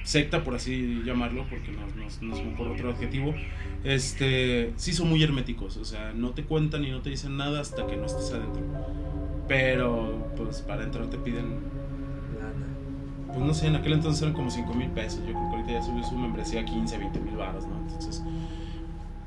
secta, 0.05 0.45
por 0.45 0.55
así 0.55 1.03
llamarlo, 1.05 1.47
porque 1.51 1.73
no, 1.73 1.81
no, 1.97 2.35
es 2.37 2.41
por 2.57 2.69
otro 2.69 2.91
adjetivo, 2.91 3.35
este, 3.83 4.73
sí 4.77 4.93
son 4.93 5.09
muy 5.09 5.23
herméticos, 5.23 5.79
o 5.79 5.85
sea, 5.85 6.13
no 6.13 6.31
te 6.31 6.45
cuentan 6.45 6.85
y 6.85 6.91
no 6.91 7.01
te 7.01 7.11
dicen 7.11 7.37
nada 7.37 7.61
hasta 7.61 7.87
que 7.87 7.97
no 7.97 8.07
estés 8.07 8.31
adentro. 8.33 8.63
Pero, 9.49 10.31
pues, 10.37 10.61
para 10.61 10.85
entrar 10.85 11.09
te 11.11 11.19
piden... 11.19 11.81
Pues 13.29 13.39
no 13.39 13.55
sé, 13.55 13.69
en 13.69 13.77
aquel 13.77 13.93
entonces 13.93 14.23
eran 14.23 14.35
como 14.35 14.51
5 14.51 14.75
mil 14.75 14.91
pesos, 14.91 15.21
yo 15.21 15.33
creo 15.33 15.51
que 15.51 15.57
ahorita 15.57 15.73
ya 15.73 15.83
subió 15.83 16.03
su 16.03 16.19
membresía 16.19 16.63
a 16.63 16.65
15, 16.65 16.99
20 16.99 17.21
mil 17.21 17.37
baros, 17.37 17.65
¿no? 17.65 17.79
Entonces, 17.79 18.23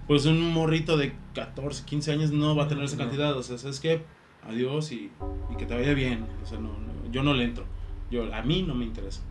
pues 0.07 0.25
un 0.25 0.53
morrito 0.53 0.97
de 0.97 1.13
14, 1.33 1.85
15 1.85 2.11
años 2.11 2.31
no 2.31 2.55
va 2.55 2.65
a 2.65 2.67
tener 2.67 2.83
esa 2.83 2.97
cantidad, 2.97 3.35
o 3.37 3.43
sea, 3.43 3.57
¿sabes 3.57 3.79
qué? 3.79 4.03
Adiós 4.47 4.91
y, 4.91 5.11
y 5.51 5.55
que 5.57 5.65
te 5.65 5.73
vaya 5.73 5.93
bien, 5.93 6.25
o 6.43 6.45
sea, 6.45 6.59
no, 6.59 6.71
yo 7.11 7.23
no 7.23 7.33
le 7.33 7.45
entro. 7.45 7.65
Yo, 8.11 8.33
a 8.33 8.41
mí 8.41 8.63
no 8.63 8.75
me 8.75 8.85
interesa. 8.85 9.21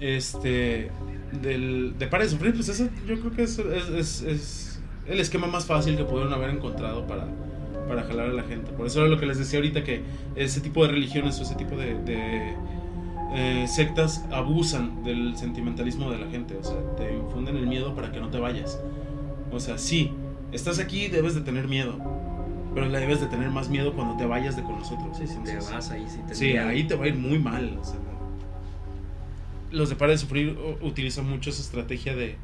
Este, 0.00 0.90
del, 1.42 1.94
de 1.98 2.06
Para 2.08 2.24
de 2.24 2.30
Sufrir, 2.30 2.54
pues 2.54 2.68
eso 2.68 2.88
yo 3.06 3.20
creo 3.20 3.32
que 3.32 3.42
es, 3.44 3.58
es, 3.58 4.22
es, 4.22 4.82
el 5.06 5.20
esquema 5.20 5.46
más 5.46 5.66
fácil 5.66 5.96
que 5.96 6.04
pudieron 6.04 6.32
haber 6.32 6.50
encontrado 6.50 7.06
para, 7.06 7.28
para 7.86 8.02
jalar 8.04 8.30
a 8.30 8.32
la 8.32 8.42
gente. 8.42 8.72
Por 8.72 8.86
eso 8.86 9.00
era 9.00 9.08
lo 9.08 9.18
que 9.18 9.26
les 9.26 9.38
decía 9.38 9.58
ahorita, 9.58 9.84
que 9.84 10.02
ese 10.34 10.60
tipo 10.60 10.84
de 10.84 10.92
religiones 10.92 11.38
o 11.38 11.42
ese 11.42 11.54
tipo 11.54 11.76
de, 11.76 11.94
de 12.02 12.54
eh, 13.34 13.66
sectas 13.68 14.24
abusan 14.32 15.04
del 15.04 15.36
sentimentalismo 15.36 16.10
de 16.10 16.18
la 16.18 16.30
gente. 16.30 16.56
O 16.56 16.64
sea, 16.64 16.76
te 16.96 17.14
infunden 17.14 17.56
el 17.56 17.66
miedo 17.66 17.94
para 17.94 18.10
que 18.10 18.20
no 18.20 18.30
te 18.30 18.38
vayas. 18.38 18.80
O 19.54 19.60
sea, 19.60 19.78
sí, 19.78 20.12
estás 20.52 20.78
aquí 20.78 21.08
debes 21.08 21.34
de 21.34 21.40
tener 21.40 21.68
miedo 21.68 21.98
pero 22.74 22.86
la 22.86 22.98
debes 22.98 23.20
de 23.20 23.28
tener 23.28 23.50
más 23.50 23.68
miedo 23.68 23.94
cuando 23.94 24.16
te 24.16 24.26
vayas 24.26 24.56
de 24.56 24.62
con 24.64 24.78
nosotros. 24.78 25.16
Sí, 25.16 25.26
si 25.26 25.38
te 25.44 25.56
vas 25.56 25.90
ahí, 25.90 26.04
sí, 26.08 26.18
te 26.26 26.34
sí 26.34 26.56
ahí 26.56 26.84
te 26.84 26.96
va 26.96 27.04
a 27.04 27.08
ir 27.08 27.14
muy 27.14 27.38
mal. 27.38 27.78
los 29.70 29.88
de 29.88 29.96
Para 29.96 30.10
de 30.10 30.18
Sufrir 30.18 30.58
utilizan 30.82 31.28
mucho 31.28 31.50
esa 31.50 31.62
estrategia 31.62 32.16
de... 32.16 32.36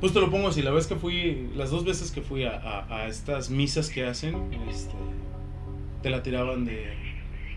Pues 0.00 0.12
te 0.12 0.20
lo 0.20 0.30
pongo 0.30 0.48
así, 0.48 0.62
la 0.62 0.70
vez 0.70 0.86
que 0.86 0.94
fui, 0.94 1.50
las 1.56 1.70
dos 1.70 1.84
veces 1.84 2.12
que 2.12 2.20
fui 2.20 2.44
a, 2.44 2.86
a, 2.88 3.08
estas 3.08 3.50
misas 3.50 3.88
que 3.88 4.06
hacen, 4.06 4.36
este, 4.70 4.94
te 6.02 6.10
la 6.10 6.22
tiraban 6.22 6.64
de, 6.64 6.92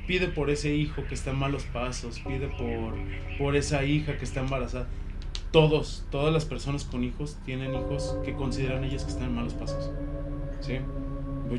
pide 0.08 0.28
por 0.28 0.50
ese 0.50 0.74
hijo 0.74 1.04
que 1.08 1.14
está 1.14 1.32
en 1.32 1.38
malos 1.38 1.66
pasos, 1.66 2.20
pide 2.20 2.48
por, 2.48 2.96
por 3.38 3.56
esa 3.56 3.84
hija 3.84 4.18
que 4.18 4.26
está 4.26 4.40
embarazada. 4.40 4.88
Todos, 5.52 6.04
todas 6.12 6.34
las 6.34 6.46
personas 6.46 6.86
con 6.86 7.04
hijos 7.04 7.38
tienen 7.46 7.74
hijos 7.76 8.16
que 8.24 8.34
consideran 8.34 8.84
ellas 8.84 9.04
que 9.04 9.12
están 9.12 9.28
en 9.28 9.36
malos 9.36 9.54
pasos. 9.54 9.90
¿sí? 10.62 10.78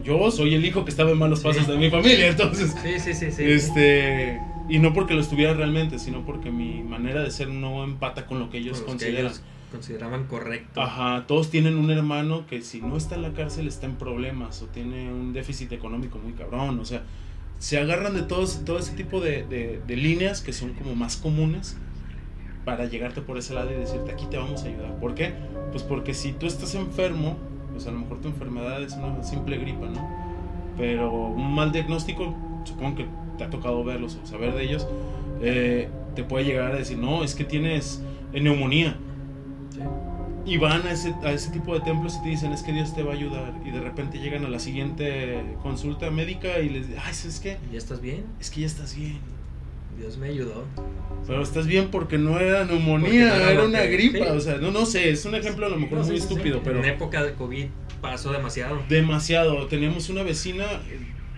Yo 0.02 0.30
soy 0.30 0.54
el 0.54 0.64
hijo 0.64 0.84
que 0.84 0.90
estaba 0.90 1.10
en 1.10 1.18
malos 1.18 1.40
pasos 1.40 1.66
de 1.66 1.76
mi 1.76 1.90
familia, 1.90 2.28
entonces. 2.28 2.74
Sí, 2.82 2.98
sí, 2.98 3.12
sí, 3.12 3.30
sí. 3.30 3.44
Este, 3.44 4.40
y 4.68 4.78
no 4.78 4.94
porque 4.94 5.14
lo 5.14 5.20
estuviera 5.20 5.52
realmente, 5.52 5.98
sino 5.98 6.24
porque 6.24 6.50
mi 6.50 6.82
manera 6.82 7.22
de 7.22 7.30
ser 7.30 7.48
no 7.48 7.84
empata 7.84 8.26
con 8.26 8.38
lo 8.38 8.48
que 8.48 8.58
ellos 8.58 8.80
consideran. 8.80 9.32
consideraban 9.70 10.26
correcto. 10.26 10.80
Ajá, 10.80 11.26
todos 11.26 11.50
tienen 11.50 11.76
un 11.76 11.90
hermano 11.90 12.46
que 12.46 12.62
si 12.62 12.80
no 12.80 12.96
está 12.96 13.16
en 13.16 13.22
la 13.22 13.32
cárcel 13.32 13.68
está 13.68 13.86
en 13.86 13.96
problemas 13.96 14.62
o 14.62 14.66
tiene 14.66 15.12
un 15.12 15.34
déficit 15.34 15.72
económico 15.72 16.18
muy 16.18 16.32
cabrón, 16.32 16.80
o 16.80 16.84
sea, 16.86 17.02
se 17.58 17.78
agarran 17.78 18.14
de 18.14 18.22
todos, 18.22 18.64
todo 18.64 18.78
ese 18.78 18.92
tipo 18.92 19.20
de, 19.20 19.44
de, 19.44 19.80
de 19.86 19.96
líneas 19.96 20.40
que 20.40 20.52
son 20.52 20.72
como 20.72 20.94
más 20.94 21.16
comunes 21.16 21.76
para 22.64 22.86
llegarte 22.86 23.20
por 23.20 23.38
ese 23.38 23.54
lado 23.54 23.70
y 23.70 23.74
decirte 23.74 24.12
aquí 24.12 24.26
te 24.26 24.36
vamos 24.36 24.62
a 24.64 24.68
ayudar. 24.68 24.94
¿Por 24.96 25.14
qué? 25.14 25.32
Pues 25.70 25.82
porque 25.82 26.14
si 26.14 26.32
tú 26.32 26.46
estás 26.46 26.74
enfermo, 26.74 27.36
pues 27.72 27.86
a 27.86 27.90
lo 27.90 27.98
mejor 27.98 28.20
tu 28.20 28.28
enfermedad 28.28 28.82
es 28.82 28.94
una 28.94 29.22
simple 29.22 29.58
gripa, 29.58 29.86
¿no? 29.86 30.08
Pero 30.76 31.12
un 31.12 31.54
mal 31.54 31.72
diagnóstico, 31.72 32.34
supongo 32.64 32.96
que 32.96 33.06
te 33.38 33.44
ha 33.44 33.50
tocado 33.50 33.82
verlos 33.84 34.18
o 34.22 34.26
saber 34.26 34.54
de 34.54 34.64
ellos, 34.64 34.86
eh, 35.40 35.88
te 36.14 36.24
puede 36.24 36.44
llegar 36.44 36.72
a 36.72 36.76
decir, 36.76 36.98
no, 36.98 37.24
es 37.24 37.34
que 37.34 37.44
tienes 37.44 38.02
neumonía. 38.32 38.96
Y 40.44 40.56
van 40.56 40.86
a 40.86 40.90
ese, 40.90 41.14
a 41.22 41.32
ese 41.32 41.50
tipo 41.50 41.72
de 41.72 41.80
templos 41.80 42.16
y 42.18 42.22
te 42.24 42.28
dicen, 42.30 42.52
es 42.52 42.62
que 42.62 42.72
Dios 42.72 42.94
te 42.94 43.02
va 43.02 43.12
a 43.12 43.14
ayudar. 43.14 43.54
Y 43.64 43.70
de 43.70 43.80
repente 43.80 44.18
llegan 44.18 44.44
a 44.44 44.48
la 44.48 44.58
siguiente 44.58 45.56
consulta 45.62 46.10
médica 46.10 46.58
y 46.58 46.68
les 46.68 46.88
dicen, 46.88 47.02
ay, 47.04 47.12
¿es 47.12 47.40
que? 47.40 47.58
¿Ya 47.70 47.78
estás 47.78 48.00
bien? 48.00 48.24
Es 48.40 48.50
que 48.50 48.62
ya 48.62 48.66
estás 48.66 48.96
bien. 48.96 49.41
Dios 50.02 50.18
me 50.18 50.30
ayudó. 50.30 50.64
Pero 51.28 51.42
estás 51.42 51.68
bien 51.68 51.88
porque 51.92 52.18
no 52.18 52.40
era 52.40 52.64
neumonía, 52.64 53.52
era, 53.52 53.62
una 53.62 53.82
gripa. 53.82 54.32
O 54.32 54.40
sea, 54.40 54.56
no, 54.56 54.72
no 54.72 54.84
sé, 54.84 55.10
es 55.10 55.24
un 55.24 55.36
ejemplo 55.36 55.66
a 55.66 55.68
lo 55.68 55.76
mejor 55.76 56.04
muy 56.04 56.16
estúpido, 56.16 56.60
pero. 56.64 56.80
En 56.80 56.86
época 56.86 57.22
de 57.22 57.34
COVID 57.34 57.66
pasó 58.00 58.32
demasiado. 58.32 58.82
Demasiado. 58.88 59.68
Teníamos 59.68 60.08
una 60.10 60.24
vecina. 60.24 60.64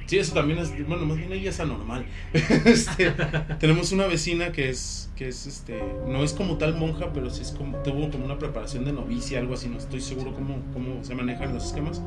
Sí, 0.07 0.19
eso 0.19 0.33
también 0.33 0.61
es. 0.61 0.71
Bueno, 0.89 1.05
más 1.05 1.19
bien 1.19 1.31
ella 1.31 1.51
es 1.51 1.61
anormal. 1.61 2.07
este, 2.65 3.13
tenemos 3.61 3.93
una 3.93 4.07
vecina 4.07 4.51
que 4.51 4.71
es. 4.71 5.11
que 5.15 5.29
es 5.29 5.47
este. 5.47 5.79
No 6.09 6.25
es 6.25 6.33
como 6.33 6.57
tal 6.57 6.75
monja, 6.75 7.13
pero 7.13 7.29
sí 7.29 7.43
es 7.43 7.51
como. 7.51 7.77
Tuvo 7.83 8.11
como 8.11 8.25
una 8.25 8.39
preparación 8.39 8.87
de 8.87 8.95
novicia, 8.95 9.41
algo 9.41 9.53
así. 9.53 9.69
No 9.69 9.77
estoy 9.77 10.01
seguro 10.01 10.33
cómo, 10.33 10.63
cómo 10.73 11.05
se 11.05 11.15
manejan 11.15 11.53
los 11.53 11.67
esquemas. 11.67 12.01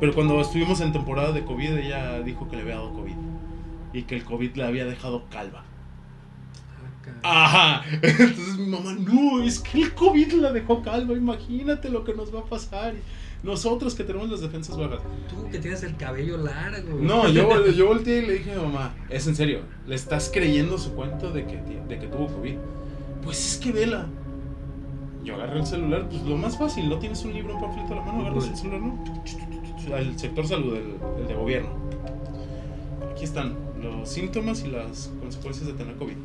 Pero 0.00 0.12
cuando 0.12 0.38
estuvimos 0.38 0.82
en 0.82 0.92
temporada 0.92 1.32
de 1.32 1.42
COVID, 1.44 1.78
ella 1.78 2.20
dijo 2.20 2.46
que 2.46 2.56
le 2.56 2.62
había 2.62 2.74
dado 2.74 2.92
COVID. 2.92 3.25
Y 3.96 4.02
que 4.02 4.16
el 4.16 4.24
COVID 4.24 4.56
le 4.56 4.64
había 4.64 4.84
dejado 4.84 5.24
calva. 5.30 5.64
Ajá. 7.22 7.82
Entonces 8.02 8.58
mi 8.58 8.66
mamá, 8.66 8.92
no, 8.92 9.42
es 9.42 9.58
que 9.58 9.84
el 9.84 9.94
COVID 9.94 10.34
la 10.34 10.52
dejó 10.52 10.82
calva, 10.82 11.14
imagínate 11.14 11.88
lo 11.88 12.04
que 12.04 12.12
nos 12.12 12.34
va 12.34 12.40
a 12.40 12.44
pasar. 12.44 12.92
Nosotros 13.42 13.94
que 13.94 14.04
tenemos 14.04 14.28
las 14.28 14.42
defensas 14.42 14.76
bajas. 14.76 15.00
Tú 15.30 15.48
que 15.50 15.58
tienes 15.58 15.82
el 15.82 15.96
cabello 15.96 16.36
largo. 16.36 16.98
No, 17.00 17.26
yo, 17.30 17.66
yo 17.70 17.86
volteé 17.86 18.18
y 18.18 18.26
le 18.26 18.32
dije 18.34 18.52
a 18.52 18.56
mi 18.56 18.64
mamá, 18.64 18.94
es 19.08 19.26
en 19.28 19.34
serio, 19.34 19.60
¿le 19.86 19.94
estás 19.94 20.30
creyendo 20.30 20.76
su 20.76 20.92
cuento 20.92 21.32
de 21.32 21.46
que, 21.46 21.56
de 21.56 21.98
que 21.98 22.06
tuvo 22.06 22.26
COVID? 22.26 22.56
Pues 23.24 23.52
es 23.52 23.56
que 23.56 23.72
vela. 23.72 24.04
Yo 25.24 25.36
agarré 25.36 25.60
el 25.60 25.66
celular, 25.66 26.06
pues 26.10 26.20
lo 26.22 26.36
más 26.36 26.58
fácil, 26.58 26.90
no 26.90 26.98
tienes 26.98 27.24
un 27.24 27.32
libro, 27.32 27.54
un 27.54 27.62
panfleto 27.62 27.94
a 27.94 27.96
la 27.96 28.02
mano, 28.02 28.26
agarras 28.26 28.46
el 28.46 28.56
celular, 28.56 28.80
¿no? 28.82 29.94
Al 29.94 30.18
sector 30.18 30.46
salud, 30.46 30.76
el, 30.76 30.96
el 31.22 31.26
de 31.28 31.34
gobierno. 31.34 31.70
Aquí 33.10 33.24
están 33.24 33.65
los 33.86 34.08
síntomas 34.08 34.64
y 34.64 34.68
las 34.68 35.12
consecuencias 35.20 35.66
de 35.66 35.72
tener 35.74 35.96
COVID 35.96 36.16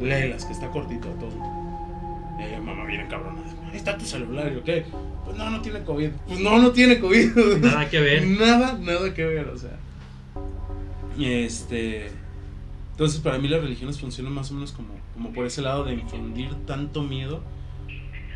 léelas, 0.00 0.44
que 0.44 0.52
está 0.52 0.70
cortito 0.70 1.08
todo. 1.08 1.30
Y 2.38 2.60
mamá 2.60 2.84
viene 2.84 3.06
cabrona. 3.08 3.40
Ahí 3.70 3.76
está 3.76 3.98
tu 3.98 4.04
celular, 4.04 4.52
¿y 4.56 4.60
qué? 4.62 4.84
Pues 5.24 5.36
no, 5.36 5.50
no 5.50 5.60
tiene 5.60 5.82
COVID. 5.82 6.10
Pues 6.26 6.40
no, 6.40 6.58
no 6.58 6.70
tiene 6.70 7.00
COVID. 7.00 7.36
Nada 7.60 7.88
que 7.90 8.00
ver. 8.00 8.26
nada, 8.26 8.78
nada 8.80 9.12
que 9.12 9.24
ver, 9.24 9.48
o 9.48 9.58
sea. 9.58 9.76
Este. 11.18 12.10
Entonces, 12.92 13.20
para 13.20 13.38
mí 13.38 13.48
las 13.48 13.60
religiones 13.60 14.00
funcionan 14.00 14.32
más 14.32 14.50
o 14.50 14.54
menos 14.54 14.72
como, 14.72 14.88
como 15.14 15.32
por 15.32 15.46
ese 15.46 15.62
lado 15.62 15.84
de 15.84 15.94
infundir 15.94 16.54
tanto 16.66 17.02
miedo 17.02 17.42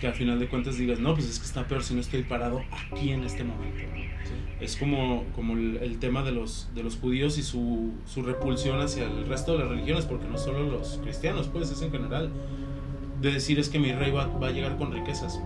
que 0.03 0.09
al 0.09 0.15
final 0.15 0.41
de 0.41 0.49
cuentas 0.49 0.77
digas, 0.79 0.99
no, 0.99 1.15
pues 1.15 1.29
es 1.29 1.39
que 1.39 1.47
está 1.47 1.69
peor 1.69 1.85
si 1.85 1.95
no 1.95 2.01
estoy 2.01 2.25
parado 2.25 2.65
aquí 2.91 3.13
en 3.13 3.23
este 3.23 3.45
momento. 3.45 3.85
Es 4.61 4.75
como, 4.75 5.23
como 5.33 5.55
el, 5.55 5.97
tema 6.01 6.25
de 6.25 6.33
los, 6.33 6.69
de 6.75 6.83
los 6.83 6.97
judíos 6.97 7.39
y 7.39 7.45
su, 7.45 7.93
su, 8.05 8.25
repulsión 8.25 8.81
hacia 8.81 9.05
el 9.05 9.27
resto 9.27 9.53
de 9.53 9.61
las 9.61 9.69
religiones, 9.69 10.05
porque 10.05 10.27
no 10.27 10.39
solo 10.39 10.65
los 10.65 10.99
cristianos, 11.05 11.47
pues 11.47 11.71
es 11.71 11.83
en 11.83 11.93
general. 11.93 12.33
De 13.21 13.31
decir 13.31 13.61
es 13.61 13.69
que 13.69 13.79
mi 13.79 13.93
rey 13.93 14.11
va, 14.11 14.27
va 14.27 14.49
a 14.49 14.51
llegar 14.51 14.77
con 14.77 14.91
riquezas. 14.91 15.41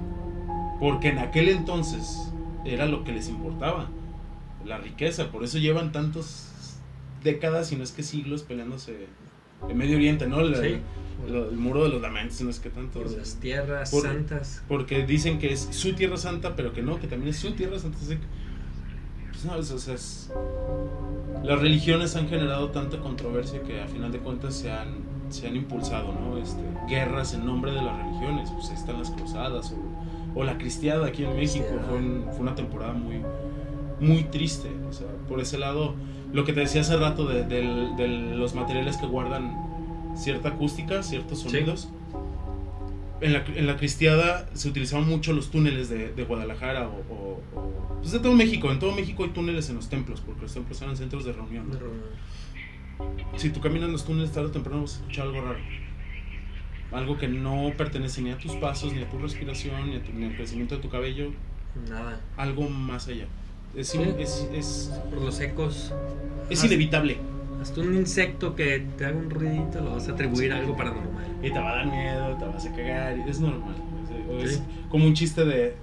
Porque 0.81 1.09
en 1.09 1.19
aquel 1.19 1.51
entonces 1.51 2.33
era 2.65 2.87
lo 2.87 3.05
que 3.05 3.13
les 3.13 3.29
importaba, 3.29 3.91
la 4.65 4.79
riqueza. 4.79 5.31
Por 5.31 5.45
eso 5.45 5.59
llevan 5.59 5.93
tantas 5.93 6.81
décadas, 7.23 7.73
y 7.73 7.77
no 7.77 7.85
es 7.85 7.93
que 7.93 8.03
siglos, 8.03 8.43
peleándose 8.43 9.07
en 9.69 9.77
Medio 9.77 9.97
Oriente, 9.97 10.27
¿no? 10.27 10.41
el 10.41 11.57
muro 11.57 11.85
de 11.85 11.89
los 11.89 12.03
lamentos, 12.03 12.41
no 12.43 12.51
es 12.51 12.61
que 12.61 12.71
tanto. 12.71 13.01
Por 13.01 13.11
las 13.11 13.37
tierras 13.37 13.91
santas. 13.91 14.63
Porque 14.69 15.07
dicen 15.07 15.39
que 15.39 15.53
es 15.53 15.69
su 15.71 15.95
tierra 15.95 16.17
santa, 16.17 16.55
pero 16.55 16.73
que 16.73 16.83
no, 16.83 17.01
que 17.01 17.07
también 17.07 17.31
es 17.31 17.39
su 17.39 17.53
tierra 17.53 17.79
santa. 17.79 17.99
Pues, 17.99 19.71
o 19.71 19.79
sea, 19.79 19.97
las 21.45 21.61
religiones 21.61 22.17
han 22.17 22.29
generado 22.29 22.71
tanta 22.71 22.99
controversia 22.99 23.63
que 23.63 23.81
a 23.81 23.87
final 23.87 24.11
de 24.11 24.19
cuentas 24.19 24.55
se 24.55 24.71
han, 24.71 24.97
se 25.29 25.47
han 25.47 25.57
impulsado, 25.57 26.13
¿no? 26.13 26.39
Este, 26.39 26.63
guerras 26.89 27.35
en 27.35 27.45
nombre 27.45 27.73
de 27.73 27.83
las 27.83 27.97
religiones, 27.99 28.51
pues 28.51 28.71
ahí 28.71 28.77
están 28.77 28.99
las 28.99 29.11
cruzadas 29.11 29.75
o, 30.35 30.45
la 30.45 30.59
cristiada 30.59 31.07
aquí 31.07 31.25
en 31.25 31.35
México, 31.35 31.67
fue, 31.89 31.99
fue, 32.33 32.41
una 32.41 32.55
temporada 32.55 32.93
muy, 32.93 33.23
muy 34.01 34.25
triste, 34.25 34.69
o 34.87 34.93
sea, 34.93 35.07
por 35.29 35.41
ese 35.41 35.57
lado, 35.57 35.95
lo 36.33 36.45
que 36.45 36.53
te 36.53 36.61
decía 36.61 36.81
hace 36.81 36.97
rato 36.97 37.27
de, 37.27 37.63
los 38.35 38.55
materiales 38.55 38.97
que 38.97 39.07
guardan 39.07 40.15
cierta 40.17 40.51
acústica, 40.51 41.03
ciertos 41.03 41.41
sonidos. 41.41 41.89
En 43.21 43.33
la, 43.33 43.45
en 43.47 43.67
la, 43.67 43.77
cristiada 43.77 44.47
se 44.53 44.69
utilizaban 44.69 45.09
mucho 45.09 45.33
los 45.33 45.51
túneles 45.51 45.89
de, 45.89 46.13
de 46.13 46.25
Guadalajara 46.25 46.87
o 46.87 47.41
pues 48.07 48.13
de 48.13 48.21
todo 48.21 48.35
México, 48.35 48.71
en 48.71 48.79
todo 48.79 48.93
México 48.93 49.25
hay 49.25 49.31
túneles 49.31 49.69
en 49.69 49.75
los 49.75 49.89
templos, 49.89 50.21
porque 50.21 50.43
los 50.43 50.55
templos 50.55 50.81
eran 50.81 50.97
centros 50.97 51.25
de 51.25 51.33
reunión. 51.33 51.67
Si 53.37 53.51
tú 53.51 53.61
caminas 53.61 53.87
en 53.87 53.93
los 53.93 54.05
túneles 54.05 54.31
tarde 54.31 54.47
o 54.47 54.51
temprano 54.53 54.83
vas 54.83 54.93
a 54.93 54.97
escuchar 54.99 55.27
algo 55.27 55.41
raro. 55.41 55.59
Algo 56.93 57.19
que 57.19 57.27
no 57.27 57.73
pertenece 57.77 58.23
ni 58.23 58.31
a 58.31 58.39
tus 58.39 58.53
pasos, 58.53 58.93
ni 58.93 59.03
a 59.03 59.11
tu 59.11 59.19
respiración, 59.19 59.91
ni, 59.91 59.97
a 59.97 60.05
tu, 60.05 60.13
ni 60.13 60.27
al 60.27 60.37
crecimiento 60.37 60.77
de 60.77 60.83
tu 60.83 60.89
cabello. 60.89 61.33
Nada. 61.89 62.21
Algo 62.37 62.69
más 62.69 63.09
allá. 63.09 63.27
Es, 63.77 63.95
es, 63.95 64.91
Por 65.11 65.23
los 65.23 65.41
ecos. 65.41 65.93
Es 66.49 66.65
inevitable. 66.65 67.19
Hasta 67.61 67.81
un 67.81 67.95
insecto 67.95 68.55
que 68.55 68.87
te 68.97 69.07
haga 69.07 69.17
un 69.17 69.31
ruidito 69.31 69.81
lo 69.81 69.93
vas 69.93 70.09
a 70.09 70.13
atribuir 70.13 70.53
a 70.53 70.59
algo 70.59 70.77
paranormal. 70.77 71.39
Y 71.43 71.53
te 71.53 71.59
va 71.59 71.73
a 71.73 71.77
dar 71.77 71.87
miedo, 71.87 72.37
te 72.39 72.45
vas 72.45 72.67
a 72.67 72.71
cagar. 72.71 73.19
Es 73.29 73.41
normal. 73.41 73.75
Es, 74.41 74.63
como 74.89 75.07
un 75.07 75.15
chiste 75.15 75.45
de 75.45 75.75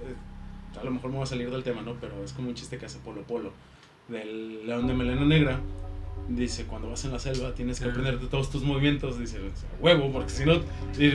a 0.80 0.84
lo 0.84 0.90
mejor 0.90 1.10
me 1.10 1.18
va 1.18 1.24
a 1.24 1.26
salir 1.26 1.50
del 1.50 1.62
tema, 1.62 1.82
¿no? 1.82 1.94
Pero 2.00 2.22
es 2.24 2.32
como 2.32 2.48
un 2.48 2.54
chiste 2.54 2.78
que 2.78 2.86
hace 2.86 2.98
Polo 2.98 3.22
Polo, 3.22 3.52
del 4.08 4.66
león 4.66 4.86
de 4.86 4.94
melena 4.94 5.24
negra. 5.24 5.60
Dice, 6.28 6.64
cuando 6.64 6.88
vas 6.88 7.04
en 7.04 7.12
la 7.12 7.18
selva 7.18 7.54
tienes 7.54 7.80
que 7.80 7.88
aprenderte 7.88 8.26
todos 8.26 8.50
tus 8.50 8.62
movimientos. 8.62 9.18
Dice, 9.18 9.38
huevo, 9.80 10.10
porque 10.12 10.30
si 10.30 10.44
no, 10.44 10.60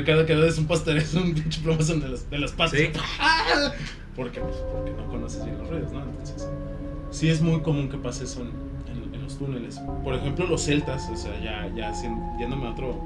cada 0.06 0.26
que 0.26 0.36
ves 0.36 0.58
un 0.58 0.68
póster 0.68 0.98
es 0.98 1.14
un 1.14 1.34
pinche 1.34 1.62
plomazo 1.62 1.96
de 1.96 2.10
las, 2.10 2.30
de 2.30 2.38
las 2.38 2.52
patas. 2.52 2.80
Porque, 4.20 4.42
pues, 4.42 4.58
porque 4.74 4.92
no 4.92 5.08
conoces 5.08 5.46
bien 5.46 5.58
los 5.58 5.70
ruidos, 5.70 5.94
¿no? 5.94 6.04
Entonces, 6.04 6.50
sí 7.10 7.30
es 7.30 7.42
muy 7.42 7.62
común 7.62 7.88
que 7.88 7.98
pase 7.98 8.26
eso 8.26 8.42
en, 8.42 9.16
en, 9.16 9.24
los 9.24 9.38
túneles. 9.38 9.80
Por 10.04 10.14
ejemplo, 10.14 10.46
los 10.46 10.62
celtas, 10.66 11.10
o 11.10 11.16
sea, 11.16 11.40
ya, 11.42 11.74
ya 11.74 11.94
yéndome 12.38 12.68
a, 12.68 12.72
otro, 12.72 13.02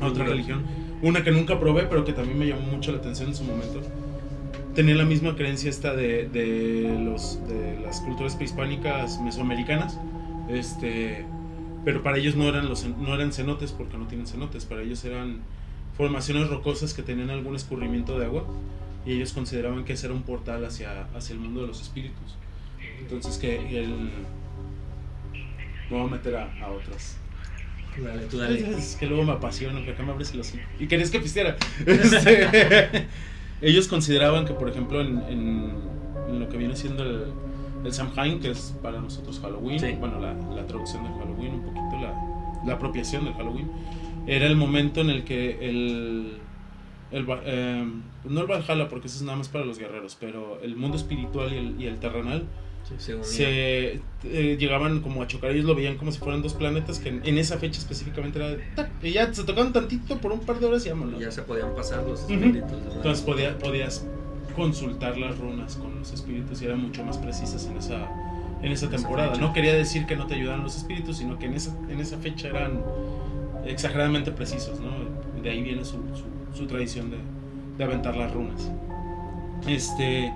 a 0.00 0.06
otra 0.06 0.24
religión. 0.24 0.62
Una 1.02 1.24
que 1.24 1.32
nunca 1.32 1.58
probé, 1.58 1.86
pero 1.86 2.04
que 2.04 2.12
también 2.12 2.38
me 2.38 2.46
llamó 2.46 2.62
mucho 2.70 2.92
la 2.92 2.98
atención 2.98 3.30
en 3.30 3.34
su 3.34 3.42
momento 3.42 3.80
tenía 4.74 4.94
la 4.94 5.04
misma 5.04 5.34
creencia 5.34 5.70
esta 5.70 5.92
de, 5.96 6.28
de, 6.28 7.00
los, 7.00 7.40
de 7.48 7.80
las 7.80 8.00
culturas 8.00 8.36
prehispánicas 8.36 9.20
mesoamericanas, 9.20 9.98
este, 10.48 11.24
pero 11.84 12.04
para 12.04 12.18
ellos 12.18 12.36
no 12.36 12.44
eran, 12.44 12.68
los, 12.68 12.86
no 12.86 13.12
eran 13.12 13.32
cenotes 13.32 13.72
porque 13.72 13.98
no 13.98 14.06
tienen 14.06 14.28
cenotes, 14.28 14.66
para 14.66 14.82
ellos 14.82 15.04
eran 15.04 15.40
formaciones 15.96 16.48
rocosas 16.48 16.94
que 16.94 17.02
tenían 17.02 17.28
algún 17.30 17.56
escurrimiento 17.56 18.20
de 18.20 18.26
agua 18.26 18.44
y 19.08 19.12
ellos 19.14 19.32
consideraban 19.32 19.84
que 19.86 19.94
ese 19.94 20.06
era 20.06 20.14
un 20.14 20.22
portal 20.22 20.66
hacia, 20.66 21.04
hacia 21.14 21.32
el 21.32 21.40
mundo 21.40 21.62
de 21.62 21.68
los 21.68 21.80
espíritus. 21.80 22.36
Entonces 23.00 23.38
que 23.38 23.82
el... 23.82 24.10
voy 25.88 26.02
a 26.02 26.06
meter 26.06 26.36
a, 26.36 26.52
a 26.62 26.70
otros. 26.70 27.16
Dale, 27.96 28.22
tú 28.26 28.36
dale. 28.36 28.60
Es 28.78 28.96
que 28.96 29.06
luego 29.06 29.24
me 29.24 29.32
apasiona, 29.32 29.82
que 29.82 29.92
acá 29.92 30.02
me 30.02 30.12
abres 30.12 30.34
los 30.34 30.52
Y 30.78 30.86
querías 30.86 31.10
que 31.10 31.20
pistiera. 31.20 31.56
Este, 31.86 33.06
ellos 33.62 33.88
consideraban 33.88 34.44
que, 34.44 34.52
por 34.52 34.68
ejemplo, 34.68 35.00
en, 35.00 35.22
en, 35.28 36.38
lo 36.38 36.48
que 36.50 36.58
viene 36.58 36.76
siendo 36.76 37.02
el, 37.02 37.24
el 37.84 37.92
Samhain, 37.92 38.40
que 38.40 38.50
es 38.50 38.74
para 38.82 39.00
nosotros 39.00 39.40
Halloween, 39.40 39.80
bueno, 39.98 40.20
la, 40.20 40.34
la, 40.34 40.66
traducción 40.66 41.02
del 41.04 41.14
Halloween, 41.14 41.54
un 41.54 41.62
poquito 41.62 42.02
la, 42.02 42.14
la, 42.66 42.74
apropiación 42.74 43.24
del 43.24 43.32
Halloween, 43.34 43.70
era 44.26 44.46
el 44.46 44.56
momento 44.56 45.00
en 45.00 45.08
el 45.08 45.24
que 45.24 45.66
el. 45.66 46.38
El 47.10 47.26
eh, 47.44 47.86
no 48.24 48.40
el 48.40 48.46
Valhalla, 48.46 48.88
porque 48.88 49.06
eso 49.06 49.16
es 49.16 49.22
nada 49.22 49.38
más 49.38 49.48
para 49.48 49.64
los 49.64 49.78
guerreros, 49.78 50.16
pero 50.18 50.60
el 50.62 50.76
mundo 50.76 50.96
espiritual 50.96 51.52
y 51.52 51.56
el, 51.56 51.80
y 51.80 51.86
el 51.86 51.98
terrenal 51.98 52.44
se, 52.96 54.00
eh, 54.24 54.56
llegaban 54.58 55.00
como 55.00 55.22
a 55.22 55.26
chocar, 55.26 55.50
ellos 55.50 55.66
lo 55.66 55.74
veían 55.74 55.98
como 55.98 56.10
si 56.10 56.18
fueran 56.18 56.40
dos 56.40 56.54
planetas 56.54 56.98
que 56.98 57.08
en, 57.10 57.38
esa 57.38 57.58
fecha 57.58 57.78
específicamente 57.78 58.38
era 58.38 58.90
y 59.02 59.12
ya 59.12 59.32
se 59.32 59.44
tocaban 59.44 59.72
tantito 59.72 60.18
por 60.18 60.32
un 60.32 60.40
par 60.40 60.58
de 60.58 60.66
horas 60.66 60.86
y 60.86 60.88
ya, 60.88 60.94
ya 61.18 61.30
se 61.30 61.42
podían 61.42 61.74
pasar 61.74 62.02
los 62.04 62.20
espíritus. 62.20 62.72
Entonces 62.94 63.24
podías 63.60 64.06
consultar 64.56 65.18
las 65.18 65.38
runas 65.38 65.76
con 65.76 65.98
los 65.98 66.12
espíritus 66.12 66.62
y 66.62 66.64
eran 66.64 66.80
mucho 66.80 67.04
más 67.04 67.18
precisas 67.18 67.66
en 67.66 67.76
esa, 67.76 68.08
en 68.62 68.72
esa 68.72 68.88
temporada. 68.88 69.36
no 69.36 69.52
quería 69.52 69.74
decir 69.74 70.06
que 70.06 70.16
no 70.16 70.26
te 70.26 70.34
ayudaran 70.34 70.62
los 70.62 70.76
espíritus, 70.76 71.18
sino 71.18 71.38
que 71.38 71.46
en 71.46 71.54
esa, 71.54 71.76
en 71.88 72.00
esa 72.00 72.18
fecha 72.18 72.48
eran 72.48 72.82
exageradamente 73.66 74.32
precisos, 74.32 74.80
¿no? 74.80 74.90
De 75.42 75.50
ahí 75.50 75.62
viene 75.62 75.84
su, 75.84 75.96
su, 76.14 76.24
tradición 76.66 77.10
de, 77.10 77.18
de 77.76 77.84
aventar 77.84 78.16
las 78.16 78.32
runas. 78.32 78.70
Este 79.66 80.32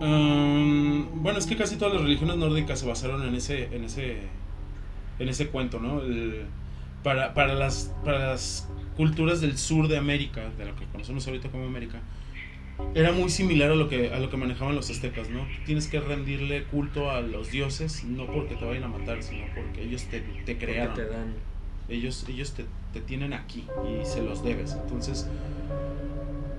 bueno, 0.00 1.38
es 1.38 1.46
que 1.46 1.56
casi 1.56 1.76
todas 1.76 1.94
las 1.94 2.02
religiones 2.02 2.36
nórdicas 2.36 2.80
se 2.80 2.86
basaron 2.86 3.22
en 3.26 3.34
ese, 3.34 3.64
en 3.74 3.84
ese, 3.84 4.18
en 5.18 5.28
ese 5.28 5.48
cuento, 5.48 5.78
¿no? 5.78 6.00
para, 7.02 7.34
para, 7.34 7.54
las, 7.54 7.94
para 8.04 8.30
las 8.30 8.68
culturas 8.96 9.40
del 9.40 9.58
sur 9.58 9.88
de 9.88 9.98
América, 9.98 10.50
de 10.56 10.64
lo 10.64 10.76
que 10.76 10.86
conocemos 10.86 11.26
ahorita 11.26 11.50
como 11.50 11.66
América, 11.66 12.00
era 12.94 13.12
muy 13.12 13.28
similar 13.28 13.70
a 13.70 13.74
lo 13.74 13.88
que, 13.88 14.10
a 14.10 14.18
lo 14.18 14.30
que 14.30 14.38
manejaban 14.38 14.74
los 14.74 14.88
aztecas, 14.88 15.28
¿no? 15.28 15.46
Tienes 15.66 15.86
que 15.86 16.00
rendirle 16.00 16.64
culto 16.64 17.10
a 17.10 17.20
los 17.20 17.50
dioses, 17.50 18.04
no 18.04 18.24
porque 18.24 18.54
te 18.54 18.64
vayan 18.64 18.84
a 18.84 18.88
matar, 18.88 19.22
sino 19.22 19.44
porque 19.54 19.82
ellos 19.82 20.04
te, 20.04 20.20
te 20.20 20.56
crearon. 20.56 20.94
te 20.94 21.04
dan 21.04 21.34
Ellos, 21.90 22.24
ellos 22.28 22.52
te, 22.52 22.64
te 22.92 23.00
tienen 23.00 23.32
aquí 23.32 23.66
y 23.84 24.06
se 24.06 24.22
los 24.22 24.44
debes. 24.44 24.76
Entonces, 24.80 25.26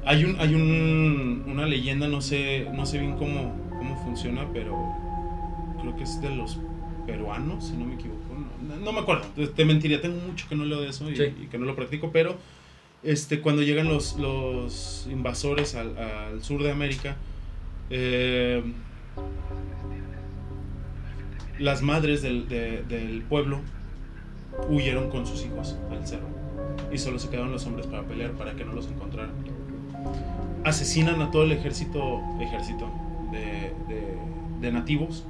hay 0.06 0.26
un, 0.26 0.40
hay 0.40 0.56
un, 0.56 1.44
una 1.48 1.66
leyenda, 1.66 2.08
no 2.08 2.22
sé, 2.22 2.68
no 2.74 2.86
sé 2.86 3.00
bien 3.00 3.18
cómo, 3.18 3.56
cómo 3.70 3.96
funciona, 4.04 4.48
pero 4.52 4.76
creo 5.80 5.96
que 5.96 6.04
es 6.04 6.22
de 6.22 6.36
los 6.36 6.60
peruanos, 7.06 7.68
si 7.68 7.74
no 7.74 7.86
me 7.86 7.96
equivoco. 7.96 8.20
No, 8.84 8.92
me 8.92 9.00
acuerdo, 9.00 9.28
te, 9.56 9.66
mentiría, 9.66 10.02
tengo 10.02 10.20
mucho 10.20 10.48
que 10.48 10.56
no 10.56 10.66
leo 10.66 10.82
de 10.82 10.90
eso 10.90 11.10
y, 11.10 11.16
que 11.16 11.58
no 11.58 11.66
lo 11.66 11.76
practico, 11.76 12.12
pero 12.12 12.38
este, 13.04 13.42
cuando 13.42 13.62
llegan 13.62 13.88
los, 13.88 14.18
los 14.18 15.08
invasores 15.12 15.76
al, 15.76 15.98
al 15.98 16.44
sur 16.44 16.64
de 16.64 16.72
América, 16.72 17.16
eh, 17.90 18.64
las 21.60 21.82
madres 21.82 22.22
del, 22.22 22.48
del 22.48 23.24
pueblo 23.30 23.60
huyeron 24.70 25.09
con 25.09 25.26
sus 25.26 25.45
hijos 25.45 25.78
al 25.91 26.05
cerro 26.07 26.28
y 26.91 26.97
solo 26.97 27.20
se 27.20 27.30
quedaron 27.30 27.51
los 27.51 27.66
hombres 27.66 27.88
para 27.88 28.03
pelear 28.03 28.32
para 28.32 28.53
que 28.53 28.66
no 28.66 28.74
los 28.74 28.88
encontraran. 28.88 29.32
Asesinan 30.64 31.22
a 31.22 31.32
todo 31.32 31.43
el 31.43 31.51
ejército, 31.51 32.22
ejército 32.39 32.89
de, 33.32 33.74
de, 34.59 34.72
nativos 34.72 35.26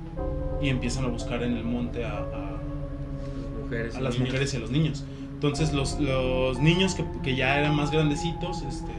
y 0.62 0.70
empiezan 0.70 1.06
a 1.06 1.08
buscar 1.08 1.42
en 1.44 1.56
el 1.56 1.64
monte 1.64 2.04
a, 2.04 2.18
a, 2.18 4.00
las 4.02 4.20
mujeres 4.20 4.54
y 4.54 4.58
a 4.58 4.60
los 4.60 4.72
niños. 4.72 5.06
Entonces 5.34 5.74
los, 5.74 6.00
los 6.00 6.60
niños 6.60 6.96
que, 6.96 7.06
que, 7.24 7.36
ya 7.36 7.58
eran 7.58 7.76
más 7.76 7.92
grandecitos, 7.92 8.62
este, 8.64 8.92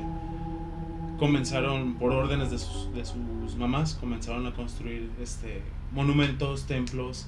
comenzaron, 1.18 1.94
por 1.94 2.12
órdenes 2.12 2.50
de 2.50 2.58
sus, 2.58 2.92
de 2.94 3.04
sus 3.04 3.56
mamás, 3.56 3.94
comenzaron 3.94 4.46
a 4.46 4.54
construir 4.54 5.10
este, 5.22 5.60
monumentos, 5.92 6.66
templos, 6.66 7.26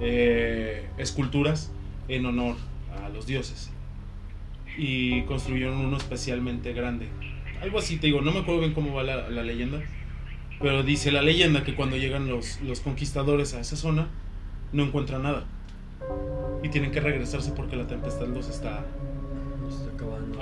eh, 0.00 0.88
esculturas 0.98 1.70
en 2.14 2.26
honor 2.26 2.56
a 3.02 3.08
los 3.08 3.26
dioses. 3.26 3.70
Y 4.76 5.22
construyeron 5.22 5.78
uno 5.78 5.96
especialmente 5.96 6.72
grande. 6.72 7.08
Algo 7.62 7.78
así, 7.78 7.98
te 7.98 8.06
digo, 8.06 8.20
no 8.20 8.32
me 8.32 8.40
acuerdo 8.40 8.60
bien 8.60 8.72
cómo 8.72 8.94
va 8.94 9.02
la, 9.02 9.28
la 9.28 9.42
leyenda, 9.42 9.80
pero 10.60 10.82
dice 10.82 11.10
la 11.10 11.22
leyenda 11.22 11.64
que 11.64 11.74
cuando 11.74 11.96
llegan 11.96 12.28
los, 12.28 12.60
los 12.60 12.80
conquistadores 12.80 13.54
a 13.54 13.60
esa 13.60 13.76
zona, 13.76 14.08
no 14.72 14.84
encuentran 14.84 15.22
nada. 15.22 15.44
Y 16.62 16.68
tienen 16.68 16.92
que 16.92 17.00
regresarse 17.00 17.52
porque 17.52 17.76
la 17.76 17.86
tempestad 17.86 18.28
los 18.28 18.48
está, 18.48 18.84
está 19.68 19.94
acabando. 19.94 20.40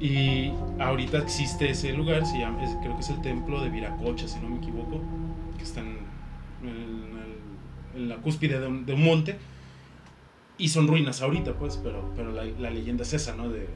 Y 0.00 0.52
ahorita 0.78 1.18
existe 1.18 1.70
ese 1.70 1.92
lugar, 1.92 2.24
se 2.24 2.38
llama, 2.38 2.58
creo 2.80 2.94
que 2.94 3.00
es 3.00 3.10
el 3.10 3.20
templo 3.20 3.60
de 3.60 3.68
Viracocha, 3.68 4.28
si 4.28 4.38
no 4.38 4.48
me 4.48 4.58
equivoco, 4.58 5.00
que 5.56 5.64
está 5.64 5.80
en, 5.80 5.98
en, 7.96 8.08
la 8.08 8.16
cúspide 8.16 8.60
de 8.60 8.66
un, 8.68 8.86
de 8.86 8.94
un, 8.94 9.02
monte. 9.02 9.36
Y 10.58 10.68
son 10.68 10.88
ruinas 10.88 11.22
ahorita, 11.22 11.54
pues, 11.54 11.78
pero, 11.82 12.12
pero 12.16 12.32
la, 12.32 12.44
la 12.44 12.70
leyenda 12.70 13.04
es 13.04 13.14
esa, 13.14 13.36
¿no? 13.36 13.48
De, 13.48 13.66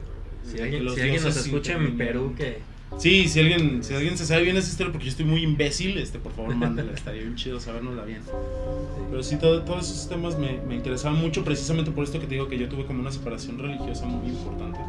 si 0.43 0.59
alguien, 0.59 0.89
si 0.89 1.01
alguien 1.01 1.23
nos 1.23 1.37
escucha 1.37 1.73
en 1.73 1.97
Perú, 1.97 2.33
que... 2.37 2.59
Sí, 2.99 3.27
si 3.27 3.39
alguien, 3.39 3.83
si 3.83 3.95
alguien 3.95 4.17
se 4.17 4.25
sabe 4.25 4.43
bien 4.43 4.55
esa 4.55 4.69
historia, 4.69 4.91
porque 4.91 5.05
yo 5.05 5.11
estoy 5.11 5.25
muy 5.25 5.41
imbécil, 5.41 5.97
este, 5.97 6.19
por 6.19 6.31
favor, 6.33 6.53
mándela, 6.53 6.91
estaría 6.95 7.21
bien 7.21 7.35
chido 7.35 7.59
sabernosla 7.59 8.03
bien. 8.03 8.21
Pero 9.09 9.23
sí, 9.23 9.37
todo, 9.37 9.63
todos 9.63 9.89
esos 9.89 10.09
temas 10.09 10.37
me, 10.37 10.59
me 10.67 10.75
interesaban 10.75 11.19
mucho, 11.19 11.43
precisamente 11.43 11.89
por 11.89 12.03
esto 12.03 12.19
que 12.19 12.27
te 12.27 12.35
digo 12.35 12.47
que 12.49 12.59
yo 12.59 12.69
tuve 12.69 12.85
como 12.85 12.99
una 12.99 13.11
separación 13.11 13.57
religiosa 13.57 14.05
muy 14.05 14.29
importante 14.29 14.79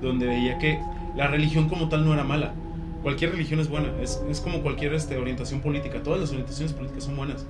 donde 0.00 0.26
veía 0.26 0.58
que 0.58 0.80
la 1.16 1.28
religión 1.28 1.68
como 1.68 1.88
tal 1.88 2.04
no 2.04 2.14
era 2.14 2.24
mala. 2.24 2.54
Cualquier 3.02 3.32
religión 3.32 3.60
es 3.60 3.68
buena, 3.68 3.90
es, 4.00 4.20
es 4.28 4.40
como 4.40 4.62
cualquier 4.62 4.94
este, 4.94 5.16
orientación 5.16 5.60
política. 5.60 6.02
Todas 6.02 6.20
las 6.20 6.30
orientaciones 6.30 6.72
políticas 6.72 7.04
son 7.04 7.16
buenas, 7.16 7.46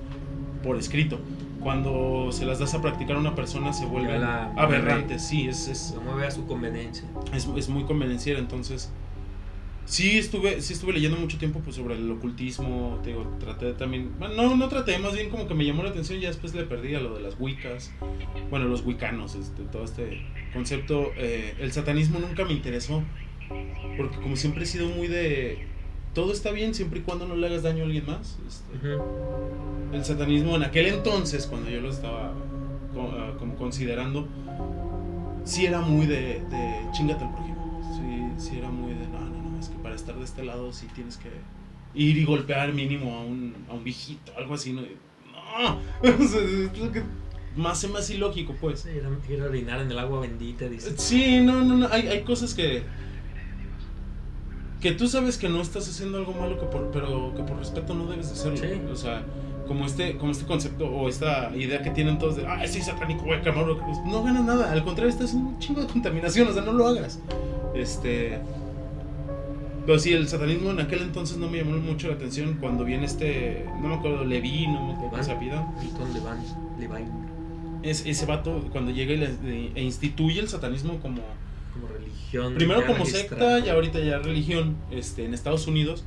por 0.63 0.77
escrito. 0.77 1.19
Cuando 1.67 2.31
se 2.31 2.45
las 2.45 2.59
das 2.59 2.73
a 2.75 2.81
practicar 2.81 3.17
a 3.17 3.19
una 3.19 3.35
persona 3.35 3.73
se 3.73 3.85
vuelve 3.85 4.15
aberrante, 4.15 5.19
sí, 5.19 5.49
es... 5.49 5.67
es 5.67 5.77
se 5.77 5.99
mueve 5.99 6.25
a 6.25 6.31
su 6.31 6.47
conveniencia. 6.47 7.03
Es, 7.33 7.45
es 7.57 7.67
muy 7.67 7.83
convenenciera, 7.83 8.39
entonces... 8.39 8.89
Sí 9.83 10.17
estuve, 10.17 10.61
sí 10.61 10.71
estuve 10.71 10.93
leyendo 10.93 11.17
mucho 11.17 11.37
tiempo 11.37 11.59
pues, 11.59 11.75
sobre 11.75 11.95
el 11.95 12.09
ocultismo, 12.09 13.01
te 13.03 13.09
digo, 13.09 13.27
traté 13.37 13.73
también, 13.73 14.13
no, 14.17 14.55
no 14.55 14.69
traté, 14.69 14.97
más 14.97 15.13
bien 15.13 15.29
como 15.29 15.45
que 15.49 15.55
me 15.55 15.65
llamó 15.65 15.83
la 15.83 15.89
atención 15.89 16.19
y 16.19 16.21
ya 16.21 16.29
después 16.29 16.55
le 16.55 16.63
perdí 16.63 16.95
a 16.95 17.01
lo 17.01 17.15
de 17.15 17.21
las 17.21 17.37
wiccas, 17.37 17.91
bueno, 18.49 18.65
los 18.67 18.85
wicanos, 18.85 19.35
este, 19.35 19.63
todo 19.63 19.83
este 19.83 20.21
concepto, 20.53 21.11
eh, 21.17 21.53
el 21.59 21.73
satanismo 21.73 22.19
nunca 22.19 22.45
me 22.45 22.53
interesó, 22.53 23.03
porque 23.97 24.15
como 24.21 24.37
siempre 24.37 24.63
he 24.63 24.67
sido 24.67 24.87
muy 24.87 25.07
de, 25.07 25.67
todo 26.17 26.33
está 26.33 26.49
bien 26.49 26.73
siempre 26.73 27.01
y 27.01 27.03
cuando 27.03 27.27
no 27.27 27.35
le 27.35 27.45
hagas 27.45 27.61
daño 27.61 27.83
a 27.83 27.85
alguien 27.85 28.07
más. 28.07 28.39
Este, 28.47 28.97
el 29.95 30.03
satanismo 30.03 30.55
en 30.55 30.63
aquel 30.63 30.87
entonces, 30.87 31.45
cuando 31.45 31.69
yo 31.69 31.79
lo 31.79 31.91
estaba 31.91 32.33
ah, 32.97 33.33
como 33.37 33.55
considerando, 33.55 34.27
sí 35.43 35.67
era 35.67 35.79
muy 35.79 36.07
de, 36.07 36.41
de 36.49 36.81
chingate 36.91 37.23
al 37.23 37.31
prójimo, 37.35 37.79
sí, 37.93 38.49
sí 38.49 38.57
era 38.57 38.67
muy 38.67 38.95
de, 38.95 39.07
no, 39.09 39.59
es 39.59 39.69
que 39.69 39.77
para 39.77 39.93
estar 39.93 40.15
de 40.15 40.25
este 40.25 40.43
lado 40.43 40.73
sí 40.73 40.87
tienes 40.95 41.17
que 41.17 41.29
ir 41.93 42.17
y 42.17 42.25
golpear 42.25 42.73
mínimo 42.73 43.15
a 43.15 43.21
un, 43.21 43.53
a 43.69 43.73
un 43.75 43.83
viejito, 43.83 44.31
algo 44.37 44.55
así, 44.55 44.73
¿no? 44.73 44.81
No, 44.81 45.79
es 46.01 46.79
lo 46.79 46.91
que 46.91 47.03
más 47.55 47.79
se 47.79 47.89
más 47.89 48.09
ilógico, 48.09 48.55
pues. 48.59 48.79
Sí, 48.79 48.89
ir 49.31 49.41
a 49.43 49.45
orinar 49.45 49.81
en 49.81 49.91
el 49.91 49.99
agua 49.99 50.21
bendita, 50.21 50.67
dice. 50.67 50.97
Sí, 50.97 51.41
no, 51.41 51.63
no, 51.63 51.77
no, 51.77 51.87
hay, 51.91 52.07
hay 52.07 52.23
cosas 52.23 52.55
que 52.55 52.81
que 54.81 54.91
tú 54.91 55.07
sabes 55.07 55.37
que 55.37 55.49
no 55.49 55.61
estás 55.61 55.87
haciendo 55.89 56.19
algo 56.19 56.33
malo, 56.33 56.59
que 56.59 56.65
por, 56.65 56.91
pero 56.91 57.33
que 57.35 57.43
por 57.43 57.57
respeto 57.57 57.93
no 57.95 58.05
debes 58.05 58.27
de 58.27 58.33
hacerlo. 58.33 58.57
Sí. 58.57 58.81
O 58.91 58.95
sea, 58.95 59.23
como 59.67 59.85
este, 59.85 60.17
como 60.17 60.31
este 60.31 60.45
concepto 60.45 60.85
o 60.87 61.09
esta 61.09 61.55
idea 61.55 61.81
que 61.81 61.89
tienen 61.91 62.17
todos 62.17 62.37
de, 62.37 62.47
ah, 62.47 62.65
sí, 62.67 62.81
satánico, 62.81 63.23
güey, 63.25 63.39
No 64.05 64.23
ganas 64.23 64.45
nada, 64.45 64.71
al 64.71 64.83
contrario, 64.83 65.11
estás 65.11 65.33
en 65.33 65.45
un 65.45 65.59
chingo 65.59 65.81
de 65.81 65.87
contaminación, 65.87 66.47
o 66.47 66.53
sea, 66.53 66.61
no 66.61 66.73
lo 66.73 66.87
hagas. 66.87 67.19
Este. 67.75 68.39
Pero 69.85 69.99
sí, 69.99 70.11
el 70.11 70.27
satanismo 70.27 70.71
en 70.71 70.81
aquel 70.81 71.01
entonces 71.01 71.37
no 71.37 71.49
me 71.49 71.59
llamó 71.59 71.77
mucho 71.77 72.09
la 72.09 72.15
atención. 72.15 72.57
Cuando 72.59 72.83
viene 72.83 73.05
este, 73.05 73.65
no 73.81 73.87
me 73.87 73.95
acuerdo, 73.95 74.25
Levi, 74.25 74.67
no 74.67 74.85
me 74.85 74.93
acuerdo 74.93 75.11
cómo 75.11 75.23
se 75.23 75.31
apida. 75.31 75.73
Levine. 76.77 77.07
Es, 77.83 78.05
ese 78.05 78.25
vato, 78.25 78.65
cuando 78.71 78.91
llega 78.91 79.13
y 79.13 79.71
e 79.75 79.83
instituye 79.83 80.41
el 80.41 80.49
satanismo 80.49 80.99
como 80.99 81.21
religión. 82.31 82.55
Primero 82.55 82.85
como 82.85 83.05
secta 83.05 83.59
y 83.59 83.69
ahorita 83.69 83.99
ya 83.99 84.19
religión 84.19 84.77
este, 84.91 85.25
en 85.25 85.33
Estados 85.33 85.67
Unidos. 85.67 86.03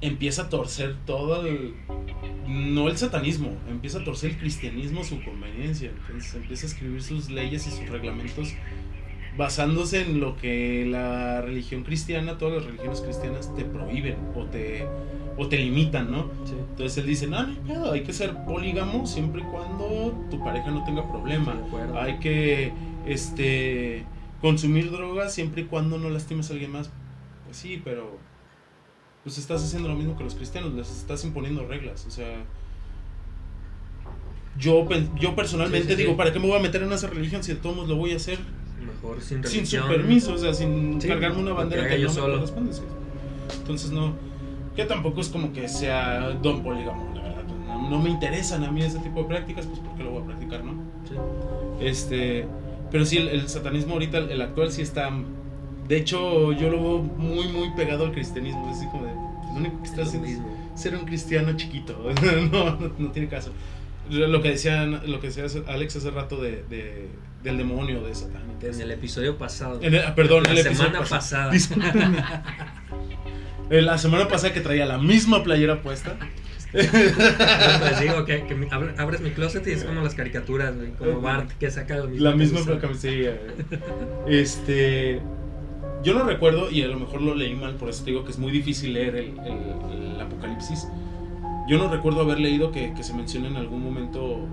Empieza 0.00 0.42
a 0.42 0.48
torcer 0.48 0.96
todo 1.06 1.46
el. 1.46 1.74
No 2.48 2.88
el 2.88 2.96
satanismo, 2.96 3.52
empieza 3.70 4.00
a 4.00 4.04
torcer 4.04 4.32
el 4.32 4.38
cristianismo 4.38 5.02
a 5.02 5.04
su 5.04 5.22
conveniencia. 5.22 5.90
Entonces 5.90 6.34
empieza 6.34 6.66
a 6.66 6.70
escribir 6.70 7.02
sus 7.02 7.30
leyes 7.30 7.66
y 7.68 7.70
sus 7.70 7.88
reglamentos 7.88 8.52
basándose 9.36 10.02
en 10.02 10.20
lo 10.20 10.36
que 10.36 10.86
la 10.86 11.40
religión 11.40 11.84
cristiana, 11.84 12.38
todas 12.38 12.56
las 12.56 12.64
religiones 12.66 13.00
cristianas 13.00 13.54
te 13.54 13.64
prohíben 13.64 14.16
o 14.34 14.44
te, 14.44 14.86
o 15.38 15.48
te 15.48 15.58
limitan, 15.58 16.10
¿no? 16.10 16.30
Entonces 16.70 16.98
él 16.98 17.06
dice, 17.06 17.26
no, 17.26 17.46
no, 17.46 17.92
hay 17.92 18.02
que 18.02 18.12
ser 18.12 18.34
polígamo 18.44 19.06
siempre 19.06 19.40
y 19.40 19.44
cuando 19.44 20.26
tu 20.30 20.42
pareja 20.42 20.70
no 20.70 20.84
tenga 20.84 21.08
problema. 21.08 21.56
hay 21.94 22.18
que 22.18 22.72
este, 23.06 24.04
consumir 24.42 24.90
drogas 24.90 25.32
siempre 25.32 25.62
y 25.62 25.64
cuando 25.64 25.96
no 25.96 26.10
lastimes 26.10 26.50
a 26.50 26.52
alguien 26.52 26.72
más. 26.72 26.90
Pues 27.46 27.56
sí, 27.56 27.80
pero 27.82 28.18
pues 29.22 29.38
estás 29.38 29.62
haciendo 29.62 29.88
lo 29.88 29.94
mismo 29.94 30.18
que 30.18 30.24
los 30.24 30.34
cristianos, 30.34 30.74
les 30.74 30.90
estás 30.90 31.24
imponiendo 31.24 31.66
reglas, 31.66 32.04
o 32.06 32.10
sea... 32.10 32.44
Yo, 34.58 34.86
yo 35.18 35.34
personalmente 35.34 35.96
digo, 35.96 36.14
¿para 36.14 36.30
qué 36.30 36.38
me 36.38 36.46
voy 36.46 36.58
a 36.58 36.62
meter 36.62 36.82
en 36.82 36.92
esa 36.92 37.06
religión 37.06 37.42
si 37.42 37.54
de 37.54 37.58
todos 37.58 37.88
lo 37.88 37.96
voy 37.96 38.12
a 38.12 38.16
hacer? 38.16 38.38
sin 39.20 39.44
Sin 39.44 39.66
su 39.66 39.86
permiso, 39.86 40.34
o 40.34 40.38
sea, 40.38 40.52
sin 40.52 41.00
cargarme 41.00 41.40
una 41.40 41.52
bandera 41.52 41.88
que, 41.88 41.98
yo 41.98 42.08
no 42.08 42.12
solo. 42.12 42.34
corresponde. 42.34 42.76
Entonces 43.58 43.90
no, 43.92 44.14
que 44.76 44.84
tampoco 44.84 45.20
es 45.20 45.28
como 45.28 45.52
que 45.52 45.68
sea 45.68 46.30
don 46.42 46.62
polígamo, 46.62 47.14
la 47.14 47.22
verdad. 47.22 47.44
No, 47.88 47.98
me 47.98 48.10
interesan 48.10 48.64
a 48.64 48.70
mí 48.70 48.82
ese 48.82 48.98
tipo 48.98 49.22
de 49.22 49.28
prácticas, 49.28 49.66
pues 49.66 49.78
porque 49.78 50.04
lo 50.04 50.10
voy 50.10 50.22
a 50.22 50.26
practicar, 50.26 50.64
¿no? 50.64 50.72
Sí. 51.08 51.14
Este, 51.80 52.46
pero 52.92 53.04
sí, 53.06 53.16
el, 53.16 53.48
satanismo 53.48 53.94
ahorita, 53.94 54.18
el 54.18 54.40
actual 54.40 54.70
sí 54.70 54.82
está... 54.82 55.10
De 55.88 55.96
hecho, 55.96 56.52
yo 56.52 56.70
lo 56.70 56.82
veo 56.82 56.98
muy, 56.98 57.48
muy 57.48 57.70
pegado 57.74 58.04
al 58.04 58.12
cristianismo. 58.12 58.70
Es 58.70 58.76
así 58.76 58.86
como 58.86 59.06
de... 59.06 59.12
Lo 59.12 59.58
único 59.58 59.82
que 59.82 59.88
está 59.88 60.02
haciendo 60.02 60.28
es 60.28 60.38
ser 60.80 60.94
un 60.94 61.04
cristiano 61.04 61.56
chiquito. 61.56 61.98
no, 62.52 62.76
no, 62.76 62.92
no 62.98 63.10
tiene 63.10 63.28
caso. 63.28 63.52
Lo 64.10 64.42
que 64.42 64.50
decía 64.50 64.84
lo 64.84 65.20
que 65.20 65.28
decía 65.28 65.44
Alex 65.68 65.96
hace 65.96 66.10
rato 66.10 66.40
de, 66.40 66.64
de 66.68 67.08
del 67.42 67.56
demonio 67.56 68.02
de 68.02 68.14
Satán 68.14 68.42
en 68.62 68.80
el 68.80 68.90
episodio 68.90 69.36
pasado. 69.36 69.80
En 69.82 69.94
el, 69.94 70.04
ah, 70.04 70.14
perdón 70.14 70.44
la 70.44 70.62
semana 70.62 71.02
pasada. 71.04 71.52
La 73.70 73.96
semana 73.96 74.28
pasada 74.28 74.52
que 74.52 74.60
traía 74.60 74.84
la 74.84 74.98
misma 74.98 75.42
playera 75.42 75.80
puesta 75.80 76.18
les 76.72 78.00
digo 78.00 78.24
que, 78.24 78.44
que, 78.46 78.68
abres 78.70 79.20
mi 79.20 79.30
closet 79.30 79.66
y 79.66 79.72
es 79.72 79.84
como 79.84 80.00
las 80.00 80.14
caricaturas 80.14 80.74
como 80.98 81.20
Bart 81.20 81.50
que 81.58 81.70
saca 81.70 81.96
la 81.96 82.06
misma, 82.06 82.30
la 82.30 82.36
misma 82.36 82.78
camiseta 82.80 83.38
este 84.26 85.20
yo 86.02 86.14
no 86.14 86.24
recuerdo 86.24 86.70
y 86.70 86.82
a 86.82 86.88
lo 86.88 86.98
mejor 86.98 87.20
lo 87.20 87.34
leí 87.34 87.54
mal 87.54 87.74
por 87.74 87.90
eso 87.90 88.04
te 88.04 88.10
digo 88.10 88.24
que 88.24 88.30
es 88.30 88.38
muy 88.38 88.50
difícil 88.50 88.94
leer 88.94 89.16
el, 89.16 89.38
el, 89.38 90.14
el 90.14 90.20
apocalipsis 90.20 90.86
yo 91.66 91.78
no 91.78 91.88
recuerdo 91.88 92.22
haber 92.22 92.40
leído 92.40 92.72
que, 92.72 92.92
se 93.02 93.14
menciona 93.14 93.48
en 93.48 93.56
algún 93.56 93.82
momento 93.82 94.48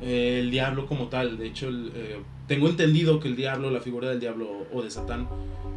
eh, 0.00 0.40
el 0.40 0.50
diablo 0.50 0.86
como 0.86 1.08
tal. 1.08 1.38
De 1.38 1.46
hecho, 1.46 1.68
eh, 1.70 2.20
tengo 2.48 2.68
entendido 2.68 3.20
que 3.20 3.28
el 3.28 3.36
diablo, 3.36 3.70
la 3.70 3.80
figura 3.80 4.08
del 4.08 4.20
diablo 4.20 4.66
o 4.72 4.82
de 4.82 4.90
Satán, 4.90 5.28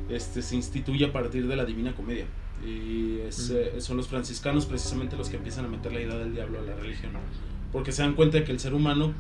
este, 0.10 0.42
se 0.42 0.56
instituye 0.56 1.06
a 1.06 1.14
partir 1.14 1.48
de 1.48 1.56
la 1.56 1.66
Divina 1.66 1.94
Comedia. 1.94 2.26
Y 2.66 3.20
eh, 3.22 3.32
son 3.80 3.98
los 3.98 4.08
franciscanos 4.08 4.66
precisamente 4.66 5.16
los 5.16 5.30
que 5.30 5.38
empiezan 5.38 5.66
a 5.66 5.68
meter 5.68 5.92
la 5.94 6.02
idea 6.02 6.16
del 6.16 6.34
diablo 6.34 6.60
a 6.60 6.62
la 6.64 6.76
religión. 6.76 7.12
Porque 7.72 7.92
se 7.92 8.02
dan 8.02 8.14
cuenta 8.14 8.38
de 8.38 8.44
que 8.44 8.52
el 8.52 8.60
ser 8.60 8.74
humano 8.74 9.14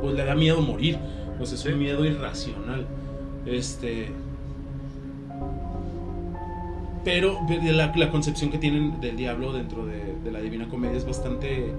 pues 0.00 0.14
le 0.14 0.24
da 0.24 0.34
miedo 0.34 0.60
morir. 0.60 0.98
Pues 1.38 1.52
es 1.52 1.64
un 1.64 1.78
miedo 1.78 2.04
irracional. 2.04 2.86
Este. 3.46 4.10
Pero 7.04 7.38
la, 7.72 7.94
la, 7.94 8.10
concepción 8.10 8.50
que 8.50 8.58
tienen 8.58 9.00
del 9.00 9.16
diablo 9.16 9.52
dentro 9.52 9.86
de, 9.86 10.16
de 10.24 10.32
la 10.32 10.40
Divina 10.40 10.68
Comedia 10.68 10.96
es 10.96 11.06
bastante 11.06 11.72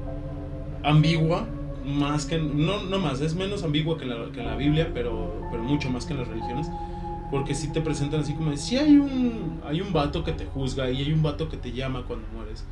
ambigua 0.84 1.46
más 1.88 2.26
que, 2.26 2.38
no, 2.38 2.84
no 2.84 3.00
más, 3.00 3.22
es 3.22 3.34
menos 3.34 3.64
ambigua 3.64 3.98
que 3.98 4.06
la, 4.06 4.32
que 4.34 4.44
la 4.44 4.56
Biblia, 4.56 4.92
pero, 4.94 5.48
pero 5.50 5.64
mucho 5.64 5.90
más 5.90 6.06
que 6.06 6.14
en 6.14 6.20
las 6.20 6.28
religiones. 6.28 6.68
Porque 7.32 7.54
si 7.54 7.72
te 7.72 7.82
presentan 7.82 8.22
así 8.22 8.34
como 8.34 8.56
si 8.56 8.78
hay 8.78 8.98
un, 8.98 9.62
hay 9.66 9.82
un 9.82 9.92
vato 9.92 10.24
que 10.24 10.32
te 10.32 10.46
juzga 10.46 10.90
y 10.90 11.02
hay 11.02 11.12
un 11.12 11.22
vato 11.22 11.50
que 11.50 11.58
te 11.58 11.72
llama 11.72 12.04
cuando 12.08 12.28
mueres. 12.34 12.64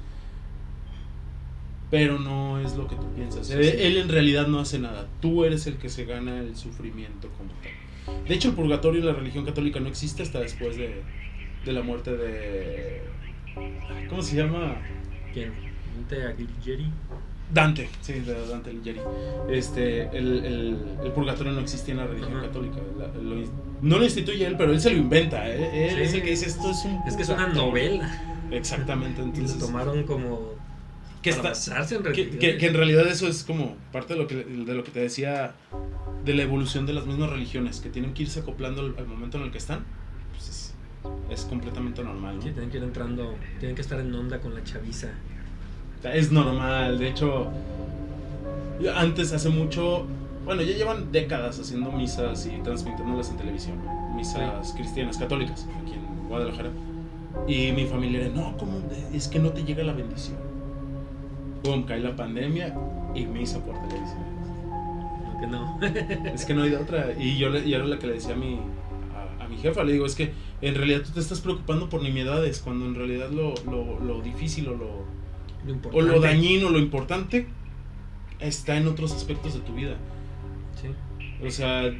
Pero 1.91 2.20
no 2.20 2.60
es 2.60 2.76
lo 2.76 2.88
que 2.88 2.95
tú 2.95 3.08
piensas. 3.16 3.49
él, 3.49 3.97
en 3.97 4.10
realidad 4.10 4.47
no 4.47 4.60
hace 4.60 4.80
nada. 4.80 5.08
Tú 5.22 5.43
eres 5.43 5.68
el 5.68 5.78
que 5.78 5.89
se 5.89 6.06
gana 6.06 6.39
el 6.39 6.56
sufrimiento 6.56 7.30
como 7.38 7.51
tal. 7.62 8.26
De 8.28 8.34
hecho, 8.34 8.49
el 8.49 8.56
purgatorio 8.56 9.01
en 9.01 9.08
la 9.08 9.14
religión 9.14 9.45
católica 9.45 9.80
no 9.80 9.88
existe 9.88 10.24
hasta 10.24 10.39
después 10.39 10.78
de, 10.78 11.03
de 11.66 11.74
la 11.74 11.82
muerte 11.82 12.16
de... 12.16 13.01
¿Cómo 14.10 14.22
se 14.22 14.36
llama? 14.36 14.78
¿Quién? 15.34 15.53
Alighieri? 16.12 16.91
Dante, 17.53 17.89
sí, 18.01 18.13
de 18.13 18.47
Dante 18.47 18.71
Alighieri. 18.71 18.99
Este, 19.49 20.09
el, 20.17 20.79
el, 21.03 21.11
purgatorio 21.11 21.53
no 21.53 21.61
existía 21.61 21.93
en 21.93 21.99
la 21.99 22.07
religión 22.07 22.41
católica. 22.41 22.77
no 23.81 23.97
lo 23.97 24.03
instituye 24.03 24.45
él, 24.45 24.55
pero 24.57 24.71
él 24.71 24.81
se 24.81 24.89
lo 24.89 24.97
inventa. 24.97 25.47
¿eh? 25.47 25.89
Él, 25.91 26.01
es 26.01 26.13
el 26.13 26.23
que 26.23 26.31
dice 26.31 26.47
esto 26.47 26.71
es 26.71 26.83
un. 26.85 27.01
Es 27.07 27.15
que 27.15 27.23
es 27.23 27.29
una 27.29 27.47
novela. 27.47 28.39
Exactamente. 28.51 29.21
Entonces, 29.21 29.59
lo 29.59 29.67
tomaron 29.67 30.03
como. 30.03 30.55
Que, 31.21 31.31
está, 31.31 31.53
en 31.95 32.03
que, 32.13 32.57
que, 32.57 32.67
en 32.67 32.73
realidad 32.75 33.07
eso 33.07 33.27
es 33.27 33.43
como 33.43 33.75
parte 33.91 34.13
de 34.13 34.19
lo, 34.19 34.27
que, 34.27 34.35
de 34.35 34.73
lo 34.75 34.83
que 34.83 34.91
te 34.91 34.99
decía 34.99 35.55
de 36.23 36.35
la 36.35 36.43
evolución 36.43 36.85
de 36.85 36.93
las 36.93 37.07
mismas 37.07 37.31
religiones, 37.31 37.79
que 37.79 37.89
tienen 37.89 38.13
que 38.13 38.23
irse 38.23 38.41
acoplando 38.41 38.81
al, 38.81 39.07
momento 39.07 39.37
en 39.37 39.45
el 39.45 39.51
que 39.51 39.57
están. 39.57 39.85
Pues 40.33 40.75
es, 41.31 41.41
completamente 41.45 42.03
normal. 42.03 42.35
¿no? 42.35 42.41
Sí, 42.43 42.51
tienen 42.51 42.69
que 42.69 42.77
ir 42.77 42.83
entrando, 42.83 43.35
tienen 43.59 43.75
que 43.75 43.81
estar 43.81 43.99
en 43.99 44.13
onda 44.13 44.39
con 44.39 44.53
la 44.53 44.63
chaviza 44.63 45.13
es 46.03 46.31
normal. 46.31 46.97
De 46.97 47.09
hecho, 47.09 47.47
antes, 48.95 49.31
hace 49.33 49.49
mucho, 49.49 50.05
bueno, 50.43 50.61
ya 50.61 50.75
llevan 50.75 51.11
décadas 51.11 51.59
haciendo 51.59 51.91
misas 51.91 52.45
y 52.45 52.61
transmitiéndolas 52.61 53.29
en 53.29 53.37
televisión. 53.37 53.77
Misas 54.15 54.73
cristianas, 54.73 55.17
católicas, 55.17 55.67
aquí 55.81 55.93
en 55.93 56.27
Guadalajara. 56.29 56.69
Y 57.47 57.71
mi 57.71 57.85
familia 57.85 58.21
era, 58.21 58.29
no, 58.29 58.57
¿cómo? 58.57 58.81
Es 59.13 59.27
que 59.27 59.39
no 59.39 59.49
te 59.49 59.63
llega 59.63 59.83
la 59.83 59.93
bendición. 59.93 60.37
Pum, 61.63 61.83
cae 61.83 61.99
la 61.99 62.15
pandemia 62.15 62.75
y 63.13 63.25
misa 63.25 63.59
por 63.59 63.75
televisión. 63.87 64.23
que 65.39 65.47
no. 65.47 65.79
es 66.33 66.45
que 66.45 66.53
no 66.53 66.63
hay 66.63 66.69
de 66.71 66.77
otra. 66.77 67.13
Y 67.19 67.37
yo, 67.37 67.55
y 67.57 67.73
era 67.73 67.85
la 67.85 67.99
que 67.99 68.07
le 68.07 68.13
decía 68.13 68.33
a 68.33 68.37
mi, 68.37 68.59
a, 69.39 69.47
mi 69.47 69.57
jefa, 69.57 69.83
le 69.83 69.93
digo, 69.93 70.05
es 70.05 70.15
que 70.15 70.31
en 70.61 70.75
realidad 70.75 71.01
tú 71.05 71.11
te 71.11 71.19
estás 71.19 71.41
preocupando 71.41 71.89
por 71.89 72.01
nimiedades, 72.01 72.59
cuando 72.59 72.85
en 72.85 72.95
realidad 72.95 73.29
lo, 73.31 73.53
lo, 73.69 73.99
lo 73.99 74.21
difícil 74.21 74.67
o 74.69 74.75
lo 74.75 75.05
o 75.91 76.01
lo 76.01 76.20
dañino, 76.20 76.70
lo 76.70 76.80
importante, 76.80 77.47
está 78.39 78.78
en 78.78 78.88
otros 78.88 79.13
aspectos 79.13 79.53
de 79.53 79.59
tu 79.61 79.74
vida. 79.74 79.95
Sí. 80.82 80.88
O 81.45 81.49
sea, 81.51 81.91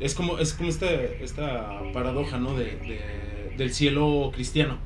es 0.00 0.14
como, 0.14 0.38
es 0.38 0.52
como 0.54 0.68
esta, 0.68 0.90
esta 0.90 1.80
paradoja, 1.92 2.38
¿no? 2.38 2.54
De, 2.54 3.54
del 3.56 3.72
cielo 3.72 4.30
cristiano. 4.34 4.78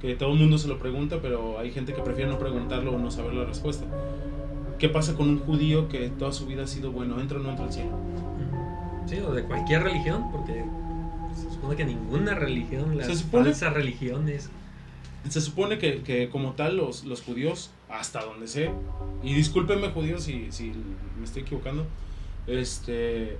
Que 0.00 0.14
todo 0.14 0.32
el 0.32 0.38
mundo 0.38 0.58
se 0.58 0.68
lo 0.68 0.78
pregunta, 0.78 1.20
pero 1.22 1.58
hay 1.58 1.70
gente 1.70 1.94
que 1.94 2.02
prefiere 2.02 2.30
no 2.30 2.38
preguntarlo 2.38 2.92
o 2.92 2.98
no 2.98 3.10
saber 3.10 3.34
la 3.34 3.44
respuesta. 3.44 3.86
¿Qué 4.78 4.90
pasa 4.90 5.14
con 5.14 5.30
un 5.30 5.38
judío 5.38 5.88
que 5.88 6.10
toda 6.10 6.32
su 6.32 6.46
vida 6.46 6.64
ha 6.64 6.66
sido 6.66 6.92
bueno? 6.92 7.18
¿Entra 7.20 7.38
o 7.38 7.42
no 7.42 7.50
entra 7.50 7.64
al 7.64 7.72
cielo? 7.72 7.98
Sí, 9.06 9.16
o 9.26 9.32
de 9.32 9.44
cualquier 9.44 9.84
religión, 9.84 10.30
porque 10.30 10.64
se 11.34 11.54
supone 11.54 11.76
que 11.76 11.84
ninguna 11.84 12.34
religión, 12.34 12.98
las 12.98 13.22
falsas 13.24 13.72
religiones 13.72 14.50
se 15.30 15.40
supone 15.40 15.78
que, 15.78 16.02
que 16.02 16.28
como 16.28 16.52
tal 16.52 16.76
los, 16.76 17.04
los, 17.04 17.22
judíos, 17.22 17.70
hasta 17.88 18.24
donde 18.24 18.46
sé, 18.46 18.70
y 19.22 19.34
discúlpenme 19.34 19.88
judíos 19.90 20.24
si, 20.24 20.50
si 20.50 20.72
me 21.18 21.24
estoy 21.24 21.42
equivocando, 21.42 21.86
este, 22.46 23.38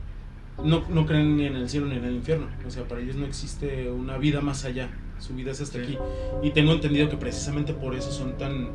no, 0.63 0.85
no, 0.89 1.07
creen 1.07 1.37
ni 1.37 1.47
en 1.47 1.57
el 1.57 1.69
cielo 1.69 1.87
ni 1.87 1.97
en 1.97 2.05
el 2.05 2.15
infierno. 2.15 2.47
O 2.67 2.71
sea, 2.71 2.85
para 2.89 3.01
ellos 3.01 3.17
no 3.17 3.27
existe 3.27 3.91
una 3.91 4.17
vida 4.19 4.41
más 4.41 4.65
allá. 4.65 4.91
Su 5.19 5.35
vida 5.35 5.53
es 5.53 5.61
hasta 5.61 5.79
aquí. 5.79 5.97
Y 6.43 6.51
tengo 6.51 6.73
entendido 6.73 7.09
que 7.09 7.17
precisamente 7.17 7.73
por 7.73 7.95
eso 7.95 8.11
son 8.11 8.37
tan 8.37 8.71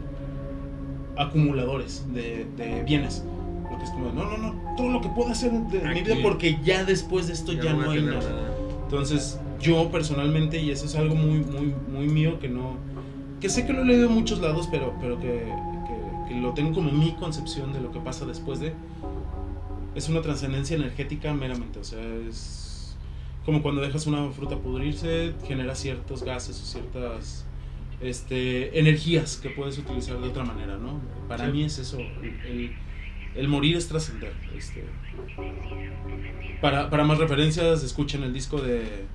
acumuladores 1.18 2.06
de, 2.14 2.46
de 2.58 2.84
bienes. 2.84 3.24
Porque 3.70 3.86
es 3.86 3.92
como, 3.92 4.12
no, 4.12 4.26
no, 4.26 4.38
no, 4.38 4.76
todo 4.76 4.90
lo 4.90 5.02
que 5.02 5.10
puedo 5.10 5.30
hacer 5.30 5.52
de 5.52 5.80
mi 5.80 6.02
vida 6.02 6.16
porque 6.22 6.60
ya 6.64 6.84
después 6.84 7.28
de 7.28 7.34
esto 7.34 7.54
ya, 7.54 7.74
no, 7.74 7.90
hay 7.90 8.02
nada. 8.02 8.54
Entonces, 8.84 9.40
yo 9.62 9.90
personalmente, 9.92 10.62
y 10.62 10.72
eso 10.72 10.86
es 10.86 10.96
algo 10.96 11.16
muy, 11.16 11.40
muy, 11.40 11.74
muy 11.92 12.08
mío 12.08 12.40
que 12.40 12.50
no 12.50 12.78
que 13.42 13.50
sé 13.50 13.66
que 13.66 13.74
lo 13.74 13.82
he 13.82 13.86
leído 13.86 14.08
en 14.08 14.14
muchos 14.14 14.40
lados, 14.40 14.70
pero, 14.72 14.94
pero 15.02 15.20
que, 15.20 15.52
que, 16.28 16.40
lo 16.40 16.54
tengo 16.54 16.74
como 16.74 16.92
mi 16.92 17.14
concepción 17.16 17.74
de 17.74 17.82
lo 17.82 17.92
que 17.92 18.00
pasa 18.00 18.26
después 18.26 18.60
de... 18.60 18.74
Es 19.96 20.08
una 20.08 20.22
trascendencia 20.22 20.78
energética 20.78 21.34
meramente, 21.34 21.80
o 21.80 21.84
sea, 21.84 22.02
es 22.30 22.96
como 23.44 23.62
cuando 23.62 23.82
dejas 23.82 24.06
una 24.06 24.30
fruta 24.32 24.58
pudrirse, 24.58 25.34
genera 25.46 25.76
ciertos 25.76 26.24
gases 26.24 26.62
o 26.62 26.66
ciertas 26.66 27.46
este, 28.00 28.80
energías 28.80 29.38
que 29.38 29.50
puedes 29.50 29.78
utilizar 29.80 30.20
de 30.22 30.30
otra 30.30 30.46
manera, 30.46 30.78
¿no? 30.78 31.02
Para 31.28 31.48
mí 31.48 31.64
es 31.64 31.80
eso, 31.80 31.98
el, 32.00 32.72
el 33.36 33.48
morir 33.48 33.76
es 33.76 33.88
trascender. 33.88 34.34
Este, 34.56 34.86
para, 36.62 36.90
para 36.90 37.04
más 37.04 37.18
referencias, 37.18 37.84
escuchen 37.84 38.24
el 38.24 38.34
disco 38.34 38.62
de 38.62 39.06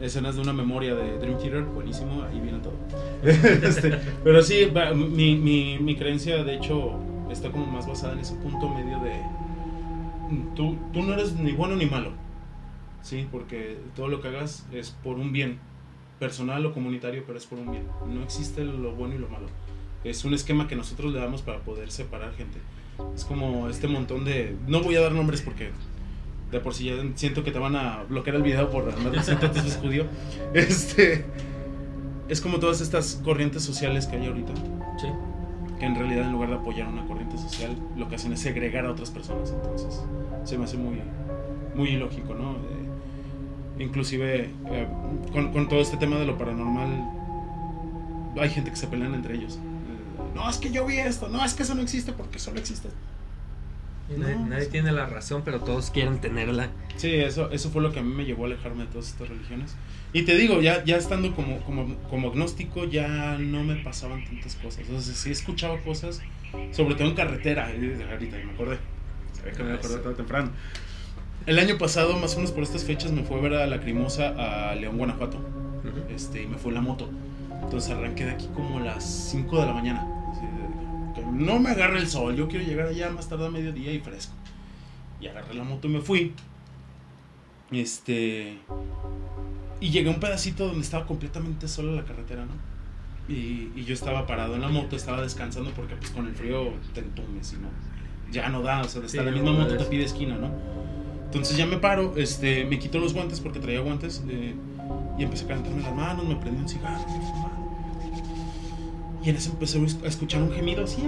escenas 0.00 0.36
de 0.36 0.42
una 0.42 0.52
memoria 0.52 0.94
de 0.94 1.18
Dream 1.18 1.38
Theater, 1.38 1.62
buenísimo, 1.62 2.22
ahí 2.22 2.40
viene 2.40 2.58
todo. 2.58 2.74
Este, 3.66 3.98
pero 4.22 4.42
sí, 4.42 4.68
mi, 4.94 5.36
mi, 5.36 5.78
mi, 5.78 5.96
creencia 5.96 6.44
de 6.44 6.56
hecho 6.56 6.98
está 7.30 7.50
como 7.50 7.66
más 7.66 7.86
basada 7.86 8.12
en 8.12 8.20
ese 8.20 8.34
punto 8.34 8.68
medio 8.68 8.98
de 9.00 9.20
tú, 10.54 10.76
tú 10.92 11.02
no 11.02 11.14
eres 11.14 11.34
ni 11.34 11.52
bueno 11.52 11.76
ni 11.76 11.86
malo, 11.86 12.10
¿sí? 13.02 13.26
Porque 13.30 13.78
todo 13.94 14.08
lo 14.08 14.20
que 14.20 14.28
hagas 14.28 14.66
es 14.72 14.90
por 14.90 15.16
un 15.16 15.32
bien 15.32 15.58
personal 16.18 16.64
o 16.66 16.72
comunitario, 16.72 17.24
pero 17.26 17.38
es 17.38 17.46
por 17.46 17.58
un 17.58 17.70
bien. 17.70 17.84
No 18.06 18.22
existe 18.22 18.64
lo 18.64 18.92
bueno 18.92 19.14
y 19.14 19.18
lo 19.18 19.28
malo. 19.28 19.46
Es 20.04 20.24
un 20.24 20.34
esquema 20.34 20.68
que 20.68 20.76
nosotros 20.76 21.12
le 21.12 21.20
damos 21.20 21.42
para 21.42 21.60
poder 21.60 21.90
separar 21.90 22.34
gente. 22.34 22.58
Es 23.14 23.24
como 23.24 23.68
este 23.68 23.88
montón 23.88 24.24
de... 24.24 24.56
No 24.66 24.82
voy 24.82 24.96
a 24.96 25.00
dar 25.00 25.12
nombres 25.12 25.42
porque 25.42 25.70
de 26.54 26.60
por 26.60 26.72
si 26.72 26.84
ya 26.84 26.94
siento 27.16 27.42
que 27.42 27.50
te 27.50 27.58
van 27.58 27.74
a 27.74 28.04
bloquear 28.08 28.36
el 28.36 28.42
video 28.42 28.70
por 28.70 28.88
andar 28.88 29.12
diciendo 29.12 29.50
que 29.52 29.58
es 29.58 29.76
judío. 29.76 30.06
Este, 30.54 31.24
es 32.28 32.40
como 32.40 32.60
todas 32.60 32.80
estas 32.80 33.20
corrientes 33.24 33.62
sociales 33.62 34.06
que 34.06 34.16
hay 34.16 34.26
ahorita. 34.26 34.52
Sí. 34.98 35.08
Que 35.80 35.86
en 35.86 35.96
realidad 35.96 36.26
en 36.26 36.32
lugar 36.32 36.50
de 36.50 36.54
apoyar 36.54 36.86
una 36.86 37.04
corriente 37.06 37.36
social, 37.36 37.76
lo 37.96 38.08
que 38.08 38.14
hacen 38.14 38.32
es 38.32 38.40
segregar 38.40 38.86
a 38.86 38.92
otras 38.92 39.10
personas. 39.10 39.50
Entonces, 39.50 40.00
se 40.44 40.56
me 40.56 40.64
hace 40.64 40.76
muy, 40.76 41.00
muy 41.74 41.90
ilógico, 41.90 42.34
¿no? 42.34 42.56
inclusive 43.76 44.50
eh, 44.66 44.88
con, 45.32 45.52
con, 45.52 45.68
todo 45.68 45.80
este 45.80 45.96
tema 45.96 46.16
de 46.16 46.26
lo 46.26 46.38
paranormal, 46.38 47.10
hay 48.40 48.48
gente 48.48 48.70
que 48.70 48.76
se 48.76 48.86
pelean 48.86 49.14
entre 49.14 49.34
ellos. 49.34 49.56
Eh, 49.56 50.36
no, 50.36 50.48
es 50.48 50.58
que 50.58 50.70
yo 50.70 50.86
vi 50.86 50.98
esto, 50.98 51.28
no, 51.28 51.44
es 51.44 51.54
que 51.54 51.64
eso 51.64 51.74
no 51.74 51.82
existe 51.82 52.12
porque 52.12 52.38
solo 52.38 52.60
existe 52.60 52.88
nadie, 54.08 54.66
tiene 54.66 54.92
la 54.92 55.06
razón, 55.06 55.42
pero 55.44 55.60
todos 55.60 55.90
quieren 55.90 56.20
tenerla. 56.20 56.70
Sí, 56.96 57.12
eso, 57.14 57.50
eso 57.50 57.70
fue 57.70 57.82
lo 57.82 57.92
que 57.92 58.00
a 58.00 58.02
mí 58.02 58.14
me 58.14 58.24
llevó 58.24 58.44
a 58.44 58.46
alejarme 58.46 58.84
de 58.84 58.90
todas 58.90 59.08
estas 59.08 59.28
religiones. 59.28 59.74
Y 60.12 60.22
te 60.22 60.36
digo, 60.36 60.60
ya, 60.60 60.84
ya 60.84 60.96
estando 60.96 61.34
como, 61.34 61.60
como, 61.60 61.96
como 62.08 62.28
agnóstico, 62.28 62.84
ya 62.84 63.36
no 63.38 63.64
me 63.64 63.76
pasaban 63.76 64.24
tantas 64.24 64.54
cosas. 64.56 64.88
O 64.88 65.00
sea, 65.00 65.14
sí 65.14 65.30
escuchaba 65.30 65.78
cosas, 65.78 66.20
sobre 66.70 66.94
todo 66.94 67.08
en 67.08 67.14
carretera. 67.14 67.66
ahorita 67.66 68.36
me 68.36 68.52
acordé. 68.52 68.78
Sabía 69.32 69.52
que 69.52 69.62
me 69.62 69.72
acordé 69.72 69.98
todo 69.98 70.14
temprano. 70.14 70.50
El 71.46 71.58
año 71.58 71.76
pasado, 71.78 72.16
más 72.16 72.34
o 72.34 72.36
menos 72.36 72.52
por 72.52 72.62
estas 72.62 72.84
fechas, 72.84 73.10
me 73.12 73.22
fue 73.22 73.38
a 73.38 73.42
ver 73.42 73.54
a 73.54 73.66
la 73.66 73.80
Crimosa 73.80 74.70
a 74.70 74.74
León, 74.74 74.98
Guanajuato. 74.98 75.38
este, 76.14 76.42
y 76.42 76.46
me 76.46 76.58
fue 76.58 76.72
la 76.72 76.80
moto. 76.80 77.10
Entonces 77.62 77.90
arranqué 77.90 78.24
de 78.24 78.32
aquí 78.32 78.48
como 78.54 78.78
a 78.78 78.82
las 78.82 79.04
5 79.30 79.60
de 79.60 79.66
la 79.66 79.72
mañana 79.72 80.23
no 81.22 81.58
me 81.58 81.70
agarre 81.70 81.98
el 81.98 82.08
sol, 82.08 82.36
yo 82.36 82.48
quiero 82.48 82.64
llegar 82.64 82.88
allá 82.88 83.10
más 83.10 83.28
tarde 83.28 83.46
a 83.46 83.50
mediodía 83.50 83.92
y 83.92 84.00
fresco. 84.00 84.34
Y 85.20 85.26
agarré 85.26 85.54
la 85.54 85.64
moto 85.64 85.88
y 85.88 85.90
me 85.90 86.00
fui. 86.00 86.32
Este. 87.70 88.58
Y 89.80 89.90
llegué 89.90 90.08
a 90.08 90.12
un 90.12 90.20
pedacito 90.20 90.66
donde 90.66 90.82
estaba 90.82 91.06
completamente 91.06 91.68
sola 91.68 91.92
la 91.92 92.04
carretera, 92.04 92.44
¿no? 92.44 92.52
Y, 93.28 93.82
yo 93.84 93.94
estaba 93.94 94.26
parado 94.26 94.54
en 94.54 94.60
la 94.60 94.68
moto, 94.68 94.96
estaba 94.96 95.22
descansando 95.22 95.70
porque 95.70 95.94
pues 95.96 96.10
con 96.10 96.26
el 96.26 96.34
frío 96.34 96.72
te 96.92 97.00
entumes 97.00 97.52
y 97.54 97.56
no. 97.56 97.68
ya 98.30 98.48
no 98.48 98.62
da, 98.62 98.82
o 98.82 98.88
sea, 98.88 99.02
hasta 99.02 99.22
la 99.22 99.30
misma 99.30 99.52
moto 99.52 99.76
te 99.76 99.84
pide 99.84 100.04
esquina, 100.04 100.36
¿no? 100.36 100.50
Entonces 101.26 101.56
ya 101.56 101.66
me 101.66 101.78
paro, 101.78 102.14
este, 102.16 102.64
me 102.64 102.78
quito 102.78 102.98
los 102.98 103.12
guantes 103.12 103.40
porque 103.40 103.58
traía 103.58 103.80
guantes 103.80 104.22
eh, 104.28 104.54
y 105.18 105.22
empecé 105.24 105.44
a 105.44 105.48
calentarme 105.48 105.82
las 105.82 105.94
manos, 105.94 106.28
me 106.28 106.36
prendí 106.36 106.62
un 106.62 106.68
cigarro, 106.68 107.04
Y 109.24 109.30
en 109.30 109.36
eso 109.36 109.50
empecé 109.50 109.78
a 109.78 110.08
escuchar 110.08 110.42
un 110.42 110.52
gemido 110.52 110.84
así, 110.84 111.02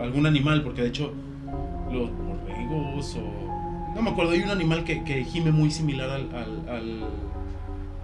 algún 0.00 0.26
animal, 0.26 0.62
porque 0.62 0.82
de 0.82 0.88
hecho 0.88 1.12
los 1.92 2.10
borregos 2.10 3.16
o... 3.16 3.92
No 3.94 4.02
me 4.02 4.10
acuerdo, 4.10 4.32
hay 4.32 4.40
un 4.40 4.50
animal 4.50 4.84
que, 4.84 5.04
que 5.04 5.24
gime 5.24 5.52
muy 5.52 5.70
similar 5.70 6.10
al, 6.10 6.34
al, 6.68 7.08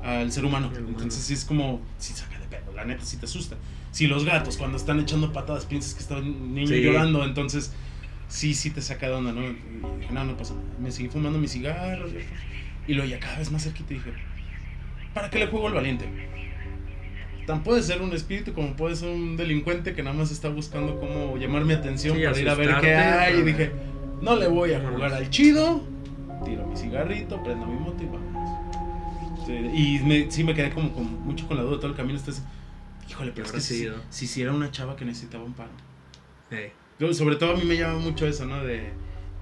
al, 0.05 0.33
ser 0.33 0.45
humano. 0.45 0.71
Entonces 0.77 1.23
sí 1.25 1.35
es 1.35 1.45
como, 1.45 1.81
si 1.99 2.13
saca 2.13 2.39
de 2.39 2.47
pedo, 2.47 2.73
la 2.75 2.85
neta 2.85 3.05
sí 3.05 3.17
te 3.17 3.27
asusta. 3.27 3.57
Si 3.91 4.07
los 4.07 4.25
gatos 4.25 4.57
cuando 4.57 4.77
están 4.77 5.01
echando 5.01 5.33
patadas 5.33 5.65
piensas 5.65 5.95
que 5.95 6.01
está 6.01 6.19
un 6.19 6.55
niño 6.55 6.77
llorando, 6.77 7.25
entonces 7.25 7.73
sí, 8.29 8.55
sí 8.55 8.71
te 8.71 8.83
saca 8.83 9.09
de 9.09 9.15
onda, 9.15 9.33
¿no? 9.33 9.43
Y 9.43 9.57
dije, 10.01 10.13
no, 10.13 10.25
no 10.25 10.37
pasa 10.37 10.55
nada. 10.55 10.67
Me 10.79 10.93
seguí 10.93 11.09
fumando 11.09 11.39
mi 11.39 11.49
cigarro. 11.49 12.07
Y 12.87 12.95
luego 12.95 13.11
ya 13.11 13.19
cada 13.19 13.39
vez 13.39 13.51
más 13.51 13.65
cerquita 13.65 13.95
dije, 13.95 14.13
¿para 15.13 15.29
qué 15.29 15.41
le 15.41 15.47
juego 15.49 15.67
al 15.67 15.75
valiente? 15.75 16.07
Tan 17.51 17.65
puede 17.65 17.83
ser 17.83 18.01
un 18.01 18.13
espíritu 18.13 18.53
como 18.53 18.77
puede 18.77 18.95
ser 18.95 19.09
un 19.09 19.37
delincuente 19.37 19.93
que 19.93 20.05
nada 20.05 20.15
más 20.15 20.31
está 20.31 20.49
buscando 20.49 21.01
cómo 21.01 21.37
llamar 21.37 21.65
mi 21.65 21.73
atención 21.73 22.17
para 22.17 22.39
ir 22.39 22.49
a 22.49 22.55
ver 22.55 22.77
qué 22.81 22.95
hay. 22.95 23.41
Y 23.41 23.43
dije, 23.43 23.73
no 24.23 24.37
le 24.37 24.47
voy 24.47 24.73
a 24.73 24.81
jugar 24.81 25.13
al 25.13 25.29
chido. 25.31 25.83
Tiro 26.45 26.65
mi 26.65 26.77
cigarrito, 26.77 27.43
prendo 27.43 27.67
mi 27.67 27.75
moto 27.75 28.05
y 28.05 28.07
vamos. 28.07 29.75
y 29.75 29.99
me, 30.05 30.31
sí 30.31 30.45
me 30.45 30.55
quedé 30.55 30.71
como 30.71 30.93
con, 30.93 31.25
mucho 31.25 31.49
con 31.49 31.57
la 31.57 31.65
duda 31.65 31.79
todo 31.79 31.89
el 31.89 31.97
camino. 31.97 32.21
Entonces, 32.21 32.45
híjole, 33.09 33.33
pero 33.35 33.47
es 33.47 33.53
que 33.53 33.61
si, 33.61 33.89
si, 34.11 34.29
si, 34.29 34.43
era 34.43 34.53
una 34.53 34.71
chava 34.71 34.95
que 34.95 35.05
necesitaba 35.05 35.43
un 35.43 35.55
paro. 35.55 35.73
Sobre 37.13 37.35
todo 37.35 37.55
a 37.55 37.57
mí 37.57 37.65
me 37.65 37.77
llama 37.77 37.99
mucho 37.99 38.29
eso, 38.29 38.47
¿no? 38.47 38.63
De, 38.63 38.93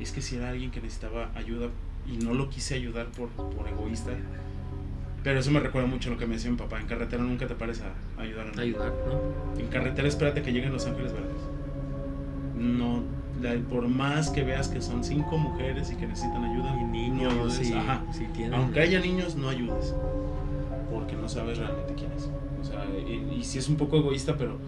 es 0.00 0.12
que 0.12 0.22
si 0.22 0.36
era 0.36 0.48
alguien 0.48 0.70
que 0.70 0.80
necesitaba 0.80 1.30
ayuda 1.34 1.68
y 2.06 2.16
no 2.16 2.32
lo 2.32 2.48
quise 2.48 2.74
ayudar 2.74 3.09
por, 3.09 3.28
por 3.28 3.68
egoísta. 3.68 4.12
Pero 5.24 5.40
eso 5.40 5.50
me 5.50 5.60
recuerda 5.60 5.88
mucho 5.88 6.10
a 6.10 6.12
lo 6.12 6.18
que 6.18 6.26
me 6.26 6.34
decía 6.34 6.50
mi 6.50 6.56
papá. 6.56 6.80
En 6.80 6.86
carretera 6.86 7.22
nunca 7.22 7.46
te 7.46 7.54
pares 7.54 7.82
a, 7.82 8.20
ayudar 8.20 8.46
a 8.46 8.50
nadie. 8.50 8.70
Ayudar, 8.70 8.92
¿no? 9.06 9.60
En 9.60 9.66
carretera 9.68 10.08
espérate 10.08 10.42
que 10.42 10.52
lleguen 10.52 10.72
los 10.72 10.86
ángeles 10.86 11.12
verdes. 11.12 11.42
No, 12.56 13.02
por 13.70 13.86
más 13.88 14.30
que 14.30 14.42
veas 14.42 14.68
que 14.68 14.80
son 14.80 15.04
cinco 15.04 15.38
mujeres 15.38 15.90
y 15.90 15.96
que 15.96 16.06
necesitan 16.06 16.44
ayuda, 16.44 16.76
y 16.80 16.84
niños, 16.84 17.60
Ajá. 17.74 18.02
aunque 18.52 18.80
haya 18.80 19.00
niños, 19.00 19.36
no 19.36 19.48
ayudes. 19.48 19.94
Porque 20.92 21.14
no 21.16 21.28
sabes 21.28 21.58
realmente 21.58 21.94
quién 21.94 22.10
es. 22.12 22.28
O 22.60 22.64
sea, 22.64 22.84
y, 22.86 23.38
y 23.38 23.44
si 23.44 23.58
es 23.58 23.68
un 23.68 23.76
poco 23.76 23.98
egoísta, 23.98 24.36
pero 24.36 24.58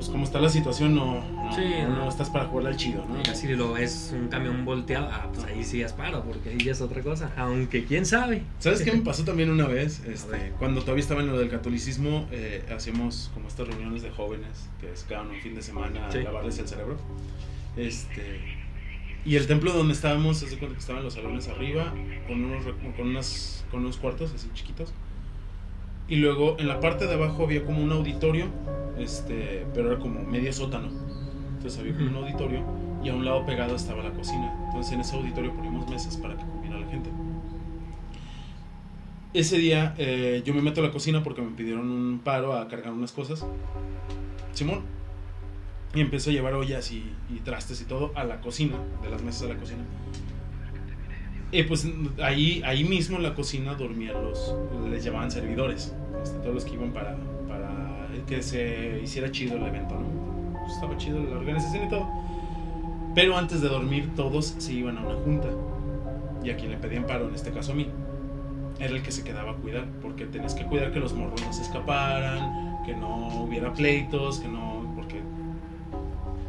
pues 0.00 0.08
como 0.08 0.24
está 0.24 0.40
la 0.40 0.48
situación, 0.48 0.94
no, 0.94 1.22
no, 1.22 2.08
estás 2.08 2.30
para 2.30 2.46
jugar 2.46 2.68
al 2.68 2.76
chido, 2.78 3.04
¿no? 3.06 3.22
Casi 3.22 3.48
lo 3.48 3.76
es 3.76 4.14
un 4.18 4.28
camión 4.28 4.64
volteado, 4.64 5.10
ah, 5.12 5.28
pues 5.30 5.44
ahí 5.44 5.62
sí 5.62 5.82
es 5.82 5.92
paro, 5.92 6.24
porque 6.24 6.48
ahí 6.48 6.56
ya 6.56 6.72
es 6.72 6.80
otra 6.80 7.02
cosa. 7.02 7.30
Aunque 7.36 7.84
quién 7.84 8.06
sabe. 8.06 8.40
¿Sabes 8.60 8.80
qué 8.80 8.92
me 8.92 9.02
pasó 9.02 9.24
también 9.24 9.50
una 9.50 9.66
vez? 9.66 10.00
Este, 10.10 10.52
cuando 10.58 10.80
todavía 10.80 11.02
estaba 11.02 11.20
en 11.20 11.26
lo 11.26 11.38
del 11.38 11.50
catolicismo, 11.50 12.26
eh, 12.32 12.64
hacíamos 12.74 13.30
como 13.34 13.48
estas 13.48 13.68
reuniones 13.68 14.02
de 14.02 14.10
jóvenes 14.10 14.70
que 14.80 14.96
se 14.96 15.06
quedaban 15.06 15.28
un 15.28 15.40
fin 15.40 15.54
de 15.54 15.62
semana 15.62 16.08
a 16.08 16.16
lavarles 16.16 16.58
el 16.58 16.66
cerebro. 16.66 16.96
Este, 17.76 18.40
y 19.26 19.36
el 19.36 19.46
templo 19.46 19.72
donde 19.74 19.92
estábamos, 19.92 20.38
se 20.38 20.46
cuenta 20.56 20.74
que 20.74 20.80
estaban 20.80 21.04
los 21.04 21.12
salones 21.12 21.46
arriba, 21.48 21.92
con 22.26 22.42
unos, 22.42 22.64
con, 22.96 23.06
unas, 23.06 23.66
con 23.70 23.80
unos 23.80 23.98
cuartos 23.98 24.32
así 24.34 24.48
chiquitos. 24.54 24.94
Y 26.08 26.16
luego 26.16 26.56
en 26.58 26.66
la 26.66 26.80
parte 26.80 27.06
de 27.06 27.14
abajo 27.14 27.44
había 27.44 27.64
como 27.64 27.82
un 27.82 27.92
auditorio, 27.92 28.46
este, 28.98 29.66
pero 29.74 29.92
era 29.92 30.00
como 30.00 30.22
medio 30.22 30.52
sótano. 30.52 30.88
Entonces 31.56 31.78
había 31.78 31.94
como 31.94 32.08
un 32.08 32.16
auditorio 32.16 32.64
y 33.02 33.08
a 33.08 33.14
un 33.14 33.24
lado 33.24 33.44
pegado 33.46 33.76
estaba 33.76 34.02
la 34.02 34.12
cocina. 34.12 34.52
Entonces 34.66 34.92
en 34.92 35.00
ese 35.00 35.16
auditorio 35.16 35.54
poníamos 35.54 35.88
mesas 35.88 36.16
para 36.16 36.36
que 36.36 36.44
comiera 36.44 36.78
la 36.78 36.86
gente. 36.86 37.10
Ese 39.32 39.58
día 39.58 39.94
eh, 39.98 40.42
yo 40.44 40.54
me 40.54 40.62
meto 40.62 40.80
a 40.80 40.84
la 40.84 40.90
cocina 40.90 41.22
porque 41.22 41.42
me 41.42 41.50
pidieron 41.50 41.88
un 41.88 42.20
paro 42.22 42.54
a 42.54 42.66
cargar 42.68 42.92
unas 42.92 43.12
cosas. 43.12 43.46
Simón. 44.52 44.82
Y 45.94 46.00
empiezo 46.00 46.30
a 46.30 46.32
llevar 46.32 46.54
ollas 46.54 46.92
y, 46.92 47.04
y 47.28 47.40
trastes 47.40 47.80
y 47.80 47.84
todo 47.84 48.12
a 48.14 48.22
la 48.22 48.40
cocina, 48.40 48.76
de 49.02 49.10
las 49.10 49.22
mesas 49.22 49.42
a 49.42 49.54
la 49.54 49.56
cocina. 49.56 49.82
Y 51.52 51.64
pues 51.64 51.86
ahí, 52.22 52.62
ahí 52.64 52.84
mismo 52.84 53.16
en 53.16 53.24
la 53.24 53.34
cocina 53.34 53.74
dormían 53.74 54.22
los, 54.22 54.54
les 54.88 55.02
llamaban 55.02 55.32
servidores, 55.32 55.92
este, 56.22 56.38
todos 56.38 56.54
los 56.54 56.64
que 56.64 56.74
iban 56.74 56.92
para 56.92 57.16
que 58.30 58.42
se 58.42 59.00
hiciera 59.02 59.30
chido 59.32 59.56
el 59.56 59.64
evento, 59.64 59.96
¿no? 59.96 60.58
Pues, 60.60 60.72
estaba 60.72 60.96
chido 60.96 61.18
la 61.18 61.36
organización 61.36 61.84
y 61.84 61.88
todo. 61.88 62.08
Pero 63.14 63.36
antes 63.36 63.60
de 63.60 63.68
dormir 63.68 64.14
todos 64.14 64.54
se 64.56 64.72
iban 64.72 64.96
a 64.98 65.00
una 65.00 65.16
junta. 65.16 65.48
Y 66.44 66.50
a 66.50 66.56
quien 66.56 66.70
le 66.70 66.76
pedían 66.78 67.06
paro, 67.06 67.28
en 67.28 67.34
este 67.34 67.50
caso 67.50 67.72
a 67.72 67.74
mí, 67.74 67.88
era 68.78 68.94
el 68.94 69.02
que 69.02 69.10
se 69.10 69.24
quedaba 69.24 69.50
a 69.50 69.54
cuidar, 69.56 69.86
porque 70.00 70.26
tenías 70.26 70.54
que 70.54 70.64
cuidar 70.64 70.92
que 70.92 71.00
los 71.00 71.12
morros 71.12 71.44
no 71.44 71.52
se 71.52 71.62
escaparan, 71.62 72.82
que 72.86 72.94
no 72.94 73.42
hubiera 73.42 73.74
pleitos, 73.74 74.38
que 74.38 74.48
no... 74.48 74.90
porque 74.94 75.20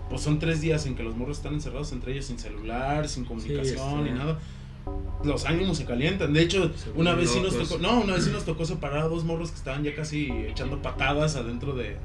pues 0.10 0.22
son 0.22 0.40
tres 0.40 0.62
días 0.62 0.86
en 0.86 0.96
que 0.96 1.04
los 1.04 1.16
morros 1.16 1.38
están 1.38 1.56
encerrados 1.56 1.92
entre 1.94 2.12
ellos 2.14 2.26
sin 2.26 2.38
celular, 2.38 3.08
sin 3.10 3.26
comunicación 3.26 4.04
ni 4.04 4.12
nada 4.12 4.38
los 5.24 5.46
ánimos 5.46 5.78
se 5.78 5.86
calientan. 5.86 6.34
De 6.34 6.42
hecho, 6.42 6.72
una 6.96 7.14
vez 7.14 7.32
sí 7.32 7.40
nos 7.40 7.58
tocó, 7.58 7.82
no, 7.82 8.02
una 8.02 8.14
vez 8.14 8.26
sí 8.26 8.32
nos 8.32 8.46
tocó 8.46 8.66
separar 8.66 9.00
a 9.00 9.08
dos 9.08 9.24
morros 9.24 9.52
que 9.52 9.58
estaban 9.58 9.84
ya 9.84 9.96
casi 9.96 10.32
echando 10.48 10.82
patadas 10.82 11.36
adentro 11.36 11.74
de 11.74 11.98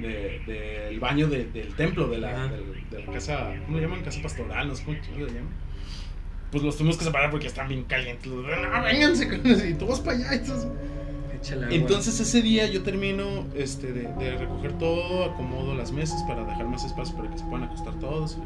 del 0.00 0.98
baño 0.98 1.28
del 1.28 1.74
templo, 1.76 2.08
de 2.08 2.18
la, 2.18 2.48
de, 2.48 3.04
la 3.04 3.12
casa, 3.12 3.52
¿cómo 3.66 3.76
le 3.76 3.82
llaman? 3.82 4.02
Casa 4.02 4.22
pastoral, 4.22 4.68
no 4.68 4.74
sé 4.74 4.84
cómo 4.84 4.96
le 4.96 5.26
llaman. 5.26 5.52
Pues 6.50 6.64
los 6.64 6.76
tuvimos 6.76 6.96
que 6.96 7.04
separar 7.04 7.30
porque 7.30 7.46
están 7.46 7.68
bien 7.68 7.84
calientes. 7.84 8.26
No, 8.26 8.42
vénganse, 8.82 9.68
y 9.68 9.74
tú 9.74 9.86
vas 9.86 10.00
para 10.00 10.16
allá. 10.16 10.32
Entonces, 10.32 10.68
entonces 11.70 12.20
ese 12.20 12.42
día 12.42 12.66
yo 12.66 12.82
termino 12.82 13.46
este, 13.54 13.92
de, 13.92 14.36
recoger 14.36 14.72
todo, 14.78 15.24
acomodo 15.24 15.74
las 15.74 15.92
mesas 15.92 16.22
para 16.24 16.44
dejar 16.44 16.66
más 16.66 16.84
espacio 16.84 17.16
para 17.16 17.30
que 17.30 17.38
se 17.38 17.44
puedan 17.44 17.64
acostar 17.64 17.98
todos 17.98 18.36
y 18.36 18.40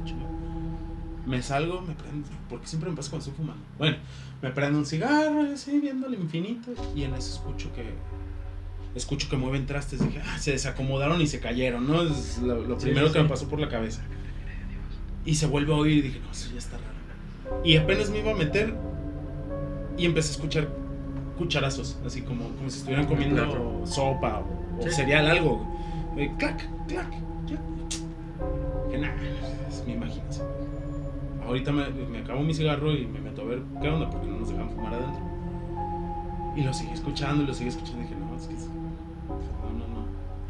me 1.26 1.42
salgo, 1.42 1.80
me 1.80 1.94
prendo, 1.94 2.28
porque 2.48 2.66
siempre 2.66 2.90
me 2.90 2.96
pasa 2.96 3.10
cuando 3.10 3.28
estoy 3.28 3.44
fumando. 3.44 3.64
Bueno, 3.78 3.96
me 4.42 4.50
prendo 4.50 4.78
un 4.78 4.86
cigarro, 4.86 5.42
así, 5.52 5.80
viendo 5.80 6.06
el 6.06 6.14
infinito, 6.14 6.72
y 6.94 7.04
en 7.04 7.14
eso 7.14 7.34
escucho 7.34 7.72
que 7.74 7.94
escucho 8.94 9.28
que 9.28 9.36
mueven 9.36 9.66
trastes. 9.66 10.00
Dije, 10.00 10.20
ah, 10.24 10.38
se 10.38 10.52
desacomodaron 10.52 11.20
y 11.20 11.26
se 11.26 11.40
cayeron, 11.40 11.86
¿no? 11.86 12.02
Es 12.02 12.38
lo, 12.38 12.78
primero 12.78 13.12
que 13.12 13.22
me 13.22 13.28
pasó 13.28 13.48
por 13.48 13.60
la 13.60 13.68
cabeza. 13.68 14.02
Y 15.24 15.34
se 15.36 15.46
vuelve 15.46 15.72
a 15.72 15.76
oír 15.76 15.98
y 15.98 16.02
dije, 16.02 16.20
no, 16.20 16.30
eso 16.30 16.50
ya 16.52 16.58
está 16.58 16.76
raro. 16.76 17.62
Y 17.64 17.76
apenas 17.76 18.10
me 18.10 18.18
iba 18.18 18.32
a 18.32 18.34
meter 18.34 18.74
y 19.96 20.04
empecé 20.04 20.30
a 20.30 20.32
escuchar 20.32 20.68
cucharazos, 21.38 21.98
así 22.06 22.22
como, 22.22 22.48
como 22.50 22.70
si 22.70 22.78
estuvieran 22.78 23.06
comiendo 23.06 23.82
sopa 23.86 24.44
o, 24.78 24.90
cereal, 24.90 25.26
algo. 25.28 25.66
clac, 26.38 26.68
clac, 26.86 27.10
ya. 27.46 27.60
Que 28.90 28.98
nada, 28.98 29.16
es 29.68 29.84
mi 29.86 29.94
imaginación 29.94 30.33
ahorita 31.46 31.72
me, 31.72 31.88
me, 31.90 32.18
acabo 32.18 32.42
mi 32.42 32.54
cigarro 32.54 32.92
y 32.92 33.06
me 33.06 33.20
meto 33.20 33.42
a 33.42 33.44
ver 33.44 33.62
qué 33.80 33.88
onda, 33.88 34.10
porque 34.10 34.26
no 34.26 34.38
nos 34.38 34.48
dejan 34.48 34.70
fumar 34.70 34.94
adentro. 34.94 35.22
Y 36.56 36.62
lo 36.62 36.72
seguí 36.72 36.92
escuchando 36.92 37.42
y 37.42 37.46
lo 37.46 37.54
seguí 37.54 37.68
escuchando 37.68 38.00
y 38.00 38.04
dije, 38.04 38.16
no, 38.16 38.36
es 38.36 38.46
que 38.46 38.54
no, 38.54 39.70
no, 39.72 39.88
no. 39.88 40.06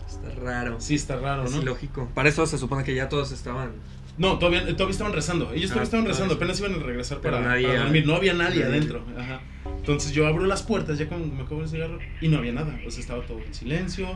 Está 0.06 0.40
raro. 0.40 0.76
Sí, 0.78 0.94
está 0.94 1.16
raro, 1.16 1.44
¿no? 1.44 1.48
Es 1.48 1.64
lógico. 1.64 2.08
Para 2.14 2.28
eso 2.28 2.46
se 2.46 2.58
supone 2.58 2.84
que 2.84 2.94
ya 2.94 3.08
todos 3.08 3.32
estaban. 3.32 3.72
No, 4.16 4.38
todavía, 4.38 4.64
todavía 4.64 4.90
estaban 4.90 5.12
rezando. 5.12 5.52
Ellos 5.52 5.70
todavía 5.70 5.80
ah, 5.80 5.84
estaban 5.84 6.06
rezando, 6.06 6.34
apenas 6.34 6.60
iban 6.60 6.74
a 6.74 6.78
regresar 6.78 7.18
para, 7.18 7.40
dormir. 7.40 8.06
No 8.06 8.14
había 8.14 8.34
nadie 8.34 8.62
adentro. 8.62 9.02
Ajá. 9.18 9.40
Entonces 9.76 10.12
yo 10.12 10.26
abro 10.26 10.46
las 10.46 10.62
puertas 10.62 10.98
ya 10.98 11.08
cuando 11.08 11.34
me 11.34 11.42
acabo 11.42 11.62
el 11.62 11.68
cigarro 11.68 11.98
y 12.20 12.28
no 12.28 12.38
había 12.38 12.52
nada. 12.52 12.78
O 12.86 12.90
sea, 12.90 13.00
estaba 13.00 13.24
todo 13.26 13.40
en 13.40 13.52
silencio, 13.52 14.08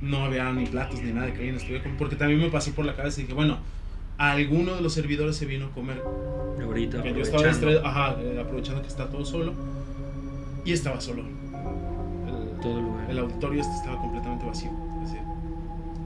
no 0.00 0.24
había 0.24 0.52
ni 0.52 0.66
platos 0.66 1.00
ni 1.00 1.12
nada 1.12 1.28
que 1.28 1.38
alguien 1.38 1.56
estuviera. 1.56 1.84
Porque 1.96 2.16
también 2.16 2.40
me 2.40 2.50
pasó 2.50 2.72
por 2.72 2.84
la 2.84 2.94
cabeza 2.94 3.20
y 3.20 3.22
dije, 3.22 3.34
bueno, 3.34 3.58
alguno 4.18 4.74
de 4.74 4.80
los 4.80 4.92
servidores 4.92 5.36
se 5.36 5.46
vino 5.46 5.66
a 5.66 5.70
comer. 5.70 6.02
Ahorita. 6.62 7.04
yo 7.04 7.22
estaba 7.22 7.48
ajá, 7.84 8.16
eh, 8.20 8.40
aprovechando 8.40 8.82
que 8.82 8.88
está 8.88 9.08
todo 9.08 9.24
solo. 9.24 9.54
Y 10.64 10.72
estaba 10.72 11.00
solo. 11.00 11.22
El, 11.22 12.60
todo 12.60 12.78
el 12.78 12.84
lugar. 12.84 13.10
El 13.10 13.18
auditorio 13.18 13.60
este 13.60 13.74
estaba 13.74 13.98
completamente 13.98 14.46
vacío. 14.46 14.70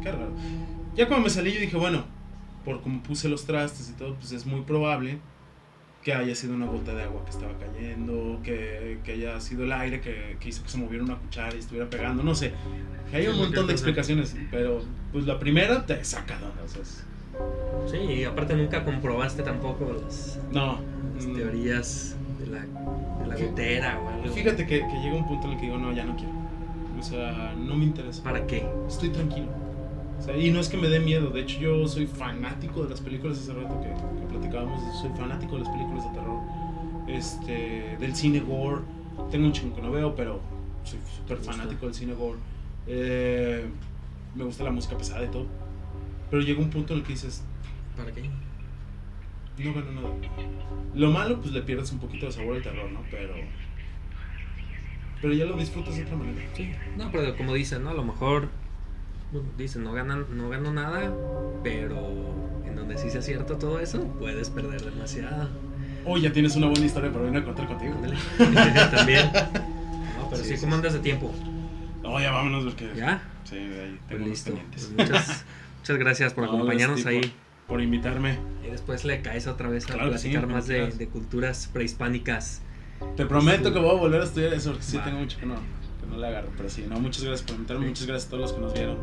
qué 0.03 0.13
raro. 0.13 0.33
Ya 0.97 1.07
cuando 1.07 1.25
me 1.25 1.31
salí 1.31 1.53
yo 1.53 1.61
dije, 1.61 1.77
bueno, 1.77 2.05
por 2.65 2.83
como 2.83 3.03
puse 3.03 3.29
los 3.29 3.45
trastes 3.47 3.91
y 3.91 3.93
todo, 3.93 4.15
pues 4.17 4.33
es 4.33 4.45
muy 4.45 4.63
probable 4.63 5.19
que 6.03 6.15
haya 6.15 6.35
sido 6.35 6.55
una 6.55 6.67
gota 6.67 6.95
de 6.95 7.03
agua 7.03 7.25
que 7.25 7.31
estaba 7.31 7.53
cayendo, 7.59 8.41
que, 8.43 8.99
que 9.05 9.13
haya 9.13 9.39
sido 9.41 9.65
el 9.65 9.73
aire 9.73 10.01
que, 10.01 10.37
que, 10.41 10.49
hizo 10.49 10.63
que 10.63 10.71
se 10.71 10.79
moviera 10.79 11.05
una 11.05 11.17
cuchara 11.17 11.55
y 11.55 11.59
estuviera 11.59 11.91
pegando, 11.91 12.23
no 12.23 12.35
sé. 12.35 12.53
Hay 13.13 13.27
un 13.27 13.37
montón 13.37 13.67
de 13.67 13.73
explicaciones, 13.73 14.35
pero 14.51 14.83
pues 15.13 15.27
la 15.27 15.39
primera 15.39 15.85
te 15.85 16.03
saca 16.05 16.39
de 16.39 16.47
Sí, 17.87 17.97
y 17.97 18.25
aparte 18.25 18.55
nunca 18.55 18.85
comprobaste 18.85 19.43
tampoco 19.43 19.97
las, 20.03 20.39
no, 20.53 20.79
teorías 21.35 22.17
de 22.39 22.47
la, 22.47 22.61
de 22.61 23.27
la 23.27 23.37
gotera 23.37 24.01
o 24.01 24.09
algo. 24.09 24.33
Fíjate 24.33 24.67
que, 24.67 24.81
llega 25.03 25.17
un 25.17 25.27
punto 25.27 25.47
en 25.47 25.55
el 25.55 25.59
que 25.59 25.67
digo, 25.67 25.79
no, 25.79 25.93
ya 25.93 26.05
no 26.05 26.17
quiero. 26.17 26.33
O 26.99 27.03
sea, 27.03 27.55
no 27.57 27.75
me 27.77 27.85
interesa. 27.85 28.23
¿Para 28.23 28.47
qué? 28.47 28.67
Estoy 28.87 29.09
tranquilo. 29.09 29.49
y 30.39 30.51
no 30.51 30.61
es 30.61 30.69
que 30.69 30.77
me 30.77 30.89
dé 30.89 31.01
miedo, 31.01 31.31
de 31.31 31.41
hecho 31.41 31.59
yo 31.59 31.89
soy 31.89 32.07
fanático 32.07 32.83
de 32.83 32.91
las 32.91 33.01
películas, 33.01 33.39
hace 33.39 33.55
rato 33.55 33.81
que, 33.81 33.89
que 33.89 34.27
platicábamos, 34.29 34.81
soy 35.01 35.11
fanático 35.17 35.57
de 35.57 35.65
las 35.65 35.71
películas 35.71 36.05
de 36.05 36.19
terror, 36.19 36.41
este, 37.09 37.97
del 37.99 38.15
cine 38.15 38.41
gore, 38.41 38.83
tengo 39.31 39.47
un 39.47 39.53
chingo 39.53 39.75
que 39.75 39.83
no 39.83 39.91
veo, 39.91 40.15
pero 40.15 40.41
soy 40.85 40.99
súper 41.17 41.39
fanático 41.39 41.87
del 41.87 41.95
cine 41.95 42.15
gore. 42.15 42.39
Eh, 42.87 43.67
me 44.35 44.45
gusta 44.45 44.65
la 44.65 44.71
música 44.71 44.97
pesada 44.97 45.25
y 45.25 45.29
todo. 45.29 45.47
Pero 46.31 46.43
llega 46.43 46.61
un 46.61 46.71
punto 46.71 46.93
en 46.93 47.01
el 47.01 47.05
que 47.05 47.13
dices, 47.13 47.43
¿para 47.97 48.13
qué? 48.13 48.23
No 49.59 49.75
gano 49.75 49.93
nada. 49.93 50.09
Lo 50.95 51.11
malo, 51.11 51.41
pues 51.41 51.53
le 51.53 51.63
pierdes 51.63 51.93
un 51.93 51.99
poquito 51.99 52.27
de 52.27 52.33
sabor 52.33 52.57
al 52.57 52.63
terror, 52.63 52.91
¿no? 52.91 53.03
Pero. 53.11 53.35
Pero 55.21 55.35
ya 55.35 55.45
lo 55.45 55.57
disfrutas 55.57 55.97
de 55.97 56.05
otra 56.05 56.17
manera. 56.17 56.41
Sí, 56.55 56.73
no, 56.97 57.11
pero 57.13 57.37
como 57.37 57.53
dicen, 57.55 57.85
¿no? 57.85 57.91
A 57.91 57.95
lo 57.95 58.05
mejor. 58.05 58.49
Dicen, 59.57 59.85
no, 59.85 59.93
ganan, 59.93 60.27
no 60.37 60.49
gano 60.49 60.73
nada, 60.73 61.15
pero 61.63 61.97
en 62.67 62.75
donde 62.75 62.99
sí 62.99 63.11
se 63.11 63.23
cierto 63.23 63.59
todo 63.59 63.79
eso, 63.79 64.03
puedes 64.19 64.51
perder 64.51 64.83
demasiado. 64.83 65.49
Oh, 66.05 66.17
ya 66.17 66.33
tienes 66.33 66.57
una 66.57 66.67
buena 66.67 66.87
historia 66.87 67.13
para 67.13 67.27
venir 67.27 67.43
a 67.43 67.45
contar 67.45 67.69
contigo. 67.69 67.95
También. 68.91 69.31
No, 70.19 70.31
pero 70.31 70.43
sí, 70.43 70.57
¿cómo 70.59 70.75
andas 70.75 70.95
de 70.95 71.01
tiempo? 71.01 71.33
No, 72.03 72.19
ya 72.19 72.33
vámonos 72.33 72.65
porque. 72.65 72.91
¿Ya? 72.97 73.23
Sí, 73.45 73.57
ahí 73.57 73.99
tengo 74.09 74.25
pues 74.25 74.47
listo. 74.47 74.59
Pues 74.73 74.91
muchas, 74.91 75.45
muchas 75.81 75.99
gracias 75.99 76.35
por 76.35 76.45
acompañarnos 76.45 77.05
ahí 77.07 77.33
por 77.71 77.81
invitarme. 77.81 78.37
Y 78.67 78.71
después 78.71 79.05
le 79.05 79.23
caes 79.23 79.47
otra 79.47 79.69
vez 79.71 79.89
a 79.91 79.95
platicar 79.95 80.47
más 80.47 80.67
de, 80.67 80.89
de, 80.89 81.09
culturas 81.09 81.71
prehispánicas. 81.73 82.61
Te 83.17 83.25
prometo 83.25 83.73
que 83.73 83.79
voy 83.79 83.91
a 83.91 83.95
volver 83.95 84.21
a 84.21 84.25
estudiar 84.25 84.53
eso, 84.53 84.73
porque 84.73 84.85
sí 84.85 84.99
tengo 84.99 85.21
mucho 85.21 85.39
que 85.39 85.47
no, 85.47 85.55
que 85.55 86.07
no 86.11 86.19
le 86.19 86.27
agarro. 86.27 86.49
Pero 86.57 86.69
sí, 86.69 86.85
no, 86.87 87.01
muchas 87.01 87.25
gracias 87.25 87.47
por 87.47 87.57
invitarme, 87.57 87.87
muchas 87.87 88.07
gracias 88.07 88.27
a 88.27 88.31
todos 88.31 88.43
los 88.43 88.53
que 88.53 88.61
nos 88.61 88.75
vieron. 88.75 88.99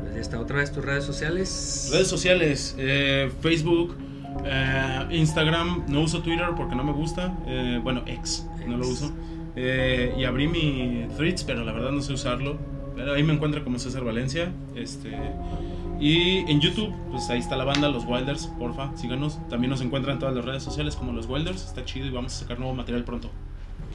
Pues 0.00 0.14
ya 0.14 0.20
está, 0.20 0.40
otra 0.40 0.56
vez 0.56 0.72
tus 0.72 0.84
redes 0.84 1.04
sociales. 1.04 1.90
Redes 1.92 2.08
sociales, 2.08 2.74
eh, 2.78 3.30
Facebook, 3.40 3.96
eh, 4.44 5.06
Instagram, 5.10 5.84
no 5.86 6.00
uso 6.00 6.22
Twitter 6.22 6.48
porque 6.56 6.74
no 6.74 6.82
me 6.82 6.92
gusta. 6.92 7.36
Eh, 7.46 7.78
bueno, 7.82 8.02
ex, 8.06 8.46
no 8.66 8.78
lo 8.78 8.88
uso. 8.88 9.12
y 9.54 10.24
abrí 10.24 10.48
mi 10.48 11.06
Threads, 11.16 11.44
pero 11.44 11.64
la 11.64 11.72
verdad 11.72 11.92
no 11.92 12.00
sé 12.00 12.14
usarlo. 12.14 12.58
Pero 12.96 13.12
ahí 13.12 13.22
me 13.22 13.34
encuentro 13.34 13.62
como 13.62 13.78
César 13.78 14.04
Valencia. 14.04 14.50
Este. 14.74 15.12
Y 15.98 16.50
en 16.50 16.60
YouTube, 16.60 16.94
pues 17.10 17.28
ahí 17.30 17.38
está 17.38 17.56
la 17.56 17.64
banda, 17.64 17.88
los 17.88 18.04
Wilders, 18.04 18.48
porfa, 18.58 18.94
síganos. 18.96 19.38
También 19.48 19.70
nos 19.70 19.80
encuentran 19.80 20.14
en 20.14 20.20
todas 20.20 20.34
las 20.34 20.44
redes 20.44 20.62
sociales 20.62 20.94
como 20.94 21.12
los 21.12 21.26
Wilders, 21.26 21.64
está 21.64 21.84
chido 21.84 22.06
y 22.06 22.10
vamos 22.10 22.34
a 22.34 22.40
sacar 22.40 22.58
nuevo 22.58 22.74
material 22.74 23.04
pronto. 23.04 23.30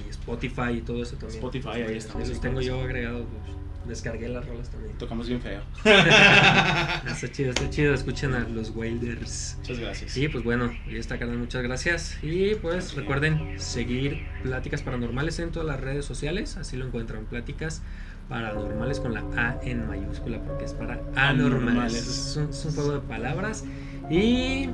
Y 0.05 0.09
Spotify 0.09 0.77
y 0.77 0.81
todo 0.81 1.03
eso 1.03 1.15
también. 1.15 1.37
Spotify, 1.37 1.81
ahí 1.87 1.97
estamos. 1.97 2.27
Los 2.27 2.41
tengo 2.41 2.61
yo 2.61 2.81
agregados, 2.81 3.25
pues, 3.45 3.55
descargué 3.87 4.29
las 4.29 4.47
rolas 4.47 4.69
también. 4.69 4.97
Tocamos 4.97 5.27
bien 5.27 5.41
feo. 5.41 5.61
está 5.85 7.31
chido, 7.31 7.51
está 7.51 7.69
chido, 7.69 7.93
escuchen 7.93 8.33
a 8.33 8.47
los 8.47 8.71
Wilders. 8.75 9.57
Muchas 9.59 9.79
gracias. 9.79 10.17
Y 10.17 10.27
pues 10.27 10.43
bueno, 10.43 10.71
ya 10.89 10.97
está 10.97 11.19
carnal, 11.19 11.37
muchas 11.37 11.61
gracias. 11.61 12.17
Y 12.23 12.55
pues 12.55 12.95
recuerden 12.95 13.59
seguir 13.59 14.25
Pláticas 14.43 14.81
Paranormales 14.81 15.37
en 15.39 15.51
todas 15.51 15.67
las 15.67 15.79
redes 15.79 16.05
sociales, 16.05 16.57
así 16.57 16.77
lo 16.77 16.87
encuentran, 16.87 17.25
Pláticas 17.25 17.83
paranormales 18.31 19.01
con 19.01 19.13
la 19.13 19.23
A 19.35 19.59
en 19.61 19.87
mayúscula, 19.87 20.39
porque 20.39 20.65
es 20.65 20.73
para 20.73 20.99
anormales. 21.15 22.07
Es 22.07 22.37
un, 22.37 22.73
juego 22.73 22.93
de 22.93 22.99
palabras. 23.01 23.65
Y, 24.09 24.69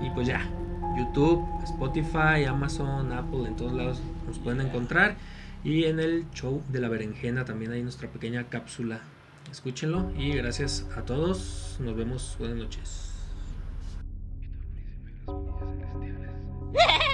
y 0.00 0.10
pues 0.14 0.26
ya, 0.26 0.50
YouTube, 0.96 1.46
Spotify, 1.62 2.44
Amazon, 2.48 3.12
Apple, 3.12 3.46
en 3.46 3.56
todos 3.56 3.74
lados 3.74 4.00
nos 4.26 4.38
pueden 4.38 4.62
encontrar. 4.62 5.16
Y 5.62 5.84
en 5.84 6.00
el 6.00 6.24
show 6.32 6.62
de 6.70 6.80
la 6.80 6.88
berenjena 6.88 7.44
también 7.44 7.72
hay 7.72 7.82
nuestra 7.82 8.08
pequeña 8.08 8.44
cápsula. 8.44 9.00
Escúchenlo 9.50 10.10
y 10.16 10.34
gracias 10.34 10.86
a 10.96 11.02
todos. 11.02 11.76
Nos 11.80 11.94
vemos. 11.94 12.36
Buenas 12.38 12.56
noches. 12.56 13.12